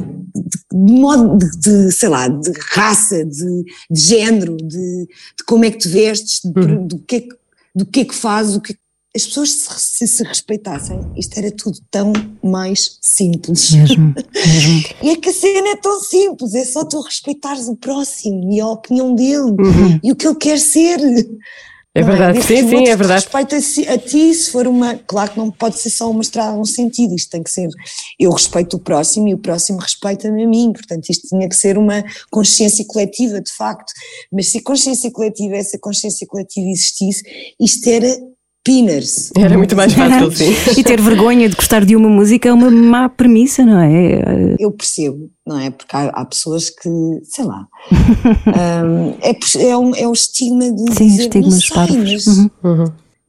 de 0.72 0.92
modo 0.92 1.36
de, 1.38 1.50
de, 1.58 1.92
sei 1.92 2.08
lá, 2.08 2.28
de 2.28 2.52
raça, 2.72 3.24
de, 3.24 3.64
de 3.90 4.00
género, 4.00 4.56
de, 4.56 5.08
como 5.46 5.64
é 5.64 5.70
que 5.70 5.78
te 5.78 5.88
vestes, 5.88 6.40
de- 6.44 6.76
do, 6.86 6.98
que 6.98 7.16
é 7.16 7.20
que, 7.20 7.28
do 7.74 7.86
que 7.86 8.00
é 8.00 8.04
que 8.04 8.14
fazes, 8.14 8.56
o 8.56 8.60
que 8.60 8.76
as 9.16 9.26
pessoas 9.26 9.50
se, 9.50 9.68
se 9.80 10.06
se 10.06 10.22
respeitassem, 10.22 11.00
isto 11.16 11.36
era 11.36 11.50
tudo 11.50 11.78
tão 11.90 12.12
mais 12.44 12.96
simples. 13.00 13.72
Mesmo, 13.72 14.14
mesmo. 14.32 14.82
E 15.02 15.10
é 15.10 15.16
que 15.16 15.30
a 15.30 15.32
cena 15.32 15.68
é 15.70 15.76
tão 15.76 15.98
simples, 16.00 16.54
é 16.54 16.64
só 16.64 16.84
tu 16.84 17.00
respeitares 17.00 17.66
o 17.66 17.74
próximo 17.74 18.52
e 18.52 18.60
a 18.60 18.68
opinião 18.68 19.12
dele 19.14 19.56
e 20.04 20.12
o 20.12 20.16
que 20.16 20.28
ele 20.28 20.36
quer 20.36 20.60
ser. 20.60 21.00
É 21.92 22.02
Não 22.02 22.08
verdade, 22.08 22.38
que 22.38 22.44
sim, 22.44 22.68
sim, 22.68 22.86
é 22.86 22.94
verdade. 22.94 23.24
Respeita 23.24 23.56
a, 23.56 23.94
a 23.94 23.98
ti, 23.98 24.32
se 24.32 24.52
for 24.52 24.68
uma. 24.68 24.94
Claro 24.94 25.32
que 25.32 25.38
não 25.38 25.50
pode 25.50 25.76
ser 25.76 25.90
só 25.90 26.08
uma 26.08 26.22
estrada 26.22 26.56
num 26.56 26.64
sentido, 26.64 27.16
isto 27.16 27.30
tem 27.30 27.42
que 27.42 27.50
ser. 27.50 27.68
Eu 28.18 28.30
respeito 28.30 28.76
o 28.76 28.78
próximo 28.78 29.26
e 29.26 29.34
o 29.34 29.38
próximo 29.38 29.80
respeita-me 29.80 30.44
a 30.44 30.46
mim, 30.46 30.72
portanto, 30.72 31.10
isto 31.10 31.26
tinha 31.26 31.48
que 31.48 31.56
ser 31.56 31.76
uma 31.76 32.04
consciência 32.30 32.84
coletiva, 32.86 33.40
de 33.40 33.50
facto. 33.52 33.92
Mas 34.32 34.52
se 34.52 34.58
a 34.58 34.62
consciência 34.62 35.10
coletiva, 35.10 35.56
essa 35.56 35.76
consciência 35.80 36.24
coletiva 36.28 36.68
existisse, 36.68 37.24
isto 37.58 37.88
era 37.88 38.29
pinners. 38.64 39.30
Era 39.36 39.56
muito 39.56 39.74
mais 39.74 39.92
fácil, 39.92 40.30
sim. 40.32 40.52
E 40.78 40.84
ter 40.84 41.00
vergonha 41.00 41.48
de 41.48 41.56
gostar 41.56 41.84
de 41.84 41.96
uma 41.96 42.08
música 42.08 42.48
é 42.48 42.52
uma 42.52 42.70
má 42.70 43.08
premissa, 43.08 43.64
não 43.64 43.80
é? 43.80 44.54
eu 44.58 44.70
percebo, 44.70 45.30
não 45.46 45.58
é? 45.58 45.70
Porque 45.70 45.96
há, 45.96 46.04
há 46.08 46.24
pessoas 46.24 46.70
que, 46.70 46.88
sei 47.24 47.44
lá, 47.44 47.66
hum, 48.84 49.14
é, 49.22 49.36
é, 49.66 49.76
um, 49.76 49.94
é 49.94 50.06
o 50.06 50.12
estigma 50.12 50.70
de 50.70 50.94
Sim, 50.94 51.06
dizer, 51.08 51.22
estigmas 51.22 51.68
não 51.70 51.86
sei, 51.86 51.96
mas 51.98 52.26
Uhum. 52.62 52.84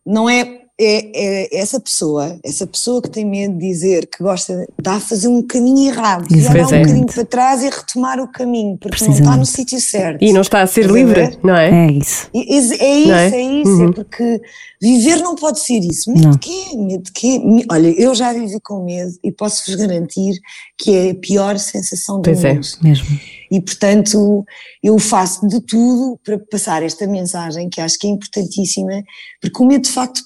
não 0.06 0.30
é, 0.30 0.61
é, 0.84 1.12
é 1.54 1.60
essa 1.60 1.80
pessoa, 1.80 2.38
essa 2.44 2.66
pessoa 2.66 3.02
que 3.02 3.10
tem 3.10 3.26
medo 3.26 3.54
de 3.58 3.68
dizer 3.68 4.08
que 4.08 4.24
gosta, 4.24 4.68
está 4.78 4.94
a 4.96 5.00
fazer 5.00 5.28
um 5.28 5.42
caminho 5.42 5.90
errado, 5.92 6.26
e 6.26 6.42
Pois 6.42 6.72
um 6.72 6.76
é. 6.76 6.80
bocadinho 6.80 7.06
para 7.06 7.26
trás 7.26 7.64
e 7.64 7.70
retomar 7.70 8.20
o 8.20 8.28
caminho, 8.32 8.78
porque 8.78 9.04
não 9.06 9.14
está 9.14 9.38
no 9.38 9.46
sítio 9.46 9.80
certo. 9.80 10.24
E 10.24 10.34
não 10.34 10.42
está 10.42 10.62
a 10.62 10.68
ser 10.68 10.90
a 10.90 10.94
livre, 10.94 11.14
ver? 11.28 11.40
não 11.44 11.56
é? 11.56 11.88
É 11.88 11.92
isso. 11.92 12.28
É, 12.34 12.40
é 12.40 12.58
isso, 12.58 12.74
é? 12.84 13.30
é, 13.30 13.42
isso, 13.42 13.70
Uhum. 13.72 13.90
é 13.90 13.92
porque 13.94 14.42
viver 14.82 15.18
não 15.18 15.36
pode 15.36 15.60
ser 15.60 15.80
isso. 15.80 16.12
Medo 16.12 16.24
Não. 16.24 16.32
de 16.32 16.40
quê? 16.40 16.76
Medo 16.78 17.04
de 17.04 17.12
quê? 17.12 17.42
Olha, 17.72 17.88
eu 18.02 18.14
já 18.16 18.34
vivi 18.34 18.60
com 18.62 18.84
medo 18.84 19.12
e 19.24 19.32
posso-vos 19.32 19.76
garantir 19.76 20.40
que 20.78 20.96
é 20.96 21.12
a 21.12 21.16
pior 21.16 21.58
sensação 21.60 22.18
do 22.18 22.24
Pois 22.24 22.44
é. 22.44 22.54
mundo. 22.54 22.68
Mesmo. 22.82 23.06
E, 23.52 23.60
portanto, 23.60 24.46
eu 24.82 24.98
faço 24.98 25.46
de 25.48 25.60
tudo 25.62 26.18
para 26.24 26.40
passar 26.50 26.82
esta 26.84 27.06
mensagem 27.06 27.70
que 27.70 27.82
acho 27.82 28.00
que 28.00 28.08
é 28.08 28.10
importantíssima, 28.10 29.04
porque 29.42 29.62
o 29.62 29.66
medo 29.68 29.84
de 29.84 29.90
facto 29.92 30.22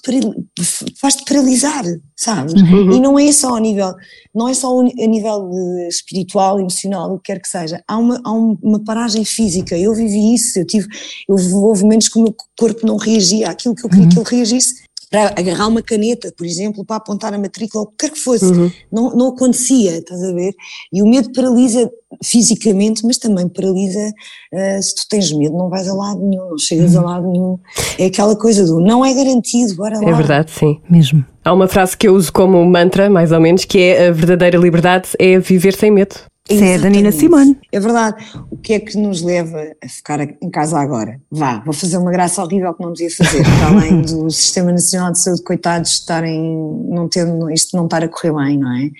faz-te 1.00 1.24
paralisar, 1.24 1.84
sabes? 2.16 2.54
E 2.94 3.00
não 3.00 3.18
é 3.18 3.32
só 3.32 3.56
a 3.56 3.60
nível, 3.60 3.92
não 4.34 4.48
é 4.48 4.54
só 4.54 4.78
a 4.80 4.82
nível 4.84 5.50
de 5.50 5.88
espiritual, 5.88 6.60
emocional, 6.60 7.12
o 7.12 7.18
que 7.18 7.32
quer 7.32 7.40
que 7.40 7.48
seja. 7.48 7.82
Há 7.88 7.98
uma, 7.98 8.20
há 8.24 8.32
um- 8.32 8.56
uma 8.62 8.82
paragem 8.84 9.24
física. 9.24 9.76
Eu 9.76 9.92
vivi 9.94 10.34
isso, 10.34 10.58
eu 10.58 10.66
tive, 10.66 10.86
eu 11.28 11.34
houve 11.56 11.82
momentos 11.82 12.08
que 12.08 12.18
o 12.18 12.22
meu 12.22 12.34
corpo 12.58 12.86
não 12.86 12.96
reagia 12.96 13.50
àquilo 13.50 13.74
que 13.74 13.84
eu 13.84 13.90
queria 13.90 14.08
que 14.08 14.18
ele 14.18 14.28
reagisse. 14.28 14.85
Para 15.10 15.34
agarrar 15.38 15.68
uma 15.68 15.82
caneta, 15.82 16.32
por 16.36 16.44
exemplo, 16.44 16.84
para 16.84 16.96
apontar 16.96 17.32
a 17.32 17.38
matrícula, 17.38 17.84
ou 17.84 17.88
o 17.88 17.90
que 17.92 18.06
quer 18.06 18.12
que 18.12 18.18
fosse, 18.18 18.44
não, 18.90 19.14
não 19.14 19.28
acontecia, 19.28 19.98
estás 19.98 20.22
a 20.22 20.32
ver? 20.32 20.52
E 20.92 21.00
o 21.00 21.06
medo 21.06 21.32
paralisa 21.32 21.88
fisicamente, 22.24 23.04
mas 23.04 23.16
também 23.16 23.48
paralisa 23.48 24.12
ah, 24.52 24.82
se 24.82 24.94
tu 24.96 25.08
tens 25.08 25.32
medo, 25.32 25.56
não 25.56 25.68
vais 25.68 25.88
a 25.88 25.94
lado 25.94 26.20
nenhum, 26.20 26.50
não 26.50 26.58
chegas 26.58 26.96
a 26.96 27.02
lado 27.02 27.30
nenhum. 27.30 27.58
É 27.98 28.06
aquela 28.06 28.36
coisa 28.36 28.64
do 28.64 28.80
não 28.80 29.04
é 29.04 29.14
garantido, 29.14 29.76
bora 29.76 30.00
lá. 30.00 30.08
É 30.08 30.12
verdade, 30.12 30.50
sim. 30.50 30.80
Mesmo. 30.88 31.24
Há 31.44 31.52
uma 31.52 31.68
frase 31.68 31.96
que 31.96 32.08
eu 32.08 32.14
uso 32.14 32.32
como 32.32 32.64
mantra, 32.64 33.08
mais 33.08 33.30
ou 33.30 33.40
menos, 33.40 33.64
que 33.64 33.78
é 33.78 34.08
a 34.08 34.12
verdadeira 34.12 34.58
liberdade 34.58 35.10
é 35.18 35.38
viver 35.38 35.74
sem 35.74 35.90
medo. 35.90 36.16
Isso 36.48 36.62
é 36.62 36.78
da 36.78 36.88
Nina 36.88 37.08
Exatamente. 37.08 37.16
Simone. 37.18 37.58
É 37.72 37.80
verdade. 37.80 38.24
O 38.50 38.56
que 38.56 38.74
é 38.74 38.80
que 38.80 38.96
nos 38.96 39.20
leva 39.20 39.72
a 39.82 39.88
ficar 39.88 40.20
em 40.20 40.50
casa 40.50 40.78
agora? 40.78 41.20
Vá, 41.30 41.60
vou 41.64 41.74
fazer 41.74 41.98
uma 41.98 42.12
graça 42.12 42.42
horrível 42.42 42.72
que 42.72 42.82
não 42.82 42.92
devia 42.92 43.10
fazer, 43.10 43.42
para 43.42 43.66
além 43.66 44.02
do 44.06 44.30
Sistema 44.30 44.70
Nacional 44.70 45.12
de 45.12 45.20
Saúde, 45.20 45.42
coitados, 45.42 45.90
estarem, 45.90 46.40
não 46.88 47.08
ter, 47.08 47.26
isto 47.52 47.76
não 47.76 47.84
estar 47.86 48.04
a 48.04 48.08
correr 48.08 48.32
bem, 48.32 48.58
não 48.58 48.72
é? 48.76 48.90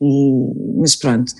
E, 0.00 0.32
mas 0.78 0.94
pronto, 0.96 1.32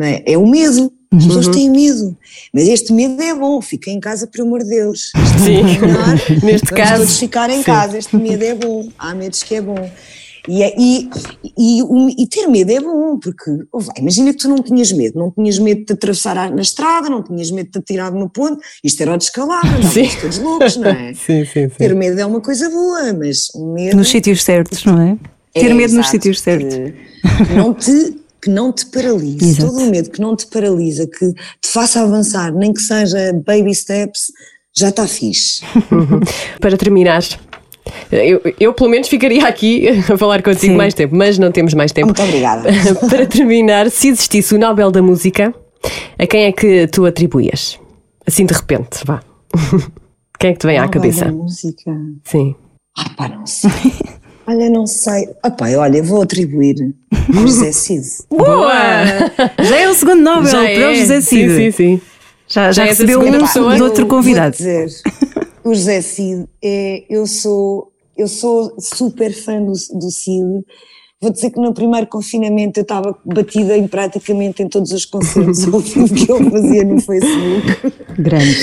é? 0.00 0.32
é 0.32 0.38
o 0.38 0.46
medo. 0.46 0.92
As 1.14 1.26
pessoas 1.26 1.48
têm 1.48 1.70
medo. 1.70 2.16
Mas 2.54 2.66
este 2.68 2.90
medo 2.90 3.20
é 3.22 3.34
bom, 3.34 3.60
fica 3.60 3.90
em 3.90 4.00
casa, 4.00 4.26
por 4.26 4.40
amor 4.40 4.62
de 4.62 4.70
Deus. 4.70 5.12
Sim. 5.44 5.58
É 5.58 5.62
melhor. 5.62 6.06
Neste 6.42 6.68
caso, 6.68 7.06
ficar 7.18 7.50
em 7.50 7.58
sim. 7.58 7.64
casa, 7.64 7.98
este 7.98 8.16
medo 8.16 8.42
é 8.42 8.54
bom. 8.54 8.88
Há 8.98 9.14
medos 9.14 9.42
que 9.42 9.56
é 9.56 9.60
bom. 9.60 9.90
E, 10.48 10.62
é- 10.62 10.74
e, 10.76 11.08
e, 11.56 11.82
o- 11.84 12.08
e 12.08 12.26
ter 12.26 12.48
medo 12.48 12.70
é 12.72 12.80
bom, 12.80 13.16
porque 13.18 13.50
oh, 13.72 13.78
vai, 13.78 13.94
imagina 13.98 14.32
que 14.32 14.38
tu 14.38 14.48
não 14.48 14.56
tinhas 14.62 14.90
medo, 14.90 15.18
não 15.18 15.30
tinhas 15.30 15.58
medo 15.58 15.80
de 15.80 15.84
te 15.86 15.92
atravessar 15.92 16.50
na 16.50 16.60
estrada, 16.62 17.08
não 17.08 17.22
tinhas 17.22 17.50
medo 17.52 17.66
de 17.66 17.72
te 17.72 17.78
atirar 17.78 18.12
no 18.12 18.28
ponto, 18.28 18.58
isto 18.82 19.00
era 19.00 19.14
o 19.14 19.16
descalabro, 19.16 19.68
Sim. 19.68 20.00
andávamos 20.00 20.14
todos 20.16 20.38
loucos, 20.38 20.76
não 20.76 20.88
é? 20.90 21.14
Sim, 21.14 21.44
sim, 21.44 21.68
sim. 21.68 21.76
Ter 21.78 21.94
medo 21.94 22.18
é 22.20 22.26
uma 22.26 22.40
coisa 22.40 22.68
boa, 22.68 23.12
mas 23.12 23.48
medo. 23.74 23.96
Nos 23.96 24.08
sítios 24.10 24.42
certos, 24.42 24.84
não 24.84 25.00
é? 25.00 25.16
É, 25.54 25.60
Ter 25.60 25.74
medo 25.74 25.90
nos 25.94 26.06
exato, 26.06 26.10
sítios 26.10 26.40
certos. 26.40 26.74
Não 27.54 27.72
te, 27.74 28.16
que 28.42 28.50
não 28.50 28.72
te 28.72 28.86
paralise. 28.86 29.44
Exato. 29.48 29.66
Todo 29.72 29.86
o 29.86 29.90
medo 29.90 30.10
que 30.10 30.20
não 30.20 30.34
te 30.34 30.46
paralisa, 30.48 31.06
que 31.06 31.32
te 31.32 31.68
faça 31.68 32.00
avançar, 32.02 32.52
nem 32.52 32.72
que 32.72 32.80
seja 32.82 33.32
baby 33.46 33.72
steps, 33.72 34.32
já 34.76 34.88
está 34.88 35.06
fixe. 35.06 35.60
Para 36.60 36.76
terminar, 36.76 37.22
eu, 38.10 38.40
eu 38.60 38.72
pelo 38.72 38.88
menos 38.90 39.08
ficaria 39.08 39.46
aqui 39.46 39.88
a 39.88 40.16
falar 40.16 40.42
contigo 40.42 40.72
Sim. 40.72 40.76
mais 40.76 40.94
tempo, 40.94 41.14
mas 41.16 41.38
não 41.38 41.50
temos 41.50 41.74
mais 41.74 41.92
tempo. 41.92 42.06
Muito 42.08 42.22
obrigada. 42.22 42.68
Para 43.08 43.26
terminar, 43.26 43.90
se 43.90 44.08
existisse 44.08 44.54
o 44.54 44.58
Nobel 44.58 44.90
da 44.90 45.02
Música, 45.02 45.54
a 46.18 46.26
quem 46.26 46.44
é 46.44 46.52
que 46.52 46.86
tu 46.86 47.04
atribuías? 47.04 47.78
Assim 48.26 48.46
de 48.46 48.54
repente, 48.54 49.00
vá. 49.04 49.20
Quem 50.38 50.50
é 50.50 50.52
que 50.54 50.58
te 50.58 50.66
vem 50.66 50.76
à 50.76 50.82
Nobel 50.82 51.00
cabeça? 51.00 51.24
da 51.26 51.32
música. 51.32 51.92
Sim. 52.24 52.56
Ah, 52.98 53.10
pá, 53.16 53.28
não 53.28 53.46
sei. 53.46 53.70
Olha, 54.46 54.68
não 54.70 54.86
sei. 54.88 55.28
Ah, 55.40 55.50
pá, 55.52 55.70
olha, 55.76 55.98
eu 55.98 56.04
vou 56.04 56.20
atribuir 56.20 56.74
ao 57.32 57.42
José 57.42 57.70
Cid. 57.70 58.04
Boa! 58.28 58.72
Já 59.62 59.78
é 59.78 59.88
o 59.88 59.94
segundo 59.94 60.20
Nobel 60.20 60.50
Já 60.50 60.58
para 60.58 60.88
o 60.88 60.90
é. 60.90 60.94
José 60.96 61.20
Cid. 61.20 61.48
Sim, 61.48 61.56
sim, 61.56 61.70
sim. 61.70 62.00
Já, 62.48 62.66
já, 62.66 62.72
Já 62.72 62.82
a 62.82 62.86
recebeu 62.86 63.20
um 63.20 63.38
pessoa. 63.38 63.76
de 63.76 63.82
outro 63.84 64.04
convidado. 64.06 64.56
Vou 64.58 64.66
dizer, 64.66 64.88
o 65.64 65.74
José 65.74 66.00
Cid 66.00 66.46
é. 66.62 67.04
Eu 67.08 67.26
sou, 67.26 67.92
eu 68.16 68.28
sou 68.28 68.74
super 68.78 69.32
fã 69.32 69.62
do, 69.62 69.72
do 69.72 70.10
Cid. 70.10 70.64
Vou 71.20 71.30
dizer 71.30 71.50
que 71.50 71.60
no 71.60 71.72
primeiro 71.72 72.08
confinamento 72.08 72.80
eu 72.80 72.82
estava 72.82 73.16
batida 73.24 73.78
em 73.78 73.86
praticamente 73.86 74.60
em 74.60 74.68
todos 74.68 74.90
os 74.90 75.04
concertos 75.04 75.62
ao 75.72 75.78
vivo 75.78 76.12
que 76.12 76.32
ele 76.32 76.50
fazia 76.50 76.84
no 76.84 77.00
Facebook. 77.00 77.92
Grande. 78.20 78.56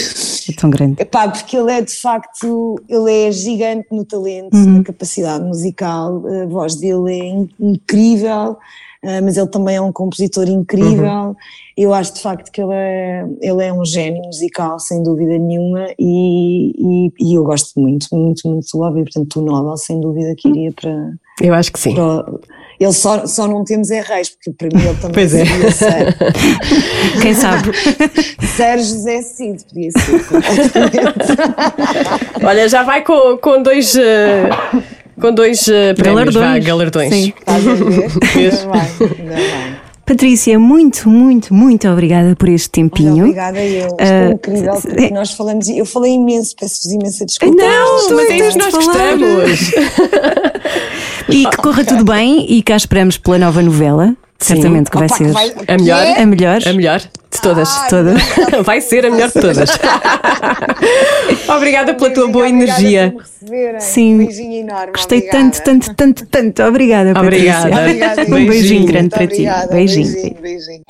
É 0.50 0.54
tão 0.60 0.70
grande. 0.70 1.02
Epá, 1.02 1.30
porque 1.30 1.56
ele 1.56 1.72
é 1.72 1.80
de 1.82 1.96
facto, 1.96 2.76
ele 2.90 3.12
é 3.28 3.32
gigante 3.32 3.88
no 3.92 4.04
talento, 4.04 4.54
Uhum. 4.54 4.80
na 4.80 4.84
capacidade 4.84 5.46
musical, 5.46 6.22
a 6.28 6.46
voz 6.48 6.76
dele 6.76 7.14
é 7.14 7.26
in- 7.28 7.50
incrível, 7.62 8.58
mas 9.04 9.38
ele 9.38 9.48
também 9.48 9.76
é 9.76 9.82
um 9.82 9.92
compositor 9.92 10.48
incrível. 10.50 11.06
Uhum. 11.06 11.36
Eu 11.78 11.94
acho 11.94 12.14
de 12.16 12.22
facto 12.22 12.52
que 12.52 12.62
ele 12.62 12.74
é, 12.74 13.26
ele 13.42 13.64
é 13.64 13.72
um 13.72 13.86
gênio 13.86 14.22
musical, 14.24 14.80
sem 14.80 15.02
dúvida 15.02 15.38
nenhuma, 15.38 15.88
e, 15.98 16.74
e, 16.78 17.14
e 17.20 17.36
eu 17.36 17.44
gosto 17.44 17.80
muito, 17.80 18.08
muito, 18.12 18.48
muito 18.48 18.68
do 18.72 18.80
Lobby, 18.80 19.04
portanto 19.04 19.40
o 19.40 19.46
Nobel 19.46 19.78
sem 19.78 20.00
dúvida 20.02 20.36
que 20.38 20.50
iria 20.50 20.72
para... 20.74 21.14
Eu 21.42 21.54
acho 21.54 21.72
que 21.72 21.80
sim. 21.80 21.96
para 21.96 22.26
ele 22.80 22.94
só, 22.94 23.28
só 23.28 23.46
não 23.46 23.66
temos 23.66 23.92
é 23.92 24.00
reis, 24.00 24.30
porque 24.30 24.52
para 24.54 24.68
mim 24.68 24.86
ele 24.86 24.96
também 24.96 25.14
Pois 25.14 25.34
é. 25.34 25.46
Sérgio, 25.70 26.14
Quem 27.22 27.34
sabe? 27.34 27.72
Sérgio 28.56 28.86
José 28.86 29.22
Cid, 29.22 29.66
podia 29.66 29.92
ser. 29.92 30.22
Olha, 32.42 32.70
já 32.70 32.84
vai 32.84 33.04
com, 33.04 33.38
com 33.38 33.62
dois. 33.62 33.94
eh, 33.98 34.50
com 35.20 35.34
dois 35.34 35.68
eh, 35.68 35.94
prémios, 35.94 36.34
vá, 36.34 36.42
Galardões. 36.60 36.66
galardões. 36.66 37.14
Sim. 37.14 37.34
Estás 37.40 37.68
a 37.68 37.74
ver? 37.74 37.84
Ainda 38.36 38.58
bem, 38.72 39.20
ainda 39.20 39.36
bem. 39.36 39.80
Patrícia, 40.06 40.58
muito, 40.58 41.08
muito, 41.08 41.54
muito 41.54 41.88
obrigada 41.88 42.36
por 42.36 42.50
este 42.50 42.68
tempinho. 42.72 43.26
Obrigada 43.26 43.64
eu. 43.64 43.86
Isto 43.86 43.96
Ah, 44.00 44.06
é 44.06 44.32
incrível 44.32 44.74
porque 44.82 45.04
é- 45.06 45.10
nós 45.12 45.32
falamos. 45.34 45.70
Eu 45.70 45.86
falei 45.86 46.14
imenso, 46.14 46.56
peço-vos 46.60 46.92
imensa 46.92 47.26
desculpa. 47.28 47.56
Não, 47.62 48.16
Mas 48.16 48.30
é 48.32 48.38
isso 48.48 48.58
nós 48.58 48.74
gostamos. 48.74 49.72
E 51.32 51.46
que 51.46 51.58
corra 51.58 51.86
tudo 51.86 52.04
bem 52.04 52.44
e 52.50 52.64
cá 52.64 52.76
esperamos 52.76 53.16
pela 53.18 53.38
nova 53.38 53.62
novela. 53.62 54.16
Certamente 54.42 54.90
que 54.90 54.98
vai 54.98 55.08
Opa, 55.08 55.18
ser 55.18 55.32
vai- 55.34 55.54
A 55.68 55.78
melhor? 55.78 56.02
que 56.02 56.08
é? 56.08 56.22
a 56.22 56.26
melhor. 56.26 56.60
A 56.66 56.74
melhor 56.74 57.00
de 57.00 57.42
todas. 57.42 57.70
Ai, 57.78 57.90
todas. 57.90 58.22
Vai 58.66 58.82
ser 58.82 59.06
a 59.06 59.12
melhor 59.12 59.28
de 59.28 59.34
todas. 59.40 59.70
Obrigada 61.56 61.94
pela 61.94 62.10
tua 62.12 62.28
boa 62.28 62.48
energia. 62.50 63.14
Sim. 63.80 64.16
Um 64.16 64.18
beijinho 64.26 64.62
enorme. 64.62 64.94
Gostei 64.94 65.20
obrigada. 65.20 65.44
tanto, 65.52 65.64
tanto, 65.64 65.96
tanto, 65.96 66.26
tanto. 66.26 66.64
Obrigada, 66.64 67.14
Patrícia. 67.14 67.60
Obrigada. 67.60 67.82
Obrigada, 67.84 68.22
Um 68.22 68.26
beijinho 68.26 68.48
Beijinho. 68.50 68.86
grande 68.88 69.10
para 69.10 69.28
ti. 69.28 69.34
obrigada. 69.34 69.74
Beijinho. 69.74 70.12
beijinho. 70.12 70.36
beijinho. 70.42 70.82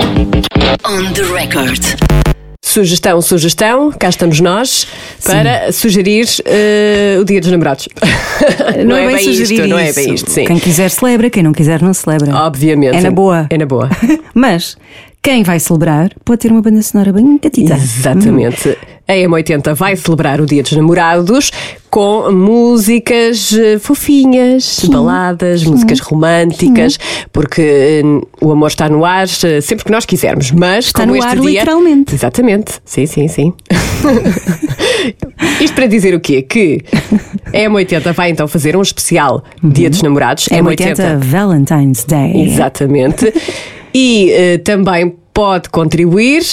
On 0.85 1.13
the 1.13 1.23
record. 1.33 2.28
Sugestão, 2.69 3.19
sugestão, 3.19 3.91
cá 3.91 4.09
estamos 4.09 4.39
nós 4.39 4.85
para 5.23 5.71
sugerir 5.71 6.27
eh, 6.45 7.17
o 7.19 7.25
Dia 7.25 7.41
dos 7.41 7.49
Namorados. 7.49 7.89
Não, 8.85 8.95
é 8.95 9.07
bem 9.07 9.23
sugerir 9.23 9.53
isto, 9.55 9.67
não 9.67 9.79
é 9.79 9.91
bem 9.91 10.13
isto, 10.13 10.29
sim. 10.29 10.45
Quem 10.45 10.59
quiser 10.59 10.89
celebra, 10.91 11.31
quem 11.31 11.41
não 11.41 11.51
quiser 11.51 11.81
não 11.81 11.93
celebra. 11.93 12.33
Obviamente. 12.35 12.95
É 12.95 13.01
na 13.01 13.09
boa. 13.09 13.47
É 13.49 13.57
na 13.57 13.65
boa. 13.65 13.89
Mas 14.35 14.77
quem 15.21 15.43
vai 15.43 15.59
celebrar 15.59 16.11
pode 16.23 16.39
ter 16.39 16.51
uma 16.51 16.61
banda 16.61 16.81
sonora 16.81 17.11
bem 17.11 17.37
catita. 17.37 17.75
Exatamente. 17.75 18.77
A 19.07 19.13
M80 19.13 19.73
vai 19.73 19.95
celebrar 19.95 20.39
o 20.39 20.45
Dia 20.45 20.63
dos 20.63 20.71
Namorados 20.71 21.51
com 21.89 22.31
músicas 22.31 23.51
eh, 23.53 23.79
fofinhas, 23.79 24.85
baladas, 24.89 25.63
músicas 25.63 25.99
românticas, 25.99 26.99
porque 27.33 27.61
eh, 27.61 28.03
o 28.39 28.51
amor 28.51 28.67
está 28.67 28.87
no 28.87 29.03
ar 29.03 29.25
eh, 29.43 29.61
sempre 29.61 29.85
que 29.85 29.91
nós 29.91 30.05
quisermos. 30.05 30.51
Mas 30.51 30.85
Está 30.85 31.01
como 31.01 31.13
no 31.13 31.17
este 31.17 31.27
ar, 31.27 31.39
dia, 31.39 31.49
literalmente. 31.49 32.15
Exatamente. 32.15 32.73
Sim, 32.85 33.05
sim, 33.07 33.27
sim. 33.27 33.53
Isto 35.59 35.75
para 35.75 35.87
dizer 35.87 36.13
o 36.13 36.19
quê? 36.19 36.43
Que 36.43 36.85
a 37.47 37.57
M80 37.69 38.13
vai 38.13 38.29
então 38.29 38.47
fazer 38.47 38.77
um 38.77 38.81
especial 38.81 39.43
Dia 39.63 39.89
dos 39.89 40.01
Namorados. 40.01 40.47
É 40.51 40.61
80 40.61 41.17
Valentine's 41.17 42.05
Day. 42.05 42.43
Exatamente. 42.43 43.33
e 43.93 44.31
eh, 44.31 44.57
também 44.59 45.15
pode 45.33 45.69
contribuir 45.69 46.43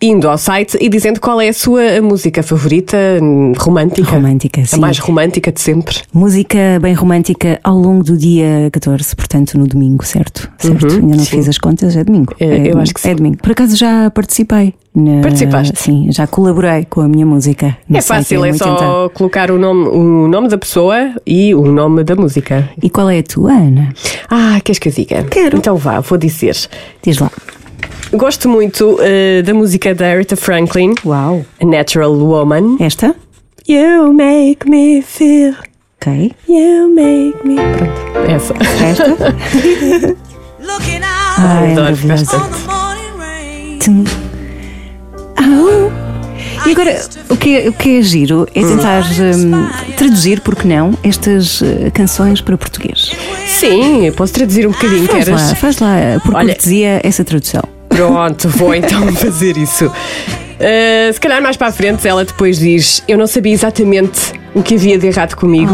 indo 0.00 0.28
ao 0.28 0.38
site 0.38 0.78
e 0.80 0.88
dizendo 0.88 1.20
qual 1.20 1.40
é 1.40 1.48
a 1.48 1.52
sua 1.52 2.00
música 2.00 2.42
favorita 2.42 2.96
hum, 3.22 3.52
romântica. 3.58 4.10
Romântica, 4.10 4.60
A 4.62 4.66
sim. 4.66 4.80
mais 4.80 4.98
romântica 4.98 5.52
de 5.52 5.60
sempre. 5.60 5.98
Música 6.12 6.58
bem 6.80 6.94
romântica 6.94 7.60
ao 7.62 7.76
longo 7.76 8.02
do 8.02 8.16
dia 8.16 8.70
14, 8.72 9.14
portanto 9.14 9.58
no 9.58 9.66
domingo, 9.66 10.04
certo? 10.04 10.50
Certo? 10.58 10.86
Ainda 10.86 11.16
não 11.16 11.24
fiz 11.24 11.48
as 11.48 11.58
contas, 11.58 11.96
é 11.96 12.04
domingo. 12.04 12.34
É, 12.40 12.44
eu 12.44 12.56
domingo, 12.58 12.78
acho 12.78 12.94
que 12.94 13.00
sim. 13.00 13.10
É 13.10 13.14
domingo. 13.14 13.36
Por 13.42 13.52
acaso 13.52 13.76
já 13.76 14.10
participei. 14.10 14.74
Na... 14.94 15.20
Participaste? 15.20 15.78
Sim, 15.78 16.10
já 16.10 16.26
colaborei 16.26 16.84
com 16.84 17.00
a 17.00 17.08
minha 17.08 17.24
música. 17.24 17.76
é 17.92 18.00
fácil, 18.00 18.44
é 18.44 18.50
M80. 18.50 18.58
só 18.58 19.08
colocar 19.10 19.50
o 19.50 19.58
nome, 19.58 19.88
o 19.88 20.26
nome 20.26 20.48
da 20.48 20.58
pessoa 20.58 21.14
e 21.24 21.54
o 21.54 21.62
nome 21.70 22.02
da 22.02 22.16
música. 22.16 22.68
E 22.82 22.90
qual 22.90 23.08
é 23.08 23.20
a 23.20 23.22
tua, 23.22 23.52
Ana? 23.52 23.92
Ah, 24.28 24.58
queres 24.64 24.80
que 24.80 24.88
eu 24.88 24.92
diga? 24.92 25.22
Quero. 25.24 25.58
Então 25.58 25.76
vá, 25.76 26.00
vou 26.00 26.18
dizer. 26.18 26.56
Diz 27.02 27.18
lá. 27.18 27.30
Gosto 28.12 28.48
muito 28.48 28.98
eh, 29.00 29.42
da 29.42 29.54
música 29.54 29.94
da 29.94 30.08
Aretha 30.08 30.36
Franklin, 30.36 30.94
Uau. 31.04 31.44
A 31.60 31.64
Natural 31.64 32.12
Woman. 32.12 32.76
Esta? 32.80 33.14
You 33.68 34.12
make 34.12 34.68
me 34.68 35.00
feel, 35.02 35.54
Ok. 36.00 36.32
you 36.48 36.92
make 36.92 37.38
me. 37.46 37.56
Pronto, 37.76 38.30
essa. 38.30 38.54
Esta? 38.84 39.16
Ai, 41.38 41.68
é 41.68 41.72
Adoro. 45.36 45.92
E 46.66 46.72
agora, 46.72 47.00
o 47.30 47.36
que 47.36 47.56
é, 47.56 47.68
o 47.68 47.72
que 47.72 47.98
é 47.98 48.02
giro 48.02 48.46
é 48.54 48.60
tentar 48.60 49.02
hum, 49.02 49.66
traduzir, 49.96 50.40
porque 50.40 50.68
não, 50.68 50.92
estas 51.02 51.62
eh, 51.62 51.90
canções 51.90 52.40
para 52.42 52.58
português. 52.58 53.12
Sim, 53.46 54.04
eu 54.06 54.12
posso 54.12 54.34
traduzir 54.34 54.66
um 54.66 54.72
bocadinho, 54.72 55.06
Faz 55.06 55.24
queres? 55.24 55.48
lá, 55.48 55.54
faz 55.54 55.78
lá, 55.78 55.96
por 56.24 56.34
Olha- 56.34 56.48
cortesia, 56.54 57.00
essa 57.02 57.24
tradução. 57.24 57.62
Pronto, 57.90 58.48
vou 58.48 58.74
então 58.74 59.12
fazer 59.14 59.56
isso. 59.56 59.86
Uh, 59.86 61.12
se 61.12 61.20
calhar 61.20 61.42
mais 61.42 61.56
para 61.56 61.68
a 61.68 61.72
frente 61.72 62.06
ela 62.06 62.24
depois 62.24 62.58
diz: 62.58 63.02
Eu 63.06 63.18
não 63.18 63.26
sabia 63.26 63.52
exatamente 63.52 64.32
o 64.54 64.62
que 64.62 64.74
havia 64.76 64.98
de 64.98 65.06
errado 65.06 65.34
comigo, 65.34 65.72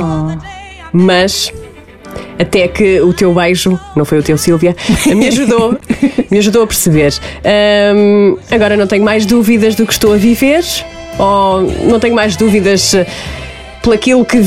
mas 0.93 1.53
até 2.39 2.69
que 2.69 3.01
o 3.01 3.13
teu 3.13 3.33
beijo, 3.33 3.79
não 3.95 4.05
foi 4.05 4.19
o 4.19 4.23
teu 4.23 4.37
Silvia, 4.37 4.77
me 5.07 5.29
ajudou, 5.29 5.79
me 6.31 6.39
ajudou 6.39 6.63
a 6.63 6.67
perceber. 6.67 7.15
Um, 7.95 8.37
agora 8.51 8.77
não 8.77 8.87
tenho 8.87 9.05
mais 9.05 9.25
dúvidas 9.25 9.75
do 9.75 9.87
que 9.87 9.93
estou 9.93 10.13
a 10.13 10.17
viver, 10.17 10.65
ou 11.19 11.63
não 11.85 11.99
tenho 11.99 12.15
mais 12.15 12.37
dúvidas 12.37 12.93
uh, 12.95 13.07
por 13.83 13.95
aquilo 13.95 14.25
que. 14.25 14.39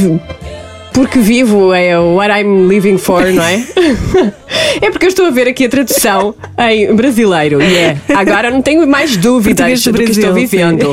Porque 0.99 1.17
vivo 1.17 1.73
é 1.73 1.97
o 1.97 2.15
what 2.15 2.29
I'm 2.29 2.67
living 2.67 2.97
for, 2.97 3.25
não 3.31 3.41
é? 3.41 3.63
É 4.81 4.91
porque 4.91 5.05
eu 5.05 5.09
estou 5.09 5.25
a 5.27 5.29
ver 5.29 5.47
aqui 5.47 5.65
a 5.65 5.69
tradução 5.69 6.35
em 6.57 6.93
brasileiro 6.93 7.61
e 7.61 7.75
é 7.77 7.97
agora 8.13 8.51
não 8.51 8.61
tenho 8.61 8.85
mais 8.85 9.15
dúvidas 9.17 9.81
do 9.83 9.93
do 9.93 9.97
que 10.03 10.11
estou 10.11 10.33
vivendo. 10.33 10.91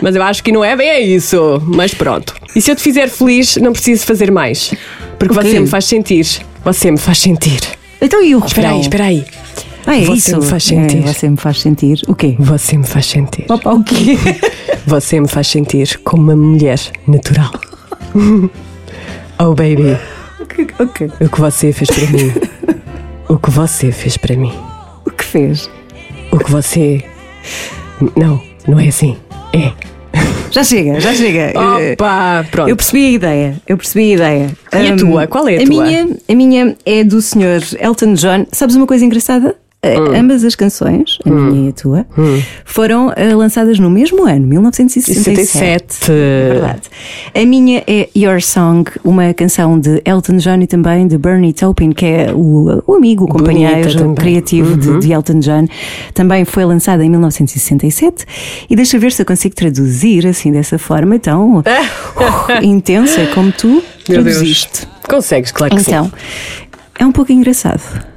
Mas 0.00 0.16
eu 0.16 0.22
acho 0.22 0.42
que 0.42 0.50
não 0.50 0.64
é 0.64 0.74
bem 0.74 1.14
isso. 1.14 1.62
Mas 1.66 1.92
pronto. 1.92 2.34
E 2.56 2.60
se 2.62 2.70
eu 2.70 2.76
te 2.76 2.82
fizer 2.82 3.08
feliz, 3.08 3.56
não 3.56 3.72
preciso 3.72 4.04
fazer 4.06 4.30
mais. 4.30 4.74
Porque 5.18 5.34
O 5.34 5.40
quê? 5.40 5.48
você 5.50 5.60
me 5.60 5.66
faz 5.66 5.84
sentir. 5.84 6.26
Você 6.64 6.90
me 6.90 6.98
faz 6.98 7.18
sentir. 7.18 7.60
Então 8.00 8.24
e 8.24 8.34
o 8.34 8.38
Espera 8.44 8.70
aí, 8.70 8.80
espera 8.80 9.04
aí. 9.04 9.24
Ah, 9.86 9.96
é 9.98 10.04
Você 10.04 10.30
isso. 10.30 10.38
me 10.40 10.46
faz 10.46 10.64
sentir. 10.64 10.96
É, 10.98 11.00
você 11.12 11.28
me 11.28 11.36
faz 11.36 11.60
sentir. 11.60 12.00
O 12.08 12.14
quê? 12.14 12.36
Você 12.38 12.76
me 12.78 12.84
faz 12.86 13.06
sentir. 13.06 13.44
Opa, 13.50 13.72
o 13.74 13.84
quê? 13.84 14.16
Você 14.86 15.20
me 15.20 15.28
faz 15.28 15.46
sentir 15.46 15.98
como 16.02 16.22
uma 16.22 16.36
mulher 16.36 16.80
natural. 17.06 17.52
oh, 19.38 19.54
baby. 19.54 19.96
ok. 20.78 21.10
O 21.20 21.28
que 21.28 21.40
você 21.40 21.72
fez 21.72 21.90
para 21.90 22.06
mim. 22.10 22.32
O 23.28 23.38
que 23.38 23.50
você 23.50 23.92
fez 23.92 24.16
para 24.16 24.36
mim. 24.36 24.52
O 25.04 25.10
que 25.10 25.24
fez? 25.24 25.70
O 26.30 26.38
que 26.38 26.50
você. 26.50 27.02
Não, 28.16 28.40
não 28.66 28.78
é 28.78 28.88
assim. 28.88 29.16
É. 29.52 29.72
Já 30.50 30.62
chega, 30.62 31.00
já 31.00 31.14
chega. 31.14 31.52
Opa! 31.92 32.46
Pronto. 32.50 32.68
Eu 32.68 32.76
percebi 32.76 33.06
a 33.06 33.10
ideia, 33.10 33.56
eu 33.66 33.76
percebi 33.78 34.12
a 34.12 34.14
ideia. 34.14 34.50
E 34.72 34.76
a 34.76 34.92
Hum, 34.92 34.96
tua? 34.96 35.26
Qual 35.26 35.48
é 35.48 35.56
a 35.56 35.64
tua? 35.64 35.66
Minha, 35.84 36.08
a 36.28 36.34
minha 36.34 36.76
é 36.84 37.02
do 37.02 37.22
senhor 37.22 37.62
Elton 37.80 38.12
John. 38.14 38.46
Sabes 38.52 38.76
uma 38.76 38.86
coisa 38.86 39.02
engraçada? 39.04 39.56
Eh, 39.84 39.98
Hum. 39.98 40.14
Ambas 40.14 40.44
as 40.44 40.54
canções, 40.54 41.18
a 41.26 41.28
minha 41.28 41.66
e 41.66 41.70
a 41.70 41.72
tua, 41.72 42.06
foram 42.64 43.12
eh, 43.16 43.34
lançadas 43.34 43.80
no 43.80 43.90
mesmo 43.90 44.24
ano, 44.24 44.46
1967. 44.46 45.24
67. 45.34 46.06
Verdade. 46.08 46.82
A 47.34 47.44
minha 47.44 47.82
é 47.88 48.08
Your 48.16 48.40
Song, 48.40 48.88
uma 49.02 49.34
canção 49.34 49.80
de 49.80 50.00
Elton 50.04 50.36
John 50.36 50.60
e 50.60 50.68
também 50.68 51.08
de 51.08 51.18
Bernie 51.18 51.52
Taupin, 51.52 51.90
que 51.90 52.06
é 52.06 52.32
o, 52.32 52.80
o 52.86 52.94
amigo, 52.94 53.24
o 53.24 53.26
companheiro 53.28 54.14
criativo 54.14 54.76
de, 54.76 55.00
de 55.00 55.12
Elton 55.12 55.40
John. 55.40 55.66
Também 56.14 56.44
foi 56.44 56.64
lançada 56.64 57.04
em 57.04 57.10
1967. 57.10 58.24
E 58.70 58.76
deixa 58.76 59.00
ver 59.00 59.10
se 59.10 59.22
eu 59.22 59.26
consigo 59.26 59.56
traduzir 59.56 60.28
assim 60.28 60.52
dessa 60.52 60.78
forma 60.78 61.18
tão 61.18 61.58
uh, 61.58 61.64
intensa 62.62 63.26
como 63.34 63.50
tu 63.50 63.66
Meu 63.66 63.82
Deus. 63.82 64.06
traduziste. 64.06 64.86
Consegues, 65.08 65.50
claro 65.50 65.74
que 65.74 65.80
Então, 65.82 66.04
sim. 66.04 66.12
é 67.00 67.04
um 67.04 67.10
pouco 67.10 67.32
engraçado. 67.32 68.11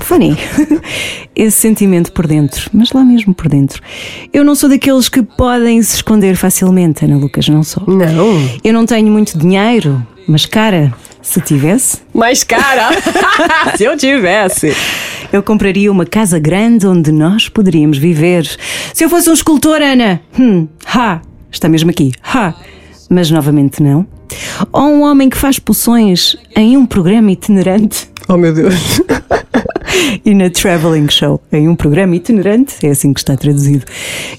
Funny. 0.00 0.36
Esse 1.34 1.56
sentimento 1.58 2.12
por 2.12 2.26
dentro, 2.26 2.68
mas 2.72 2.92
lá 2.92 3.02
mesmo 3.04 3.34
por 3.34 3.48
dentro. 3.48 3.82
Eu 4.32 4.44
não 4.44 4.54
sou 4.54 4.68
daqueles 4.68 5.08
que 5.08 5.22
podem 5.22 5.82
se 5.82 5.96
esconder 5.96 6.36
facilmente, 6.36 7.04
Ana 7.04 7.16
Lucas, 7.16 7.48
não 7.48 7.62
sou. 7.62 7.82
Não. 7.86 8.48
Eu 8.62 8.72
não 8.72 8.84
tenho 8.84 9.10
muito 9.10 9.38
dinheiro, 9.38 10.04
mas 10.26 10.44
cara, 10.44 10.92
se 11.22 11.40
tivesse, 11.40 11.98
Mais 12.12 12.44
cara! 12.44 12.90
Se 13.76 13.84
eu 13.84 13.96
tivesse. 13.96 14.74
eu 15.32 15.42
compraria 15.42 15.90
uma 15.90 16.04
casa 16.04 16.38
grande 16.38 16.86
onde 16.86 17.10
nós 17.12 17.48
poderíamos 17.48 17.96
viver. 17.96 18.46
Se 18.92 19.04
eu 19.04 19.08
fosse 19.08 19.30
um 19.30 19.34
escultor, 19.34 19.80
Ana, 19.80 20.20
hum, 20.38 20.68
ha, 20.94 21.20
está 21.50 21.68
mesmo 21.68 21.90
aqui, 21.90 22.12
ha, 22.22 22.54
mas 23.08 23.30
novamente 23.30 23.82
não. 23.82 24.06
Ou 24.72 24.82
um 24.88 25.02
homem 25.02 25.30
que 25.30 25.36
faz 25.36 25.58
poções 25.58 26.36
em 26.56 26.76
um 26.76 26.84
programa 26.86 27.30
itinerante. 27.30 28.08
Oh 28.28 28.36
meu 28.36 28.52
Deus. 28.52 29.00
e 30.24 30.34
na 30.34 30.50
Traveling 30.50 31.08
Show, 31.08 31.40
em 31.52 31.68
um 31.68 31.74
programa 31.74 32.16
itinerante, 32.16 32.84
é 32.84 32.90
assim 32.90 33.12
que 33.12 33.20
está 33.20 33.36
traduzido. 33.36 33.84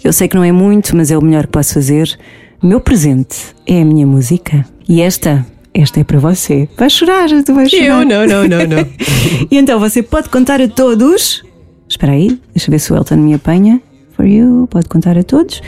Eu 0.04 0.14
sei 0.14 0.28
que 0.28 0.36
não 0.36 0.43
é 0.43 0.51
muito, 0.51 0.95
mas 0.95 1.12
é 1.12 1.18
o 1.18 1.24
melhor 1.24 1.45
que 1.45 1.51
posso 1.51 1.74
fazer. 1.74 2.18
Meu 2.62 2.80
presente 2.80 3.38
é 3.68 3.82
a 3.82 3.86
minha 3.86 4.06
música. 4.06 4.66
E 4.88 5.01
esta, 5.01 5.45
esta 5.74 5.99
é 5.99 6.04
para 6.04 6.20
você. 6.20 6.68
Vai 6.78 6.89
chorar, 6.89 7.28
tu 7.43 7.54
vais 7.54 7.70
chorar. 7.70 7.86
Eu 7.86 8.06
não, 8.06 8.26
não, 8.26 8.47
não, 8.47 8.68
não. 8.68 8.88
E 9.49 9.58
então 9.58 9.80
você 9.80 10.01
pode 10.04 10.30
contar 10.30 10.62
a 10.62 10.68
todos. 10.68 11.43
Espera 11.88 12.14
aí, 12.14 12.39
deixa 12.54 12.70
eu 12.70 12.72
ver 12.72 12.80
se 12.80 12.91
o 12.91 12.95
Elton 12.95 13.18
me 13.18 13.34
apanha. 13.34 13.82
For 14.16 14.26
you, 14.26 14.68
pode 14.70 14.88
contar 14.88 15.18
a 15.18 15.24
todos 15.24 15.62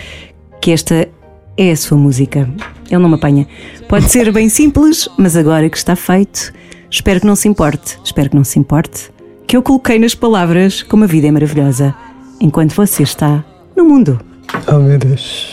que 0.66 0.72
esta 0.72 1.08
é 1.58 1.72
a 1.72 1.76
sua 1.76 1.96
música. 1.96 2.50
Ele 2.90 3.00
não 3.00 3.10
me 3.10 3.16
apanha. 3.16 3.48
Pode 3.88 4.10
ser 4.10 4.32
bem 4.32 4.50
simples, 4.50 5.08
mas 5.18 5.36
agora 5.36 5.70
que 5.70 5.78
está 5.78 5.96
feito, 5.96 6.52
espero 6.90 7.20
que 7.20 7.28
não 7.28 7.36
se 7.36 7.48
importe. 7.48 8.00
Espero 8.04 8.32
que 8.32 8.36
não 8.36 8.44
se 8.44 8.58
importe. 8.58 9.12
Que 9.48 9.56
eu 9.56 9.62
coloquei 9.62 10.00
nas 10.00 10.16
palavras 10.16 10.82
como 10.84 11.04
a 11.04 11.08
vida 11.08 11.28
é 11.28 11.32
maravilhosa, 11.32 11.94
enquanto 12.42 12.74
você 12.74 13.04
está 13.04 13.44
no 13.76 13.86
mundo. 13.86 14.20
Oh 14.68 14.80
meu 14.80 14.98
Deus. 14.98 15.52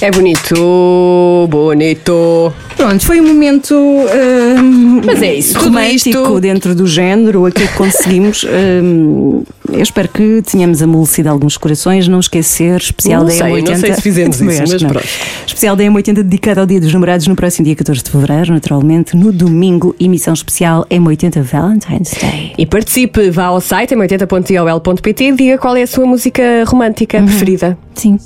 É 0.00 0.10
bonito, 0.10 1.46
bonito. 1.48 2.52
Pronto, 2.76 3.06
foi 3.06 3.20
um 3.20 3.26
momento 3.28 3.74
hum, 3.74 5.00
Mas 5.04 5.22
é 5.22 5.34
isso, 5.34 5.58
romântico 5.58 6.08
isto- 6.18 6.40
dentro 6.40 6.74
do 6.74 6.86
género, 6.86 7.46
aquilo 7.46 7.68
que 7.68 7.74
conseguimos. 7.74 8.44
hum, 8.82 9.44
eu 9.72 9.80
espero 9.82 10.08
que 10.08 10.42
tenhamos 10.42 10.82
amolecido 10.82 11.30
alguns 11.30 11.56
corações, 11.56 12.06
não 12.06 12.20
esquecer, 12.20 12.76
especial 12.80 13.20
Não 13.20 13.28
da 13.28 13.32
sei, 13.34 13.48
não 13.48 13.56
M80. 13.72 13.76
sei 13.76 13.94
se 13.94 14.02
fizemos 14.02 14.36
isso, 14.42 14.44
mas 14.44 14.82
não. 14.82 14.90
pronto. 14.90 15.06
Especial 15.46 15.74
da 15.76 15.84
M80 15.84 16.14
dedicado 16.22 16.60
ao 16.60 16.66
Dia 16.66 16.80
dos 16.80 16.92
Namorados 16.92 17.26
no 17.26 17.34
próximo 17.36 17.64
dia 17.64 17.76
14 17.76 18.02
de 18.02 18.10
fevereiro, 18.10 18.52
naturalmente, 18.52 19.16
no 19.16 19.32
domingo, 19.32 19.94
emissão 19.98 20.34
especial 20.34 20.84
M80 20.90 21.40
Valentine's 21.40 22.12
Day. 22.20 22.52
E 22.58 22.66
participe, 22.66 23.30
vá 23.30 23.44
ao 23.46 23.60
site 23.60 23.94
m80.iol.pt 23.94 25.24
e 25.24 25.32
diga 25.32 25.56
qual 25.58 25.76
é 25.76 25.82
a 25.82 25.86
sua 25.86 26.04
música 26.04 26.42
romântica 26.66 27.22
preferida. 27.22 27.78
Sim, 27.94 28.18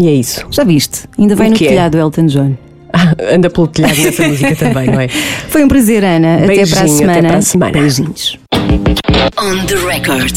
E 0.00 0.08
é 0.08 0.12
isso. 0.14 0.46
já 0.50 0.64
viste? 0.64 1.04
Ainda 1.18 1.36
vai 1.36 1.46
O 1.48 1.50
no 1.50 1.56
é? 1.56 1.58
telhado 1.58 1.98
Elton 1.98 2.26
John. 2.26 2.54
Anda 3.32 3.48
pelo 3.50 3.68
telhado 3.68 3.96
nessa 4.00 4.26
música 4.28 4.54
também, 4.56 4.86
não 4.86 5.00
é? 5.00 5.08
Foi 5.48 5.64
um 5.64 5.68
prazer, 5.68 6.04
Ana. 6.04 6.36
até 6.44 6.46
para 6.46 6.52
a 6.52 6.56
Beijinho, 6.56 6.82
até 6.84 6.88
semana. 6.88 7.28
para 7.28 7.38
a 7.38 7.42
semana. 7.42 7.72
Beijinhos. 7.72 8.38
On 9.38 9.66
the 9.66 9.76
record. 9.76 10.34